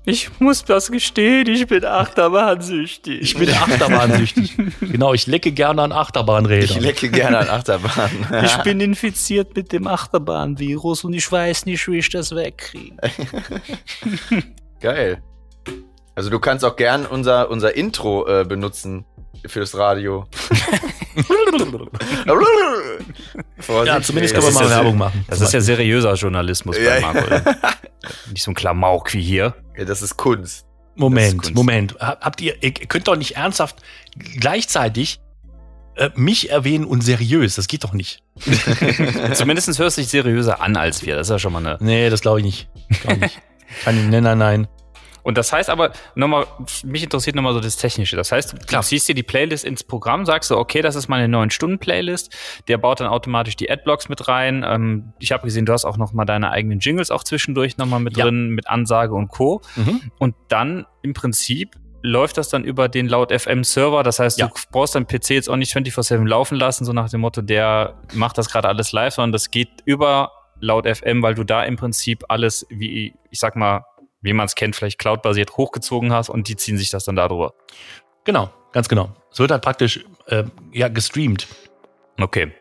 [0.07, 3.21] Ich muss das gestehen, ich bin Achterbahnsüchtig.
[3.21, 4.55] Ich bin achterbahnsüchtig.
[4.79, 6.77] genau, ich lecke gerne an Achterbahnrädern.
[6.77, 8.11] Ich lecke gerne an Achterbahn.
[8.45, 12.95] Ich bin infiziert mit dem Achterbahnvirus und ich weiß nicht, wie ich das wegkriege.
[14.79, 15.23] Geil.
[16.13, 19.05] Also du kannst auch gern unser, unser Intro äh, benutzen
[19.45, 20.25] fürs Radio.
[23.85, 25.25] ja, zumindest können wir mal ist Werbung machen.
[25.27, 27.13] Das ist ja seriöser Journalismus Ja, bei ja.
[27.13, 27.51] Marco.
[28.31, 29.55] Nicht so ein Klamauk wie hier.
[29.77, 30.65] Ja, das ist Kunst.
[30.95, 31.55] Moment, Kunst.
[31.55, 31.95] Moment.
[31.99, 33.77] Ha- Habt ihr, ihr könnt doch nicht ernsthaft
[34.39, 35.19] gleichzeitig
[35.95, 37.55] äh, mich erwähnen und seriös.
[37.55, 38.21] Das geht doch nicht.
[39.33, 41.15] Zumindest hörst du dich seriöser an als wir.
[41.15, 41.77] Das ist ja schon mal eine.
[41.81, 42.69] Nee, das glaube ich nicht.
[43.01, 43.41] Glaub ich nicht.
[43.83, 44.67] Kann ich, nein, nein, nein.
[45.25, 46.45] Und das heißt aber, nochmal,
[46.83, 48.15] mich interessiert nochmal so das Technische.
[48.15, 48.83] Das heißt, du Klar.
[48.83, 52.33] ziehst dir die Playlist ins Programm, sagst du, okay, das ist meine 9-Stunden-Playlist.
[52.67, 54.63] Der baut dann automatisch die Adblocks mit rein.
[54.67, 58.15] Ähm, ich habe gesehen, du hast auch nochmal deine eigenen Jingles auch zwischendurch nochmal mit
[58.17, 58.25] Ja.
[58.25, 59.61] drin, mit Ansage und Co.
[59.75, 60.11] Mhm.
[60.19, 64.03] Und dann im Prinzip läuft das dann über den laut FM Server.
[64.03, 64.45] Das heißt, Ja.
[64.47, 67.95] du brauchst deinen PC jetzt auch nicht 24/7 laufen lassen, so nach dem Motto, der
[68.13, 71.77] macht das gerade alles live, sondern das geht über laut FM, weil du da im
[71.77, 73.85] Prinzip alles, wie ich sag mal,
[74.25, 77.53] wie man es kennt, vielleicht cloud-basiert hochgezogen hast und die ziehen sich das dann darüber.
[78.25, 79.13] Genau, ganz genau.
[79.31, 81.47] Es wird halt praktisch äh, ja, gestreamt.
[82.19, 82.51] Okay.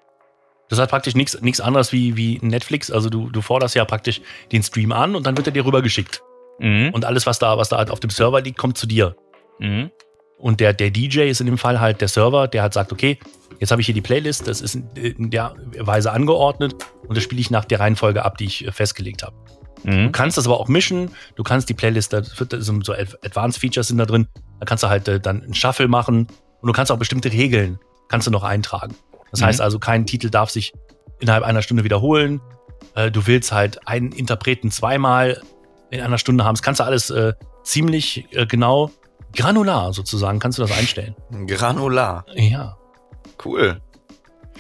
[0.68, 2.90] Das ist halt praktisch nichts nichts anderes wie, wie Netflix.
[2.90, 4.20] Also du, du forderst ja praktisch
[4.52, 6.22] den Stream an und dann wird er dir rübergeschickt.
[6.58, 6.90] Mhm.
[6.92, 9.16] Und alles, was da, was da halt auf dem Server liegt, kommt zu dir.
[9.58, 9.90] Mhm.
[10.38, 13.18] Und der, der DJ ist in dem Fall halt der Server, der halt sagt, okay,
[13.60, 16.74] jetzt habe ich hier die Playlist, das ist in, in der Weise angeordnet
[17.06, 19.36] und das spiele ich nach der Reihenfolge ab, die ich äh, festgelegt habe.
[19.84, 20.12] Du Mhm.
[20.12, 22.44] kannst das aber auch mischen, du kannst die Playlist, da so,
[22.94, 24.26] Advanced Features sind da drin,
[24.60, 26.26] da kannst du halt äh, dann einen Shuffle machen
[26.62, 27.78] und du kannst auch bestimmte Regeln,
[28.08, 28.94] kannst du noch eintragen.
[29.30, 29.44] Das Mhm.
[29.46, 30.72] heißt also, kein Titel darf sich
[31.20, 32.40] innerhalb einer Stunde wiederholen.
[32.94, 35.42] Äh, du willst halt einen Interpreten zweimal
[35.90, 36.54] in einer Stunde haben.
[36.54, 38.90] Das kannst du alles äh, ziemlich äh, genau,
[39.36, 41.14] granular sozusagen, kannst du das einstellen.
[41.46, 42.24] Granular.
[42.34, 42.76] Ja,
[43.44, 43.80] Cool.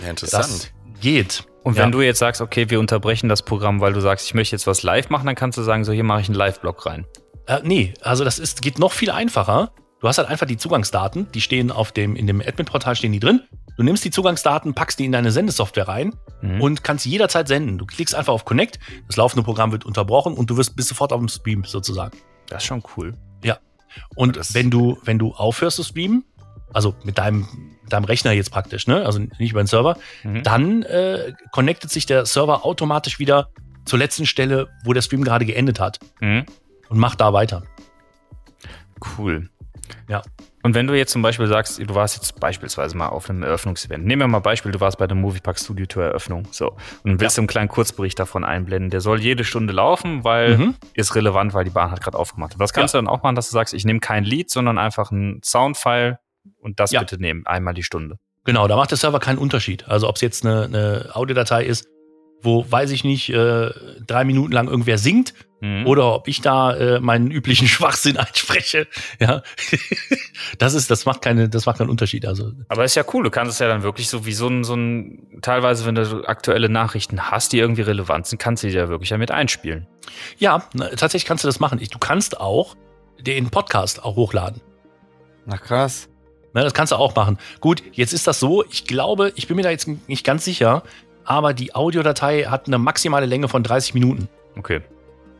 [0.02, 0.72] Ja, das interessant.
[1.00, 1.44] geht.
[1.64, 1.82] Und Ja.
[1.84, 4.66] wenn du jetzt sagst, okay, wir unterbrechen das Programm, weil du sagst, ich möchte jetzt
[4.66, 7.06] was live machen, dann kannst du sagen, so hier mache ich einen Live-Blog rein.
[7.46, 9.72] Äh, nee, also das ist, geht noch viel einfacher.
[10.00, 13.20] Du hast halt einfach die Zugangsdaten, die stehen auf dem, in dem Admin-Portal stehen die
[13.20, 13.40] drin.
[13.76, 16.60] Du nimmst die Zugangsdaten, packst die in deine Sendesoftware rein Mhm.
[16.60, 17.78] und kannst jederzeit senden.
[17.78, 21.12] Du klickst einfach auf Connect, das laufende Programm wird unterbrochen und du wirst bist sofort
[21.12, 22.16] auf dem Stream sozusagen.
[22.48, 23.14] das ist schon cool.
[24.16, 26.24] Und Das- wenn du, wenn du aufhörst zu streamen,
[26.72, 27.46] also mit deinem,
[27.88, 30.42] deinem Rechner jetzt praktisch, ne, also nicht über den Server, Mhm.
[30.42, 33.48] dann äh, connectet sich der Server automatisch wieder
[33.84, 36.44] zur letzten Stelle, wo der Stream gerade geendet hat Mhm.
[36.88, 37.62] und macht da weiter.
[39.18, 39.48] Cool.
[40.08, 40.22] Ja.
[40.62, 44.06] Und wenn du jetzt zum Beispiel sagst, du warst jetzt beispielsweise mal auf einem Eröffnungsevent.
[44.06, 46.48] Nehmen wir mal Beispiel, du warst bei der Moviepark Studio Tour Eröffnung.
[46.52, 46.76] So.
[47.02, 48.88] Und willst du einen kleinen Kurzbericht davon einblenden.
[48.88, 50.74] Der soll jede Stunde laufen, weil Mhm.
[50.94, 52.54] ist relevant, weil die Bahn hat gerade aufgemacht.
[52.54, 54.78] Und das kannst du dann auch machen, dass du sagst, ich nehme kein Lied, sondern
[54.78, 56.18] einfach ein Soundfile
[56.58, 57.00] und das Ja.
[57.00, 57.46] bitte nehmen.
[57.46, 58.18] Einmal die Stunde.
[58.44, 59.88] Genau, da macht der Server keinen Unterschied.
[59.88, 61.86] Also ob es jetzt eine, eine Audiodatei ist,
[62.42, 63.70] wo, weiß ich nicht, äh,
[64.06, 65.32] drei Minuten lang irgendwer singt
[65.62, 65.86] Mhm.
[65.86, 68.86] oder ob ich da äh, meinen üblichen Schwachsinn einspreche.
[69.18, 69.42] Ja,
[70.58, 72.26] das ist, das macht keine, das macht keinen Unterschied.
[72.26, 74.62] Also Aber ist ja cool, du kannst es ja dann wirklich so wie so ein,
[74.64, 78.74] so ein, teilweise, wenn du aktuelle Nachrichten hast, die irgendwie relevant sind, kannst du die
[78.74, 79.86] ja wirklich ja mit einspielen.
[80.36, 81.78] ja, na, tatsächlich kannst du das machen.
[81.80, 82.76] Ich, du kannst auch
[83.18, 84.60] den Podcast auch hochladen.
[85.46, 86.10] Na krass.
[86.54, 87.38] Ne, das kannst du auch machen.
[87.60, 90.82] Gut, jetzt ist das so, ich glaube, ich bin mir da jetzt nicht ganz sicher,
[91.24, 94.28] aber die Audiodatei hat eine maximale Länge von 30 Minuten.
[94.56, 94.80] Okay.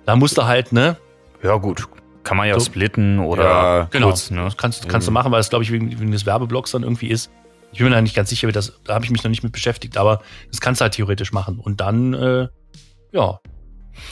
[0.07, 0.97] Da musst du halt, ne,
[1.43, 1.87] Ja, gut.
[2.25, 2.65] Kann man ja So.
[2.67, 4.43] splitten oder Ja, Genau, kurz, ne?
[4.45, 5.15] das kannst, kannst du Mhm.
[5.15, 7.31] machen, weil es, glaube ich, wegen, wegen des Werbeblocks dann irgendwie ist.
[7.71, 9.43] Ich bin mir da nicht ganz sicher, wie das, da habe ich mich noch nicht
[9.43, 11.59] mit beschäftigt, aber das kannst du halt theoretisch machen.
[11.61, 12.49] Und dann, äh,
[13.13, 13.41] ja,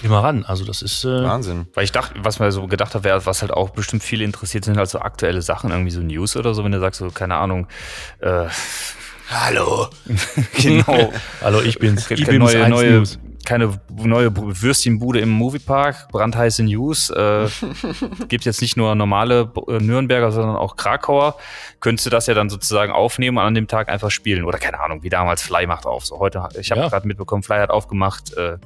[0.03, 0.45] immer ran.
[0.45, 1.67] Also das ist, äh, Wahnsinn.
[1.75, 4.65] Weil ich dachte, was mir so gedacht habe, wäre, was halt auch bestimmt viele interessiert
[4.65, 7.37] sind, halt so aktuelle Sachen, irgendwie so News oder so, wenn du sagst, so, keine
[7.37, 7.67] Ahnung,
[8.21, 8.47] äh,
[9.31, 9.89] Hallo.
[10.61, 12.11] genau, hallo, ich bin's.
[12.11, 13.19] ich neue, 1 neue News.
[13.47, 17.09] keine neue Würstchenbude im Moviepark, brandheiße News.
[17.09, 17.49] Äh,
[18.29, 21.37] gibt jetzt nicht nur normale äh, Nürnberger, sondern auch Krakauer.
[21.81, 24.45] Könntest du das ja dann sozusagen aufnehmen und an dem Tag einfach spielen.
[24.45, 26.05] Oder keine Ahnung, wie damals Fly macht auf.
[26.05, 26.89] So heute, ich habe Ja.
[26.89, 28.59] gerade mitbekommen, Fly hat aufgemacht, äh,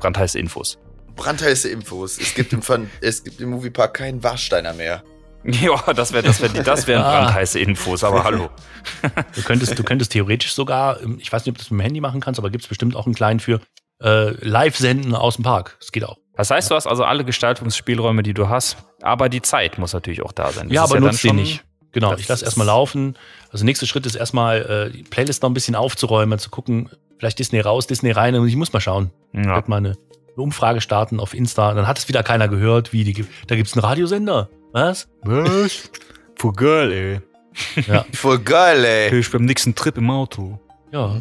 [0.00, 0.78] brandheiße Infos.
[1.16, 2.18] Brandheiße Infos.
[2.20, 5.02] Es gibt im, Fun es gibt im Moviepark keinen Warsteiner mehr.
[5.42, 7.22] Ja, das wäre das wär, das wären Ah.
[7.22, 8.50] brandheiße Infos, aber hallo.
[9.34, 11.82] Du könntest, du könntest theoretisch sogar, ähm, ich weiß nicht, ob du das mit dem
[11.82, 13.58] Handy machen kannst, aber gibt es bestimmt auch einen kleinen für
[14.02, 15.76] äh, Live-Senden aus dem Park.
[15.80, 16.18] Das geht auch.
[16.36, 20.20] Das heißt, du hast also alle Gestaltungsspielräume, die du hast, aber die Zeit muss natürlich
[20.20, 20.68] auch da sein.
[20.68, 21.64] Das ja, aber dann nutzt schon- nicht.
[21.92, 23.16] Genau, ich lasse erstmal laufen.
[23.50, 26.88] Also nächster Schritt ist erstmal äh, die Playlist noch ein bisschen aufzuräumen, zu gucken,
[27.20, 28.34] vielleicht Disney raus, Disney rein.
[28.34, 29.12] Und ich muss mal schauen.
[29.32, 29.52] Ich Ja.
[29.54, 29.96] werde mal eine,
[30.36, 31.74] Umfrage starten auf Insta.
[31.74, 34.48] Dann hat es wieder keiner gehört, wie die, gibt- da gibt's einen Radiosender.
[34.72, 35.08] Was?
[35.22, 35.90] Was?
[36.36, 37.82] Voll geil, ey.
[37.86, 39.10] Ja, Voll geil, ey.
[39.10, 40.58] Hör ich beim nächsten Trip im Auto.
[40.92, 41.20] ja.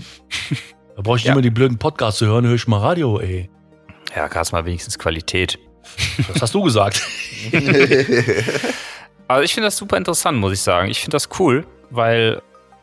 [0.95, 1.31] Da brauche ich Ja.
[1.31, 3.49] nicht mehr die blöden Podcasts zu hören, höre ich mal Radio, ey.
[4.15, 5.59] Ja, kannst mal wenigstens Qualität.
[6.31, 7.01] Das hast du gesagt.
[9.27, 10.89] Also ich finde das super interessant, muss ich sagen.
[10.89, 12.41] Ich finde das cool, weil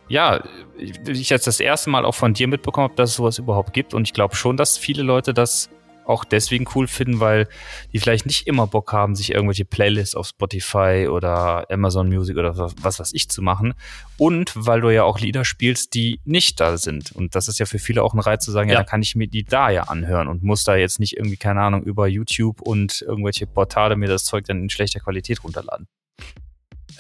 [0.09, 0.43] ja,
[0.79, 3.95] ich jetzt das erste Mal auch von dir mitbekommen habe, dass es sowas überhaupt gibt.
[3.95, 5.69] Und ich glaube schon, dass viele Leute das
[6.05, 7.49] auch deswegen cool finden, weil
[7.93, 12.71] die vielleicht nicht immer Bock haben, sich irgendwelche Playlists auf Spotify oder Amazon Music oder
[12.81, 13.75] was weiß ich zu machen.
[14.17, 17.11] Und weil du ja auch Lieder spielst, die nicht da sind.
[17.11, 18.81] Und das ist ja für viele auch ein Reiz zu sagen, ja, Ja.
[18.83, 21.63] dann kann ich mir die da ja anhören und muss da jetzt nicht irgendwie, keine
[21.63, 25.89] Ahnung, über YouTube und irgendwelche Portale mir das Zeug dann in schlechter Qualität runterladen.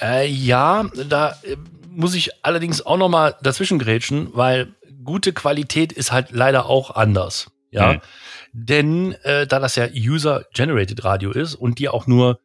[0.00, 1.57] Äh, ja, da äh,
[1.97, 4.74] muss ich allerdings auch noch mal dazwischen grätschen, weil
[5.05, 7.51] gute Qualität ist halt leider auch anders.
[7.70, 8.01] Ja, Hm.
[8.53, 12.38] denn äh, da das ja User-Generated Radio ist und die auch nur,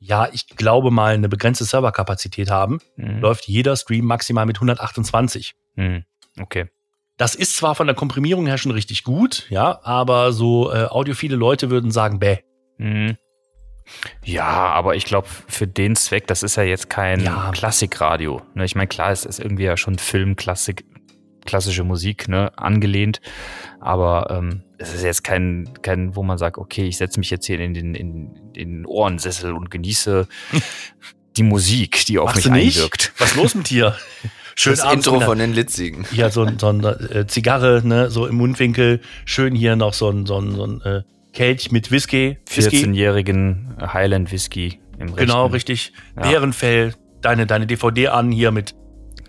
[0.00, 3.20] ja, ich glaube mal eine begrenzte Serverkapazität haben, Mhm.
[3.20, 5.54] läuft jeder Stream maximal mit 128.
[5.76, 6.04] Hm,
[6.40, 6.66] Okay.
[7.18, 11.36] Das ist zwar von der Komprimierung her schon richtig gut, ja, aber so äh, audiophile
[11.36, 12.38] Leute würden sagen, bäh.
[12.78, 13.16] Mhm.
[14.24, 17.50] Ja, aber ich glaube, für den Zweck, das ist ja jetzt kein Ja.
[17.52, 18.42] Klassikradio.
[18.54, 18.64] Ne?
[18.64, 20.84] Ich meine, klar, es ist irgendwie ja schon Film, Klassik,
[21.44, 23.20] klassische Musik, ne, angelehnt.
[23.80, 27.46] Aber ähm, es ist jetzt kein, kein, wo man sagt, okay, ich setze mich jetzt
[27.46, 30.26] hier in den, in den Ohrensessel und genieße
[31.36, 33.12] die Musik, die auf Machst mich einwirkt.
[33.18, 33.96] Was ist los mit dir?
[34.58, 36.04] Schön das abends Intro von den Litzigen.
[36.10, 40.08] hier so, ein- so eine äh, Zigarre, ne, so im Mundwinkel, schön hier noch so
[40.08, 41.02] ein, so ein, so ein äh,
[41.36, 42.38] Kelch mit Whisky.
[42.52, 42.84] Whisky.
[42.84, 45.52] 14-jährigen Highland Whisky im Genau, rechten.
[45.54, 45.92] richtig.
[46.16, 46.22] Ja.
[46.22, 48.74] Bärenfell, deine, deine DVD an hier mit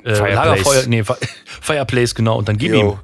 [0.05, 0.35] äh, Fireplace.
[0.35, 1.13] Lagerfeuer, nee, Fi-
[1.61, 2.97] Fireplace, genau, und dann gib Jo.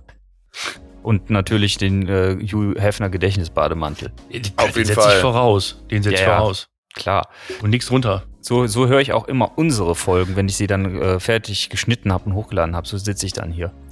[1.02, 4.12] Und natürlich den äh, Hugh Hefner Gedächtnisbademantel.
[4.30, 4.42] ihm.
[4.56, 5.16] Auf den jeden setz Fall.
[5.16, 5.84] ich voraus.
[5.92, 6.38] Den setz ich Ja, ja.
[6.38, 6.70] voraus.
[6.96, 7.28] Klar.
[7.62, 8.24] Und nichts drunter.
[8.40, 12.14] So, so höre ich auch immer unsere Folgen, wenn ich sie dann äh, fertig geschnitten
[12.14, 12.88] habe und hochgeladen habe.
[12.88, 13.74] So sitze ich dann hier.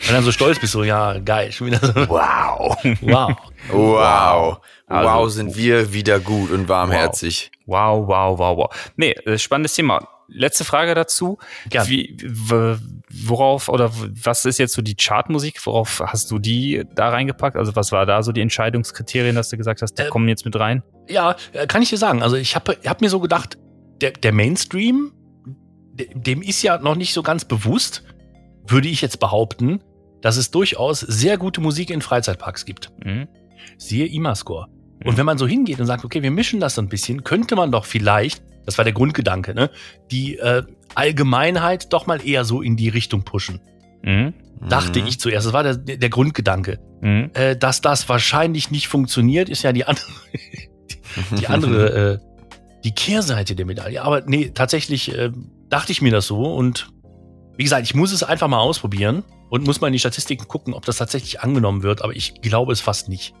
[0.00, 2.76] Wenn du dann so stolz bist, so, ja, geil, schon wieder so, Wow.
[3.00, 3.34] wow.
[3.72, 4.60] Wow.
[4.86, 7.50] Also- wow, sind wir wieder gut und warmherzig.
[7.66, 8.90] Wow, wow, wow, wow.
[8.96, 10.08] Nee, äh, spannendes Thema.
[10.30, 11.38] Letzte Frage dazu.
[11.70, 11.88] Gern.
[11.88, 12.16] Wie,
[13.26, 13.90] worauf oder
[14.24, 15.64] was ist jetzt so die Chartmusik?
[15.66, 17.56] Worauf hast du die da reingepackt?
[17.56, 20.44] Also was war da so die Entscheidungskriterien, dass du gesagt hast, die Äh, kommen jetzt
[20.44, 20.82] mit rein?
[21.08, 22.22] Ja, äh, kann ich dir sagen.
[22.22, 23.56] Also ich habe hab mir so gedacht,
[24.02, 25.12] der, der Mainstream,
[25.94, 28.04] de- dem ist ja noch nicht so ganz bewusst,
[28.66, 29.82] würde ich jetzt behaupten,
[30.20, 32.90] dass es durchaus sehr gute Musik in Freizeitparks gibt.
[33.02, 33.28] Mhm.
[33.76, 34.66] Siehe IMA-Score.
[35.04, 37.54] Und wenn man so hingeht und sagt, okay, wir mischen das so ein bisschen, könnte
[37.54, 39.70] man doch vielleicht, das war der Grundgedanke, ne,
[40.10, 43.60] die äh, Allgemeinheit doch mal eher so in die Richtung pushen.
[44.02, 44.34] Mhm.
[44.68, 45.06] Dachte Mhm.
[45.06, 45.46] ich zuerst.
[45.46, 46.80] Das war der, der Grundgedanke.
[47.00, 47.30] Mhm.
[47.34, 50.06] Äh, dass das wahrscheinlich nicht funktioniert, ist ja die andere,
[51.38, 52.18] die andere, äh,
[52.84, 54.02] die Kehrseite der Medaille.
[54.02, 55.30] Aber nee, tatsächlich äh,
[55.68, 56.90] dachte ich mir das so und
[57.56, 60.74] wie gesagt, ich muss es einfach mal ausprobieren und muss mal in die Statistiken gucken,
[60.74, 63.34] ob das tatsächlich angenommen wird, aber ich glaube es fast nicht.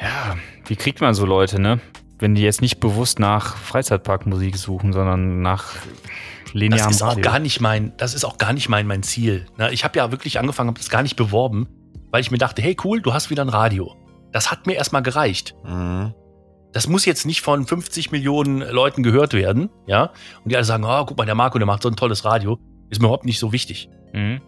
[0.00, 1.80] Ja, wie kriegt man so Leute, ne?
[2.18, 5.74] Wenn die jetzt nicht bewusst nach Freizeitparkmusik suchen, sondern nach
[6.44, 7.22] Das linearem ist auch Radio.
[7.22, 9.46] gar nicht mein, das ist auch gar nicht mein, mein Ziel.
[9.56, 11.68] Na, ich habe ja wirklich angefangen, habe das gar nicht beworben,
[12.10, 13.96] weil ich mir dachte, hey cool, du hast wieder ein Radio.
[14.30, 15.54] Das hat mir erstmal gereicht.
[15.64, 16.14] Mhm.
[16.72, 20.12] Das muss jetzt nicht von 50 Millionen Leuten gehört werden, ja?
[20.42, 22.58] Und die alle sagen, oh, guck mal, der Marco, der macht so ein tolles Radio.
[22.88, 23.90] Ist mir überhaupt nicht so wichtig.
[24.14, 24.40] Mhm.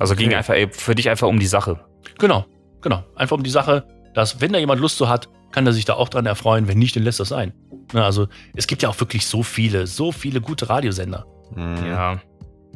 [0.00, 0.36] Also ging Okay.
[0.36, 1.78] einfach ey, für dich einfach um die Sache.
[2.18, 2.44] Genau,
[2.80, 3.04] genau.
[3.14, 5.94] Einfach um die Sache, dass, wenn da jemand Lust so hat, kann er sich da
[5.94, 6.66] auch dran erfreuen.
[6.68, 7.52] Wenn nicht, dann lässt das sein.
[7.92, 8.26] Na, also,
[8.56, 11.26] es gibt ja auch wirklich so viele, so viele gute Radiosender.
[11.54, 11.86] Mhm.
[11.86, 12.20] Ja.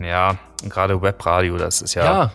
[0.00, 2.32] Ja, gerade Webradio, das ist ja, Ja,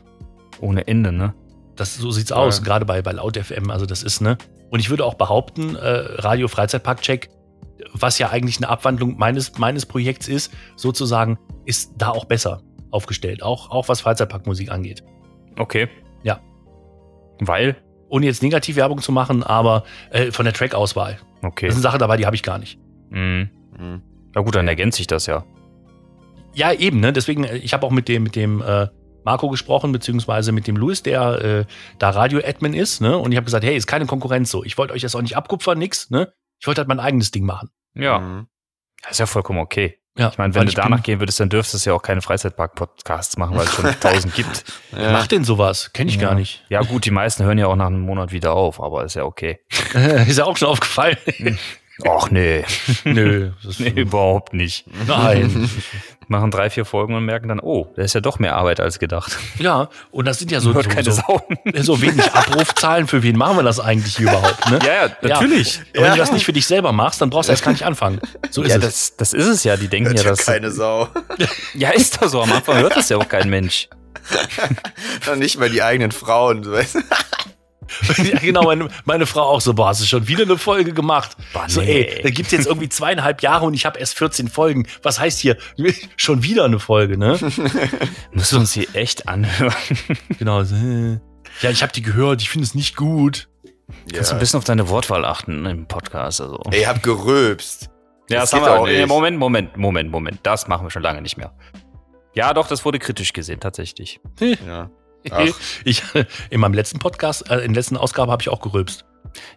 [0.62, 1.34] ohne Ende, ne?
[1.76, 2.38] das, so sieht's Ja.
[2.38, 3.70] aus, gerade bei, bei Laut FM.
[3.70, 4.38] Also, das ist, ne?
[4.70, 5.88] Und ich würde auch behaupten, äh,
[6.22, 7.30] Radio Freizeitpark-Check,
[7.94, 12.62] was ja eigentlich eine Abwandlung meines, meines Projekts ist, sozusagen, ist da auch besser
[12.92, 13.44] aufgestellt.
[13.44, 15.04] Auch, auch was Freizeitparkmusik angeht.
[15.58, 15.88] Okay.
[16.24, 16.40] Ja.
[17.40, 17.78] Weil?
[18.10, 21.20] ohne jetzt Negativwerbung zu machen, aber äh, von der Track-Auswahl.
[21.42, 21.68] Okay.
[21.68, 22.80] Das sind Sachen dabei, die habe ich gar nicht.
[23.10, 23.50] Mhm.
[23.78, 24.02] Hm.
[24.34, 25.46] Na gut, dann ergänzt sich das ja.
[26.54, 27.14] Ja, eben, ne?
[27.14, 28.88] Deswegen, äh, ich habe auch mit dem, mit dem äh,
[29.24, 31.66] Marco gesprochen, beziehungsweise mit dem Louis, der äh,
[32.00, 33.18] da Radio-Admin ist, ne?
[33.18, 34.64] Und ich habe gesagt, hey, ist keine Konkurrenz so.
[34.64, 36.34] Ich wollte euch das auch nicht abkupfern, nix, ne?
[36.60, 37.70] Ich wollte halt mein eigenes Ding machen.
[37.94, 38.48] Ja, Hm.
[39.04, 40.00] das ist ja vollkommen okay.
[40.20, 43.38] Ja, Ich meine, wenn du danach gehen würdest, dann dürftest du ja auch keine Freizeitpark-Podcasts
[43.38, 44.66] machen, weil es schon tausend gibt.
[44.92, 45.14] Ja.
[45.14, 45.94] Macht denn sowas?
[45.94, 46.28] Kenne ich Ja.
[46.30, 46.64] gar nicht.
[46.70, 49.24] Ja gut, die meisten hören ja auch nach einem Monat wieder auf, aber ist ja
[49.24, 49.60] okay.
[50.28, 51.18] ist ja auch schon aufgefallen.
[52.08, 52.64] Ach nee,
[53.06, 53.52] Nö.
[53.78, 54.86] Nee, überhaupt nicht.
[55.08, 55.70] Nein.
[56.32, 59.00] Machen drei, vier Folgen und merken dann, oh, da ist ja doch mehr Arbeit als
[59.00, 59.38] gedacht.
[59.58, 61.42] Ja, und das sind ja so, Hört so, keine so, Sau.
[61.82, 63.08] so wenig Abrufzahlen.
[63.08, 64.70] Für wen machen wir das eigentlich hier überhaupt?
[64.70, 64.80] Ne?
[64.86, 65.82] Ja, ja, natürlich.
[65.96, 67.84] Aber wenn du das nicht für dich selber machst, dann brauchst du erst gar nicht
[67.84, 68.22] anfangen.
[68.52, 68.82] So ist Ja, es.
[68.84, 69.76] das, das ist es ja.
[69.76, 70.46] Die denken Hört ja, ja dass.
[70.46, 71.08] keine Sau.
[71.74, 72.42] Ja, ist das so.
[72.44, 73.90] Am Anfang hört das ja auch kein Mensch.
[75.26, 76.70] Dann nicht mal die eigenen Frauen.
[76.72, 77.00] Weißt du?
[78.18, 81.36] ja, genau, meine, meine Frau auch so, boah, hast du schon wieder eine Folge gemacht?
[81.54, 82.04] Boah, So, nee.
[82.04, 84.88] ey, da gibt's jetzt irgendwie zweieinhalb Jahre und ich habe erst 14 Folgen.
[85.04, 85.58] Was heißt hier?
[86.18, 87.38] Schon wieder eine Folge, ne?
[88.32, 89.74] Müssen wir uns hier echt anhören.
[90.38, 90.64] genau.
[90.64, 91.20] so, äh.
[91.62, 93.50] Ja, ich habe die gehört, ich finde es nicht gut.
[94.14, 96.42] Kannst du ein bisschen auf deine Wortwahl achten im Podcast.
[96.42, 96.62] Also.
[96.72, 97.90] Ey, hab gerülpst.
[98.30, 98.80] Ja, Das das, haben wir.
[98.82, 99.08] auch nicht.
[99.08, 100.40] Moment, Moment, Moment, Moment.
[100.44, 101.54] Das machen wir schon lange nicht mehr.
[102.36, 104.20] Ja, doch, das wurde kritisch gesehen, tatsächlich.
[104.40, 104.90] Ja.
[105.86, 106.04] Ich,
[106.50, 109.06] in meinem letzten Podcast, äh, in der letzten Ausgabe habe ich auch gerülpst.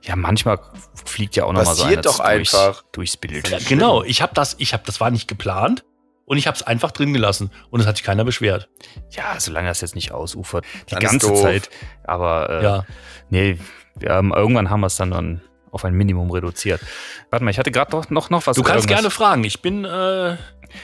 [0.03, 0.59] Ja, manchmal
[1.05, 2.83] fliegt ja auch noch mal so einer doch einfach.
[2.93, 3.49] durchs Bild.
[3.49, 5.85] Ja, genau, ich habe das, ich habe, das war nicht geplant
[6.27, 8.69] und ich habe es einfach drin gelassen und es hat sich keiner beschwert.
[9.11, 10.65] Ja, solange das jetzt nicht ausufert.
[10.91, 11.33] Die Dann ganze.
[11.35, 11.71] Zeit.
[12.05, 12.85] Aber äh, Ja,
[13.31, 13.59] nee,
[14.07, 15.41] haben, irgendwann haben wir es dann, dann
[15.71, 16.81] auf ein Minimum reduziert.
[17.31, 18.57] Warte mal, ich hatte gerade noch, noch, noch was.
[18.57, 19.45] du kannst irgendwas- gerne fragen.
[19.45, 20.37] Ich bin, äh,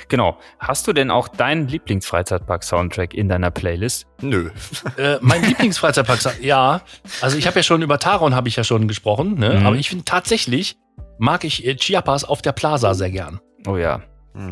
[0.08, 0.38] Genau.
[0.58, 4.06] Hast du denn auch deinen Lieblingsfreizeitpark-Soundtrack in deiner Playlist?
[4.20, 4.50] Nö.
[4.96, 6.18] äh, mein Lieblingsfreizeitpark.
[6.40, 6.82] Ja,
[7.20, 9.60] also ich habe ja schon über Taron habe ich ja schon gesprochen, ne?
[9.60, 9.66] Mhm.
[9.66, 10.76] aber ich finde tatsächlich
[11.18, 13.40] mag ich äh, Chiapas auf der Plaza sehr gern.
[13.66, 14.02] Oh ja.
[14.34, 14.50] Hm.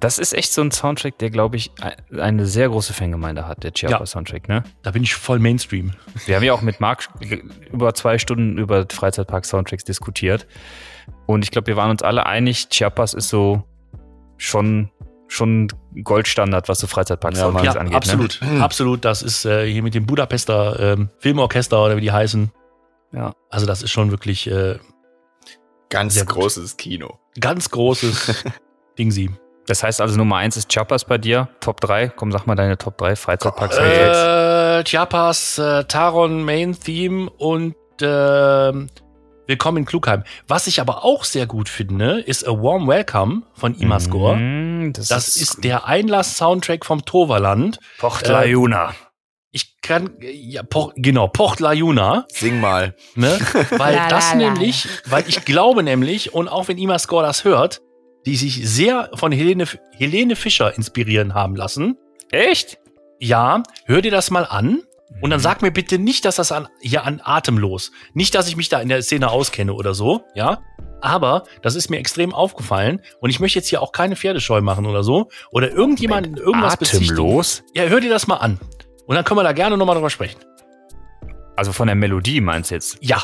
[0.00, 3.62] Das ist echt so ein Soundtrack, der, glaube ich, ein- eine sehr große Fangemeinde hat,
[3.62, 4.64] der Chiapa-Soundtrack, ne?
[4.82, 5.92] Da bin ich voll Mainstream.
[6.26, 7.08] Wir haben ja auch mit Marc
[7.72, 10.46] über zwei Stunden über Freizeitpark-Soundtracks diskutiert.
[11.26, 13.64] Und ich glaube, wir waren uns alle einig, Chiapas ist so
[14.42, 14.90] schon,
[15.28, 15.68] schon
[16.02, 17.94] Goldstandard, was so Freizeitpark-Soundtracks Ja, angeht.
[17.96, 19.04] absolut, absolut.
[19.04, 22.50] Das ist äh, hier mit dem Budapester ähm, Filmorchester oder wie die heißen.
[23.12, 23.18] Ne?
[23.18, 23.34] Ja.
[23.50, 24.78] Also das ist schon wirklich äh,
[25.90, 26.36] Ganz Sehr gut.
[26.36, 27.18] großes Kino.
[27.38, 28.44] ganz großes
[28.98, 29.30] Ding sie.
[29.66, 32.08] Das heißt also, Nummer eins ist Chiapas bei dir, Top 3.
[32.08, 34.80] Komm, sag mal deine Top 3 Freizeitpark-Soundtracks.
[34.80, 38.88] Äh, Chiapas, äh, Taron Main Theme und ähm,
[39.46, 40.22] Willkommen in Klugheim.
[40.46, 44.36] Was ich aber auch sehr gut finde, ist A Warm Welcome von Imascore.
[44.36, 47.78] Mhm, das, Das ist der Einlass-Soundtrack vom Toverland.
[47.98, 48.94] Port äh, Lajuna.
[49.50, 52.94] Ich kann, ja, Por, genau, Port Lajuna, Sing mal.
[53.16, 53.38] ne?
[53.76, 54.50] Weil La, das la, la.
[54.52, 57.82] nämlich, weil ich glaube nämlich, und auch wenn Imascore das hört,
[58.24, 61.98] die sich sehr von Helene, Helene Fischer inspirieren haben lassen.
[62.30, 62.78] Echt?
[63.18, 64.82] Ja, hör dir das mal an.
[65.20, 67.92] Und dann sag mir bitte nicht, dass das an, hier an atemlos.
[68.14, 70.62] Nicht, dass ich mich da in der Szene auskenne oder so, ja.
[71.00, 74.86] Aber das ist mir extrem aufgefallen und ich möchte jetzt hier auch keine Pferdescheu machen
[74.86, 75.28] oder so.
[75.50, 77.14] Oder irgendjemanden irgendwas bezichtigen.
[77.14, 77.64] Atemlos?
[77.74, 78.60] Ja, hör dir das mal an.
[79.06, 80.38] Und dann können wir da gerne nochmal drüber sprechen.
[81.56, 82.98] Also von der Melodie meinst du jetzt?
[83.00, 83.22] Ja.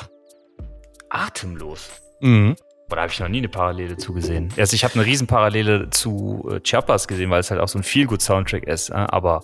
[1.08, 1.88] Atemlos.
[2.20, 2.56] Mhm.
[2.88, 4.52] Boah, da habe ich noch nie eine Parallele zugesehen.
[4.56, 7.82] Also ich habe eine Riesenparallele zu äh, Chiapas gesehen, weil es halt auch so ein
[7.82, 8.90] Feel-Good-Soundtrack ist.
[8.90, 9.42] Äh, aber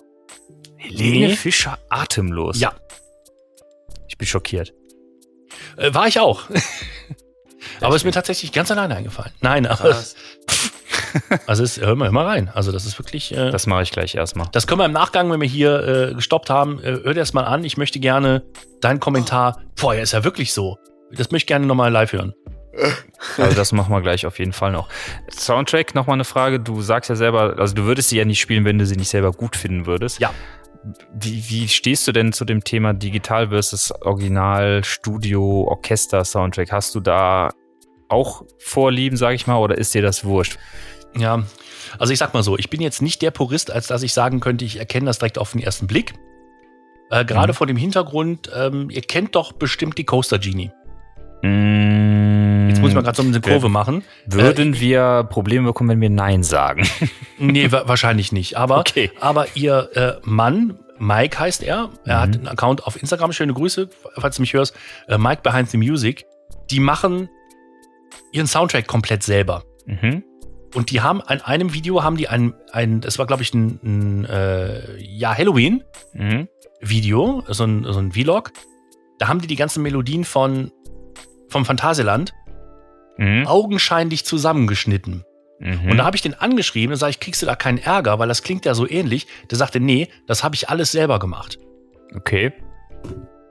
[0.87, 1.35] Helene Nee.
[1.35, 2.59] Fischer atemlos.
[2.59, 2.73] Ja.
[4.07, 4.73] Ich bin schockiert.
[5.77, 6.43] Äh, war ich auch.
[7.81, 9.31] aber ist mir tatsächlich ganz alleine eingefallen.
[9.41, 10.15] Nein, aber es,
[11.47, 12.49] also es, hör, mal, hör mal rein.
[12.53, 13.35] Also das ist wirklich.
[13.35, 14.47] Äh, das, mache ich gleich erstmal.
[14.51, 17.33] das können wir im Nachgang, wenn wir hier äh, gestoppt haben, äh, hör dir das
[17.33, 17.63] mal an.
[17.63, 18.43] Ich möchte gerne
[18.81, 19.61] deinen Kommentar.
[19.79, 20.77] Boah, ja, ist ja wirklich so.
[21.11, 22.33] Das möchte ich gerne nochmal live hören.
[23.37, 24.89] Also das machen wir gleich auf jeden Fall noch.
[25.31, 26.59] Soundtrack, nochmal eine Frage.
[26.59, 29.09] Du sagst ja selber, also du würdest sie ja nicht spielen, wenn du sie nicht
[29.09, 30.19] selber gut finden würdest.
[30.19, 30.33] Ja.
[31.13, 36.71] Wie, wie stehst du denn zu dem Thema Digital versus Original, Studio, Orchester, Soundtrack?
[36.71, 37.49] Hast du da
[38.09, 40.57] auch Vorlieben, sag ich mal, oder ist dir das wurscht?
[41.17, 41.43] Ja,
[41.97, 44.39] also ich sag mal so, ich bin jetzt nicht der Purist, als dass ich sagen
[44.41, 46.13] könnte, ich erkenne das direkt auf den ersten Blick.
[47.09, 47.55] Äh, Gerade Mhm.
[47.55, 50.71] vor dem Hintergrund, ähm, ihr kennt doch bestimmt die Coaster Genie.
[51.45, 54.03] Mm, Jetzt muss ich mal gerade so eine Kurve machen.
[54.25, 56.87] Würden wir Probleme bekommen, wenn wir Nein sagen?
[57.37, 58.55] Nee, wa wahrscheinlich nicht.
[58.57, 59.11] Aber, Okay.
[59.19, 62.21] aber ihr äh, Mann, Mike heißt er, er Mhm.
[62.21, 64.73] hat einen Account auf Instagram, schöne Grüße, falls du mich hörst,
[65.09, 66.25] äh, Mike Behind the Music,
[66.71, 67.27] die machen
[68.31, 69.63] ihren Soundtrack komplett selber.
[69.85, 70.23] Mhm.
[70.73, 73.79] Und die haben an einem Video haben die ein, ein das war glaube ich ein,
[73.83, 75.83] ein äh, ja Halloween
[76.13, 76.47] Mhm.
[76.81, 78.51] Video, so ein, so ein Vlog.
[79.19, 80.71] da haben die die ganzen Melodien von
[81.49, 82.33] vom Phantasialand
[83.17, 83.47] Mhm.
[83.47, 85.23] augenscheinlich zusammengeschnitten.
[85.59, 85.91] Mhm.
[85.91, 88.27] Und da habe ich den angeschrieben und sage ich, kriegst du da keinen Ärger, weil
[88.27, 89.25] das klingt ja so ähnlich.
[89.49, 91.57] Der sagte, nee, das habe ich alles selber gemacht.
[92.15, 92.51] okay.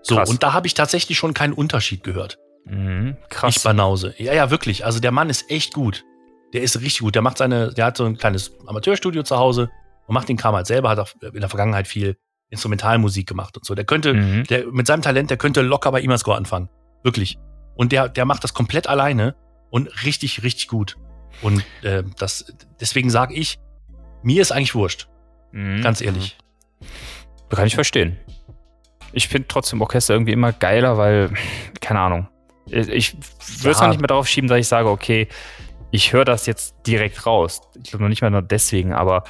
[0.02, 0.28] So, Krass.
[0.28, 2.38] und da habe ich tatsächlich schon keinen Unterschied gehört.
[2.66, 3.16] Mhm.
[3.22, 3.62] Ich Krass.
[3.62, 4.14] Banause.
[4.18, 4.84] Ja, ja, wirklich.
[4.84, 6.04] Also der Mann ist echt gut.
[6.52, 7.14] Der ist richtig gut.
[7.14, 9.70] Der macht seine, der hat so ein kleines Amateurstudio zu Hause
[10.06, 12.16] und macht den Kram halt selber, hat auch in der Vergangenheit viel
[12.50, 13.74] Instrumentalmusik gemacht und so.
[13.74, 14.44] Der könnte, Mhm.
[14.44, 16.68] der, mit seinem Talent, der könnte locker bei Imascore anfangen.
[17.02, 17.38] Wirklich.
[17.74, 19.34] Und der, der macht das komplett alleine
[19.70, 20.96] und richtig, richtig gut.
[21.42, 23.58] Und äh, das, deswegen sage ich,
[24.22, 25.08] mir ist eigentlich wurscht,
[25.52, 25.82] Mhm.
[25.82, 26.36] ganz ehrlich.
[27.50, 28.16] Kann ich verstehen.
[29.12, 31.32] Ich finde trotzdem Orchester irgendwie immer geiler, weil,
[31.80, 32.28] keine Ahnung.
[32.66, 33.82] Ich- würde es Ja.
[33.82, 35.28] noch nicht mehr darauf schieben, dass ich sage, okay,
[35.90, 37.60] ich höre das jetzt direkt raus.
[37.76, 39.22] Ich glaube noch nicht mal nur deswegen, aber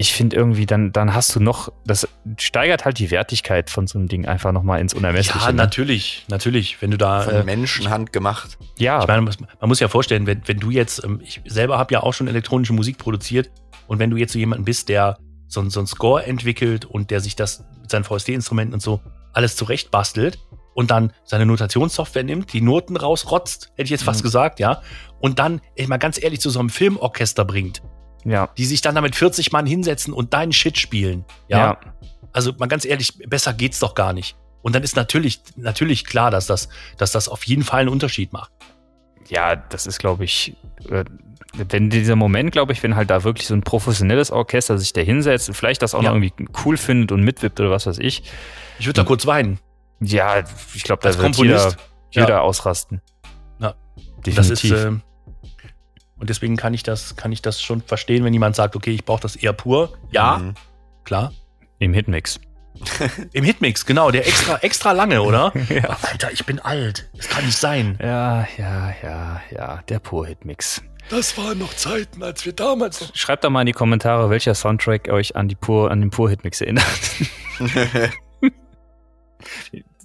[0.00, 2.06] ich finde irgendwie, dann, dann hast du noch, das
[2.38, 5.44] steigert halt die Wertigkeit von so einem Ding einfach nochmal ins Unermessliche.
[5.44, 5.56] Ja, ne?
[5.56, 6.80] natürlich, natürlich.
[6.80, 7.22] Wenn du da.
[7.22, 8.58] Von äh, Menschenhand gemacht.
[8.78, 11.78] Ja, Ich meine, man man muss ja vorstellen, wenn, wenn du jetzt, ähm, ich selber
[11.78, 13.50] habe ja auch schon elektronische Musik produziert
[13.88, 15.18] und wenn du jetzt so jemanden bist, der
[15.48, 19.00] so, ein- so einen Score entwickelt und der sich das mit seinen VST-Instrumenten und so
[19.32, 20.38] alles zurecht bastelt
[20.74, 24.24] und dann seine Notationssoftware nimmt, die Noten rausrotzt, hätte ich jetzt fast Mhm.
[24.24, 24.80] gesagt, ja,
[25.20, 27.82] und dann, ey, mal ganz ehrlich, zu so einem Filmorchester bringt,
[28.28, 31.58] ja, die sich dann damit 40 Mann hinsetzen und deinen Shit spielen, ja.
[31.58, 31.80] ja.
[32.32, 34.36] Also mal ganz ehrlich, besser geht's doch gar nicht.
[34.62, 36.68] Und dann ist natürlich, natürlich klar, dass das,
[36.98, 38.50] dass das auf jeden Fall einen Unterschied macht.
[39.28, 40.56] ja, das ist, glaube ich,
[40.90, 41.04] äh,
[41.54, 45.00] wenn dieser Moment, glaube ich, wenn halt da wirklich so ein professionelles Orchester sich da
[45.00, 46.10] hinsetzt und vielleicht das auch Ja.
[46.10, 48.22] noch irgendwie cool findet und mitwippt oder was weiß ich.
[48.78, 49.58] Ich würde da kurz weinen.
[50.00, 51.78] Ja, ich glaube, da Als wird jeder, Komponist?
[52.12, 52.40] jeder Ja.
[52.40, 53.00] ausrasten.
[53.58, 53.74] Ja.
[54.24, 54.34] Definitiv.
[54.36, 54.92] Das ist, äh,
[56.18, 59.04] und deswegen kann ich das, kann ich das schon verstehen, wenn jemand sagt, okay, ich
[59.04, 59.96] brauche das eher pur.
[60.10, 60.54] Ja, Mhm.
[61.04, 61.32] klar.
[61.78, 62.40] Im Hitmix.
[63.32, 65.52] Im Hitmix, genau, der extra, extra lange, oder?
[65.68, 65.96] Ja.
[66.02, 67.08] Alter, ich bin alt.
[67.16, 67.98] Das kann nicht sein.
[68.00, 70.82] Ja, ja, ja, ja, der Pur-Hitmix.
[71.10, 73.16] Das waren noch Zeiten, als wir damals noch.
[73.16, 76.60] Schreibt doch mal in die Kommentare, welcher Soundtrack euch an, die Pur, an den Pur-Hitmix
[76.60, 76.84] erinnert.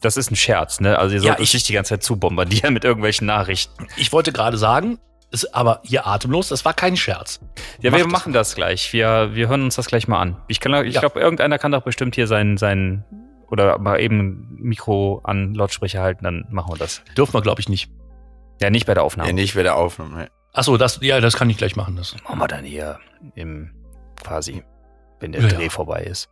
[0.01, 0.97] Das ist ein Scherz, ne?
[0.99, 3.87] Also ihr Ja, sollt uns ich- nicht die ganze Zeit zu bombardieren mit irgendwelchen Nachrichten.
[3.95, 4.99] Ich wollte gerade sagen,
[5.33, 7.41] ist aber hier atemlos, das war kein Scherz.
[7.81, 8.93] Ja, Macht wir machen das gleich.
[8.93, 10.37] Wir, wir hören uns das gleich mal an.
[10.47, 10.99] Ich, kann- ich Ja.
[11.01, 13.03] glaube, irgendeiner kann doch bestimmt hier sein, sein
[13.49, 17.01] oder mal eben ein Mikro an Lautsprecher halten, dann machen wir das.
[17.17, 17.91] Dürfen wir, glaube ich, nicht.
[18.61, 19.29] Ja, nicht bei der Aufnahme.
[19.29, 20.29] Ja, nicht bei der Aufnahme.
[20.53, 21.95] Achso, das, ja, das kann ich gleich machen.
[21.95, 22.99] Das Machen wir dann hier
[23.35, 23.71] im
[24.23, 24.63] quasi,
[25.19, 25.47] wenn der Ja.
[25.49, 26.29] Dreh vorbei ist.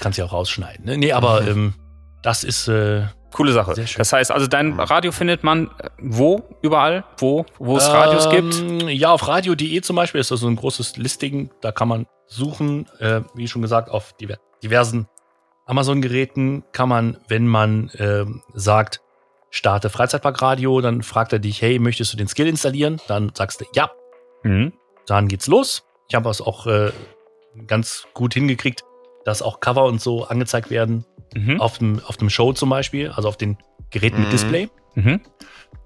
[0.00, 0.84] kannst du ja auch rausschneiden.
[0.84, 0.96] Ne?
[0.96, 1.48] Nee, aber Mhm.
[1.48, 1.74] ähm,
[2.22, 3.02] das ist, äh,
[3.32, 3.74] Coole Sache.
[3.74, 4.78] Das heißt, also dein.
[4.78, 6.42] Radio findet man äh, wo?
[6.62, 7.04] Überall?
[7.18, 7.44] Wo?
[7.58, 8.54] Wo es Radios gibt?
[8.60, 11.50] Ähm, Ja, auf radio.de zum Beispiel ist das so ein großes Listing.
[11.60, 15.08] Da kann man suchen, äh, wie schon gesagt, auf diver diversen
[15.66, 19.00] Amazon-Geräten kann man, wenn man ähm, sagt,
[19.50, 23.00] starte Freizeitparkradio, dann fragt er dich, hey, möchtest du den Skill installieren?
[23.08, 23.90] Dann sagst du ja,
[24.44, 24.72] Mhm.
[25.06, 25.84] dann geht's los.
[26.08, 26.90] Ich habe es auch äh,
[27.66, 28.82] ganz gut hingekriegt,
[29.24, 31.04] dass auch Cover und so angezeigt werden
[31.34, 31.60] Mhm.
[31.60, 33.56] auf dem, auf dem Show zum Beispiel, also auf den
[33.90, 34.30] Geräten mit Mhm.
[34.32, 34.68] Display.
[34.94, 35.20] Mhm.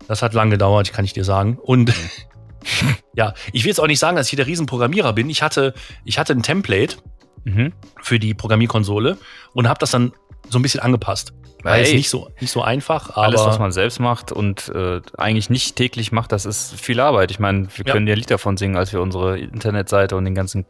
[0.08, 1.56] Das hat lange gedauert, kann ich dir sagen.
[1.62, 1.92] Und
[3.14, 5.30] ja, ich will jetzt auch nicht sagen, dass ich hier der Riesenprogrammierer bin.
[5.30, 5.74] Ich hatte,
[6.04, 6.96] ich hatte ein Template
[7.44, 7.72] Mhm.
[8.02, 9.18] für die Programmierkonsole
[9.54, 10.12] und habe das dann
[10.48, 11.32] so ein bisschen angepasst.
[11.62, 11.96] War jetzt Ey.
[11.96, 15.76] nicht so, nicht so einfach, aber Alles, was man selbst macht und äh, eigentlich nicht
[15.76, 17.30] täglich macht, das ist viel Arbeit.
[17.30, 17.92] Ich meine, wir Ja.
[17.92, 20.66] können ja Lied davon singen, als wir unsere Internetseite und den ganzen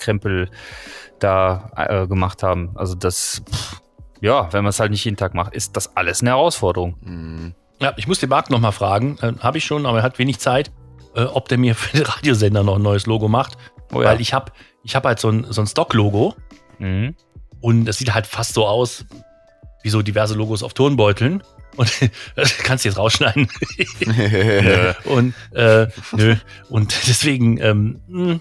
[0.00, 0.48] Krempel
[1.18, 2.70] da äh, gemacht haben.
[2.74, 3.80] Also das, pff,
[4.20, 6.96] ja, wenn man es halt nicht jeden Tag macht, ist das alles eine Herausforderung.
[7.02, 7.54] Mhm.
[7.80, 9.18] ja, ich muss den Marc noch mal fragen.
[9.22, 10.72] Äh, habe ich schon, aber er hat wenig Zeit,
[11.14, 13.56] äh, ob der mir für den Radiosender noch ein neues Logo macht.
[13.92, 16.34] Oh Weil ich habe ich hab halt so ein, so ein Stock-Logo
[16.80, 17.14] Mhm.
[17.60, 19.04] und das sieht halt fast so aus
[19.84, 21.42] wie so diverse Logos auf Turnbeuteln.
[21.76, 21.90] Und
[22.36, 23.48] das kannst du jetzt rausschneiden.
[24.06, 24.92] Nö.
[25.04, 26.36] Und äh, nö.
[26.70, 28.40] Und deswegen ähm, mh,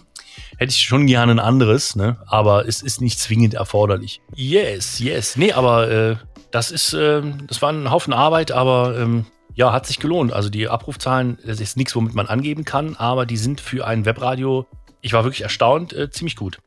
[0.57, 2.17] hätte ich schon gerne ein anderes, ne?
[2.27, 4.21] Aber es ist nicht zwingend erforderlich.
[4.35, 5.35] Yes, yes.
[5.35, 6.15] Nee, aber äh,
[6.51, 9.25] das ist, ähm, das war ein Haufen Arbeit, aber ähm,
[9.55, 10.33] ja, hat sich gelohnt.
[10.33, 14.05] Also die Abrufzahlen, das ist nichts, womit man angeben kann, aber die sind für ein
[14.05, 14.67] Webradio,
[15.01, 16.59] ich war wirklich erstaunt, äh, ziemlich gut.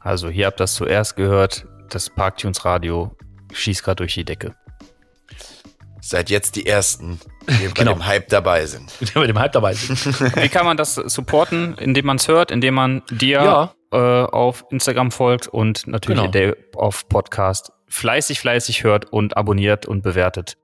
[0.00, 1.66] Also hier habt ihr das zuerst gehört.
[1.90, 3.16] Das Parktunes Radio
[3.52, 4.54] schießt gerade durch die Decke.
[6.00, 7.92] Seid jetzt die Ersten, die bei Genau.
[7.94, 8.92] dem Hype dabei sind.
[9.14, 10.04] Der mit dem Hype dabei sind.
[10.36, 11.74] Wie kann man das supporten?
[11.78, 13.74] Indem man es hört, indem man dir Ja.
[13.92, 16.54] äh, auf Instagram folgt und natürlich Genau.
[16.76, 20.56] auf Podcast fleißig, fleißig hört und abonniert und bewertet.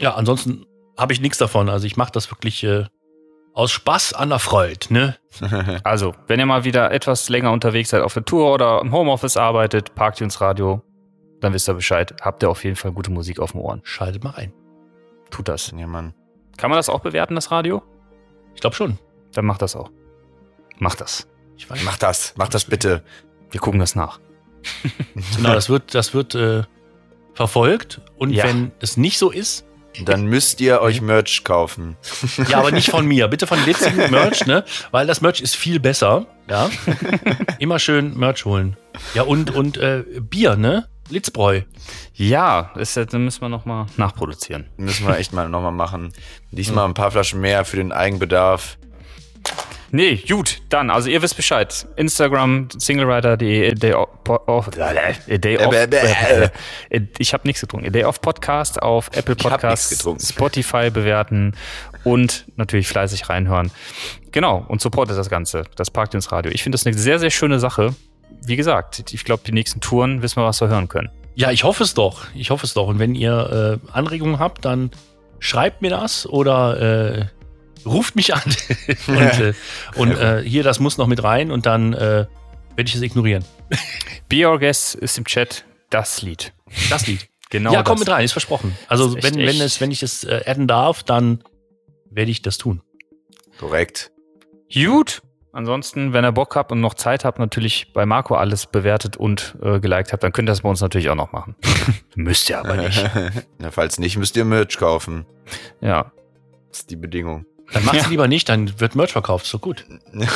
[0.00, 0.64] Ja, ansonsten
[0.96, 1.68] habe ich nichts davon.
[1.68, 2.84] Also ich mache das wirklich äh,
[3.54, 5.16] aus Spaß an der Freude, ne?
[5.82, 9.36] Also, wenn ihr mal wieder etwas länger unterwegs seid auf der Tour oder im Homeoffice
[9.36, 10.82] arbeitet, Parktunes Radio
[11.40, 12.14] dann wisst ihr Bescheid.
[12.20, 13.80] Habt ihr auf jeden Fall gute Musik auf dem Ohren.
[13.84, 14.52] Schaltet mal ein.
[15.30, 15.72] Tut das.
[15.76, 16.14] Ja, Mann.
[16.56, 17.82] Kann man das auch bewerten, das Radio?
[18.54, 18.98] Ich glaube schon.
[19.32, 19.90] Dann macht das auch.
[20.78, 21.28] Macht das.
[21.56, 21.82] Ich weiß.
[21.84, 23.02] Mach das, mach das bitte.
[23.50, 24.20] Wir gucken das nach.
[25.36, 26.62] Genau, das wird, das wird äh,
[27.34, 28.00] verfolgt.
[28.16, 28.44] Und Ja.
[28.44, 29.64] wenn es nicht so ist,
[30.04, 31.96] Dann müsst ihr euch Merch kaufen.
[32.48, 33.26] ja, aber nicht von mir.
[33.28, 34.64] Bitte von Litzigen Merch, ne?
[34.92, 36.26] Weil das Merch ist viel besser.
[36.48, 36.70] Ja.
[37.58, 38.76] Immer schön Merch holen.
[39.14, 40.88] Ja, und, und äh, Bier, ne?
[41.10, 41.62] Litzbräu.
[42.14, 44.66] Ja, ist, ja- dann müssen wir nochmal nachproduzieren.
[44.76, 46.12] Müssen wir echt mal nochmal machen.
[46.50, 48.78] Diesmal ein paar Flaschen mehr für den Eigenbedarf.
[49.90, 51.86] Nee, gut, dann, also ihr wisst Bescheid.
[51.96, 56.50] Instagram, singlerider.de, Day of, äh, Day of, Äh,
[57.18, 57.90] ich habe nichts getrunken.
[57.90, 60.06] Day of Podcast auf Apple Podcasts.
[60.28, 61.54] Spotify bewerten
[62.04, 63.70] und natürlich fleißig reinhören.
[64.30, 66.52] Genau, und supportet das Ganze, das Parkt ins Radio.
[66.52, 67.94] Ich finde das eine sehr, sehr schöne Sache.
[68.44, 71.10] Wie gesagt, ich glaube, die nächsten Touren wissen wir, was wir hören können.
[71.34, 72.26] Ja, ich hoffe es doch.
[72.34, 72.88] Ich hoffe es doch.
[72.88, 74.90] Und wenn ihr äh, Anregungen habt, dann
[75.38, 77.26] schreibt mir das oder äh,
[77.86, 78.42] ruft mich an.
[79.06, 79.54] und äh,
[79.94, 82.26] und äh, hier, das muss noch mit rein und dann äh,
[82.74, 83.44] werde ich es ignorieren.
[84.28, 86.52] Be Our Guest ist im Chat das Lied.
[86.90, 87.28] Das Lied.
[87.50, 88.76] Genau ja, komm mit rein, ist versprochen.
[88.88, 91.42] Also ist echt, wenn, es, wenn ich es äh, adden darf, dann
[92.10, 92.82] werde ich das tun.
[93.58, 94.10] Korrekt.
[94.72, 95.22] Gut.
[95.58, 99.56] Ansonsten, wenn ihr Bock habt und noch Zeit habt, natürlich bei Marco alles bewertet und
[99.60, 101.56] äh, geliked habt, dann könnt ihr das bei uns natürlich auch noch machen.
[102.14, 103.04] Müsst ihr aber nicht.
[103.58, 105.26] Na, falls nicht, müsst ihr Merch kaufen.
[105.80, 106.12] Ja,
[106.70, 107.44] Das ist die Bedingung.
[107.72, 108.08] Dann macht's Ja.
[108.08, 109.46] lieber nicht, dann wird Merch verkauft.
[109.46, 109.84] So gut.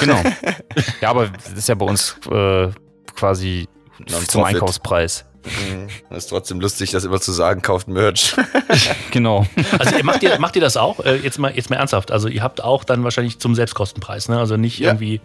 [0.01, 0.21] genau.
[1.01, 2.71] ja, aber das ist ja bei uns äh,
[3.15, 3.69] quasi
[4.27, 5.25] zum Einkaufspreis.
[5.45, 5.89] Mhm.
[6.11, 8.35] Das ist trotzdem lustig, das immer zu sagen, kauft Merch.
[9.11, 9.47] Genau.
[9.79, 11.01] Also ihr macht ihr, macht ihr das auch?
[11.01, 12.11] Äh, jetzt, mal, jetzt mal ernsthaft.
[12.11, 14.39] Also ihr habt auch dann wahrscheinlich zum Selbstkostenpreis, ne?
[14.39, 14.89] Also nicht Ja.
[14.91, 15.21] irgendwie.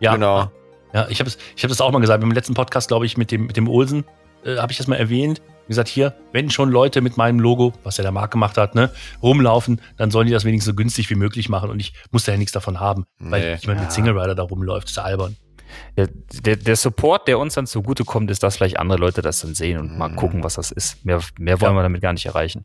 [0.00, 0.50] Ja, Genau.
[0.94, 2.20] Ja, ich habe ich hab das auch mal gesagt.
[2.20, 4.04] Beim letzten Podcast, glaube ich, mit dem, mit dem Olsen,
[4.44, 5.40] äh, habe ich das mal erwähnt.
[5.66, 8.74] Wie gesagt, hier, wenn schon Leute mit meinem Logo, was ja der Marc gemacht hat,
[8.74, 8.90] ne,
[9.22, 12.32] rumlaufen, dann sollen die das wenigstens so günstig wie möglich machen und ich muss da
[12.32, 13.58] ja nichts davon haben, weil Nee.
[13.60, 15.36] jemand mit Single Rider da rumläuft, ist ja albern.
[15.96, 16.08] Der,
[16.42, 19.78] der, der Support, der uns dann zugutekommt, ist, dass vielleicht andere Leute das dann sehen
[19.78, 20.16] und mal Mhm.
[20.16, 21.04] gucken, was das ist.
[21.04, 21.78] Mehr, mehr wollen Ja.
[21.78, 22.62] wir damit gar nicht erreichen.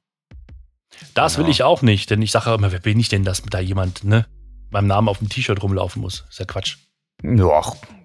[1.14, 1.46] Das Genau.
[1.48, 4.04] will ich auch nicht, denn ich sage immer, wer bin ich denn, dass da jemand,
[4.04, 4.26] ne,
[4.70, 6.24] beim Namen auf dem T-Shirt rumlaufen muss?
[6.30, 6.78] Ist ja Quatsch.
[7.24, 7.62] Ja,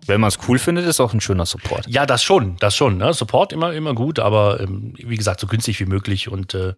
[0.07, 1.87] wenn man es cool findet, ist auch ein schöner Support.
[1.89, 2.99] Ja, das schon, das schon.
[2.99, 3.13] Ne?
[3.13, 6.29] Support immer, immer gut, aber ähm, wie gesagt, so günstig wie möglich.
[6.29, 6.75] Und äh,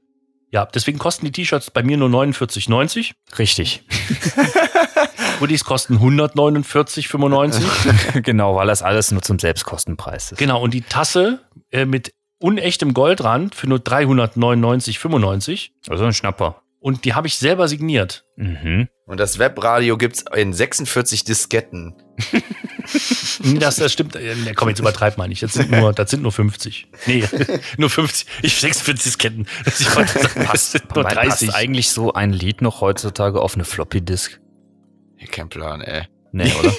[0.50, 3.12] ja, deswegen kosten die T-Shirts bei mir nur 49,90.
[3.38, 3.82] Richtig.
[5.40, 8.20] Hoodies kosten 149,95.
[8.22, 10.38] genau, weil das alles nur zum Selbstkostenpreis ist.
[10.38, 15.70] genau, und die Tasse äh, mit unechtem Goldrand für nur 399,95.
[15.88, 16.62] Also ein Schnapper.
[16.78, 18.24] Und die habe ich selber signiert.
[18.36, 18.88] Mhm.
[19.04, 21.94] Und das Webradio gibt's in 46 Disketten.
[23.42, 24.16] Nee, Das, das stimmt.
[24.16, 25.42] Äh, nee, komm, jetzt übertreib mal nicht.
[25.42, 26.88] Das sind nur, das sind nur 50.
[27.06, 27.24] Nee,
[27.76, 28.26] nur 50.
[28.42, 29.46] Ich 46 Disketten.
[29.66, 31.48] Ich wollte sagen, das sind nur Wobei 30.
[31.48, 34.40] Passt eigentlich so ein Lied noch heutzutage auf eine Floppy-Disk?
[35.30, 36.04] Kein Plan, ey.
[36.32, 36.72] Nee, oder?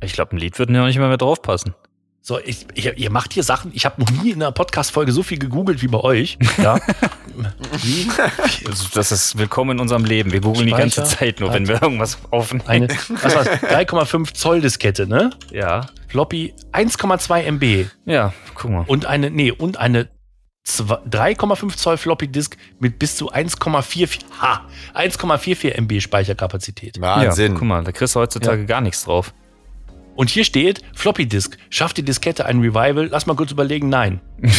[0.00, 1.74] ich glaube, ein Lied würde ja nicht mehr, mehr draufpassen.
[2.24, 3.72] So, ich, ihr, ihr macht hier Sachen.
[3.74, 6.38] Ich habe noch nie in einer Podcast-Folge so viel gegoogelt wie bei euch.
[6.56, 6.78] Ja.
[7.82, 8.08] wie?
[8.64, 10.30] Also, das ist willkommen in unserem Leben.
[10.30, 11.02] Wir googeln die ganze.
[11.02, 12.62] Zeit nur, wenn wir irgendwas aufnehmen.
[12.68, 13.48] Eine, was war's?
[13.48, 15.30] 3,5 Zoll Diskette, ne?
[15.50, 15.88] ja.
[16.06, 18.84] Floppy 1,2 MB Ja, guck mal.
[18.86, 20.08] und eine, nee, und eine
[20.66, 27.00] 3,5 Zoll Floppy Disk mit bis zu 1,44 ha, 1,44 MB Speicherkapazität.
[27.00, 27.52] Wahnsinn.
[27.52, 29.34] Ja, guck mal, da kriegst du heutzutage gar nichts drauf.
[30.14, 31.56] Und hier steht Floppy Disk.
[31.70, 33.06] Schafft die Diskette ein Revival?
[33.10, 33.88] Lass mal kurz überlegen.
[33.88, 34.20] Nein.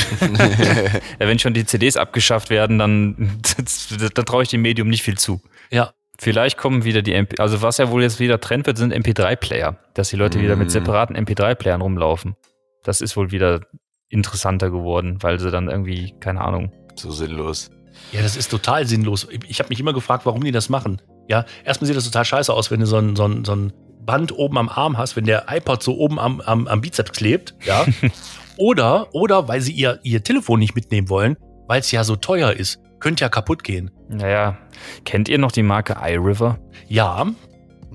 [1.20, 3.40] Ja, wenn schon die CDs abgeschafft werden, dann
[4.16, 5.42] da traue ich dem Medium nicht viel zu.
[5.70, 5.94] Ja.
[6.20, 9.78] Vielleicht kommen wieder die MP, also was ja wohl jetzt wieder Trend wird, sind MP3-Player.
[9.94, 10.72] Dass die Leute wieder mit Mm.
[10.72, 12.36] separaten MP3-Playern rumlaufen.
[12.84, 13.62] Das ist wohl wieder
[14.14, 16.72] interessanter geworden, weil sie dann irgendwie, keine Ahnung.
[16.96, 17.72] So sinnlos.
[18.12, 19.28] Ja, das ist total sinnlos.
[19.48, 21.02] Ich habe mich immer gefragt, warum die das machen.
[21.28, 23.74] Ja, erstmal sieht das total scheiße aus, wenn du so ein, so ein, so ein
[24.06, 27.56] Band oben am Arm hast, wenn der iPod so oben am, am, am Bizeps klebt,
[27.66, 27.86] ja.
[28.58, 31.38] oder, oder weil sie ihr, ihr Telefon nicht mitnehmen wollen,
[31.68, 32.80] weil es ja so teuer ist.
[33.00, 33.92] Könnte ja kaputt gehen.
[34.10, 34.58] Naja,
[35.06, 36.60] kennt ihr noch die Marke iRiver?
[36.88, 37.26] Ja,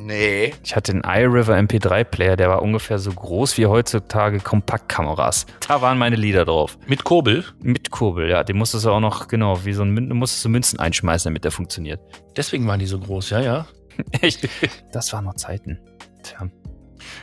[0.01, 0.55] Nee.
[0.65, 5.45] Ich hatte den iRiver MP3-Player, der war ungefähr so groß wie heutzutage Kompaktkameras.
[5.67, 6.79] Da waren meine Lieder drauf.
[6.87, 7.45] mit Kurbel.
[7.61, 8.45] Mit Kurbel, ja.
[8.45, 11.29] Den musstest du auch noch, genau, wie so ein Mün- du musstest du Münzen einschmeißen,
[11.31, 12.01] damit der funktioniert.
[12.37, 13.67] Deswegen waren die so groß, ja, ja.
[14.21, 14.49] Echt?
[14.93, 15.81] Das waren noch Zeiten.
[16.23, 16.49] Tja,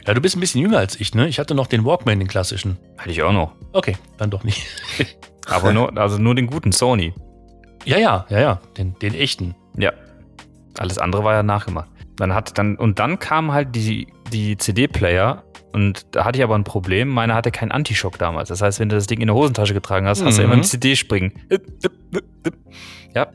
[0.06, 1.30] Ja, du bist ein bisschen jünger als ich, ne?
[1.30, 2.78] Ich hatte noch den Walkman, den klassischen.
[2.98, 3.54] hatte ich auch noch.
[3.72, 4.68] Okay, dann doch nicht.
[5.48, 7.14] Aber nur, also nur den guten Sony.
[7.86, 9.56] Ja, ja, ja, ja, den, den echten.
[9.78, 9.94] Ja.
[10.78, 11.88] Alles andere war ja nachgemacht.
[12.18, 15.44] Dann hat dann, und dann kamen halt die, die CD-Player
[15.74, 17.10] Und da hatte ich aber ein Problem.
[17.10, 18.48] Meiner hatte keinen Antischock damals.
[18.48, 20.46] Das heißt, wenn du das Ding in der Hosentasche getragen hast, hast du Mhm.
[20.46, 21.34] immer einen CD-Springen.
[23.14, 23.28] Ja.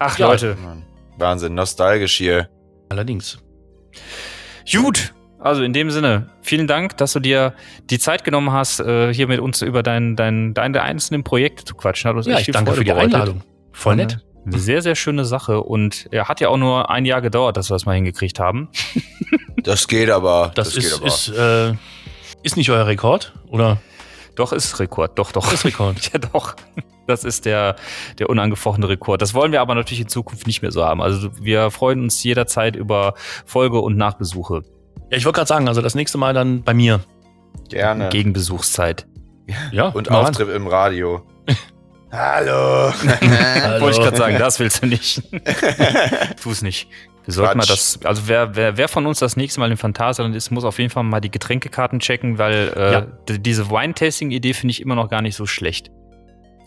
[0.00, 0.26] Ach, Ja.
[0.28, 0.56] Leute.
[0.64, 0.82] Mann.
[1.18, 2.48] Wahnsinn, nostalgisch hier.
[2.88, 3.38] Allerdings.
[4.72, 5.14] Gut.
[5.38, 7.54] Also in dem Sinne, vielen Dank, dass du dir
[7.90, 11.74] die Zeit genommen hast, äh, hier mit uns über dein, dein, deine einzelnen Projekte zu
[11.74, 12.08] quatschen.
[12.08, 13.14] Hat uns Ja, echt ich viel danke Freude für die bereitet.
[13.14, 13.42] Einladung.
[13.72, 14.24] Voll nett.
[14.46, 15.60] Eine sehr, sehr schöne Sache.
[15.62, 18.68] Und er hat ja auch nur ein Jahr gedauert, dass wir das mal hingekriegt haben.
[19.62, 20.52] Das geht aber.
[20.54, 21.06] Das, geht ist, aber.
[21.06, 21.72] ist, äh,
[22.42, 23.78] ist nicht euer Rekord, oder?
[24.34, 25.18] Doch, ist Rekord.
[25.18, 25.50] Doch, doch.
[25.52, 25.96] Ist Rekord.
[26.12, 26.54] Ja, doch.
[27.06, 27.76] Das ist der,
[28.18, 29.22] der unangefochtene Rekord.
[29.22, 31.00] Das wollen wir aber natürlich in Zukunft nicht mehr so haben.
[31.00, 33.14] Also wir freuen uns jederzeit über
[33.46, 34.62] Folge- und Nachbesuche.
[35.10, 37.00] Ja, ich wollte gerade sagen, also das nächste Mal dann bei mir.
[37.70, 38.10] Gerne.
[38.10, 39.06] Gegen Besuchszeit.
[39.70, 40.10] Ja, Und.
[40.10, 41.22] Auftritt im Radio.
[42.16, 42.92] Hallo.
[42.92, 43.80] Hallo.
[43.80, 45.20] Wollte ich gerade sagen, das willst du nicht.
[46.40, 46.88] tu es nicht.
[47.24, 50.36] Wir sollten mal das, also wer, wer, wer von uns das nächste Mal im Phantasialand
[50.36, 53.00] ist, muss auf jeden Fall mal die Getränkekarten checken, weil äh, Ja.
[53.38, 55.90] diese Wine-Tasting-Idee finde ich immer noch gar nicht so schlecht.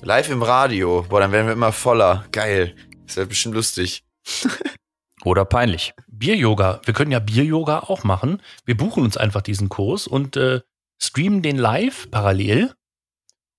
[0.01, 1.05] Live im Radio.
[1.07, 2.25] Boah, dann werden wir immer voller.
[2.33, 2.75] Geil.
[3.05, 4.03] Das wird bestimmt lustig.
[5.23, 5.93] Oder peinlich.
[6.09, 6.81] Bier-Yoga.
[6.83, 8.41] Wir können ja Bier-Yoga auch machen.
[8.65, 10.59] Wir buchen uns einfach diesen Kurs und äh,
[11.01, 12.73] streamen den live parallel.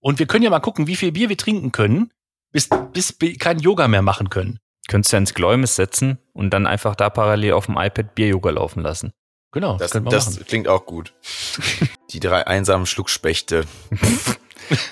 [0.01, 2.11] Und wir können ja mal gucken, wie viel Bier wir trinken können,
[2.53, 4.59] bis, bis wir kein Yoga mehr machen können.
[4.89, 8.51] Könntest du ja ins Gläumes setzen und dann einfach da parallel auf dem iPad Bier-Yoga
[8.51, 9.12] laufen lassen.
[9.53, 10.45] Genau, Das, das machen.
[10.47, 11.15] klingt auch gut.
[12.11, 13.65] Die drei einsamen Schluckspechte.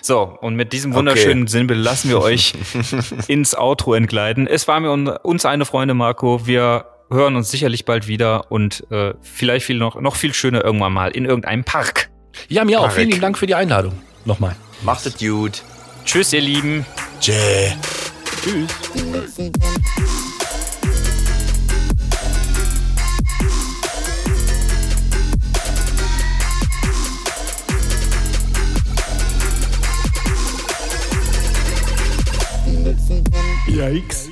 [0.00, 2.54] So, und mit diesem wunderschönen Sinnbild lassen wir euch
[3.28, 4.46] ins Outro entgleiten.
[4.46, 6.46] Es war mir un uns eine Freunde, Marco.
[6.46, 10.92] Wir hören uns sicherlich bald wieder und äh, vielleicht viel noch, noch viel schöner irgendwann
[10.94, 12.10] mal in irgendeinem Park.
[12.48, 12.84] Ja, mir auch.
[12.84, 12.96] Marek.
[12.96, 13.92] Vielen lieben Dank für die Einladung.
[14.24, 14.56] Nochmal.
[14.82, 15.62] Macht es gut.
[16.04, 16.86] Tschüss, ihr Lieben.
[17.20, 17.76] Tschä.
[18.42, 18.70] Tschüss.
[33.68, 34.25] Yikes.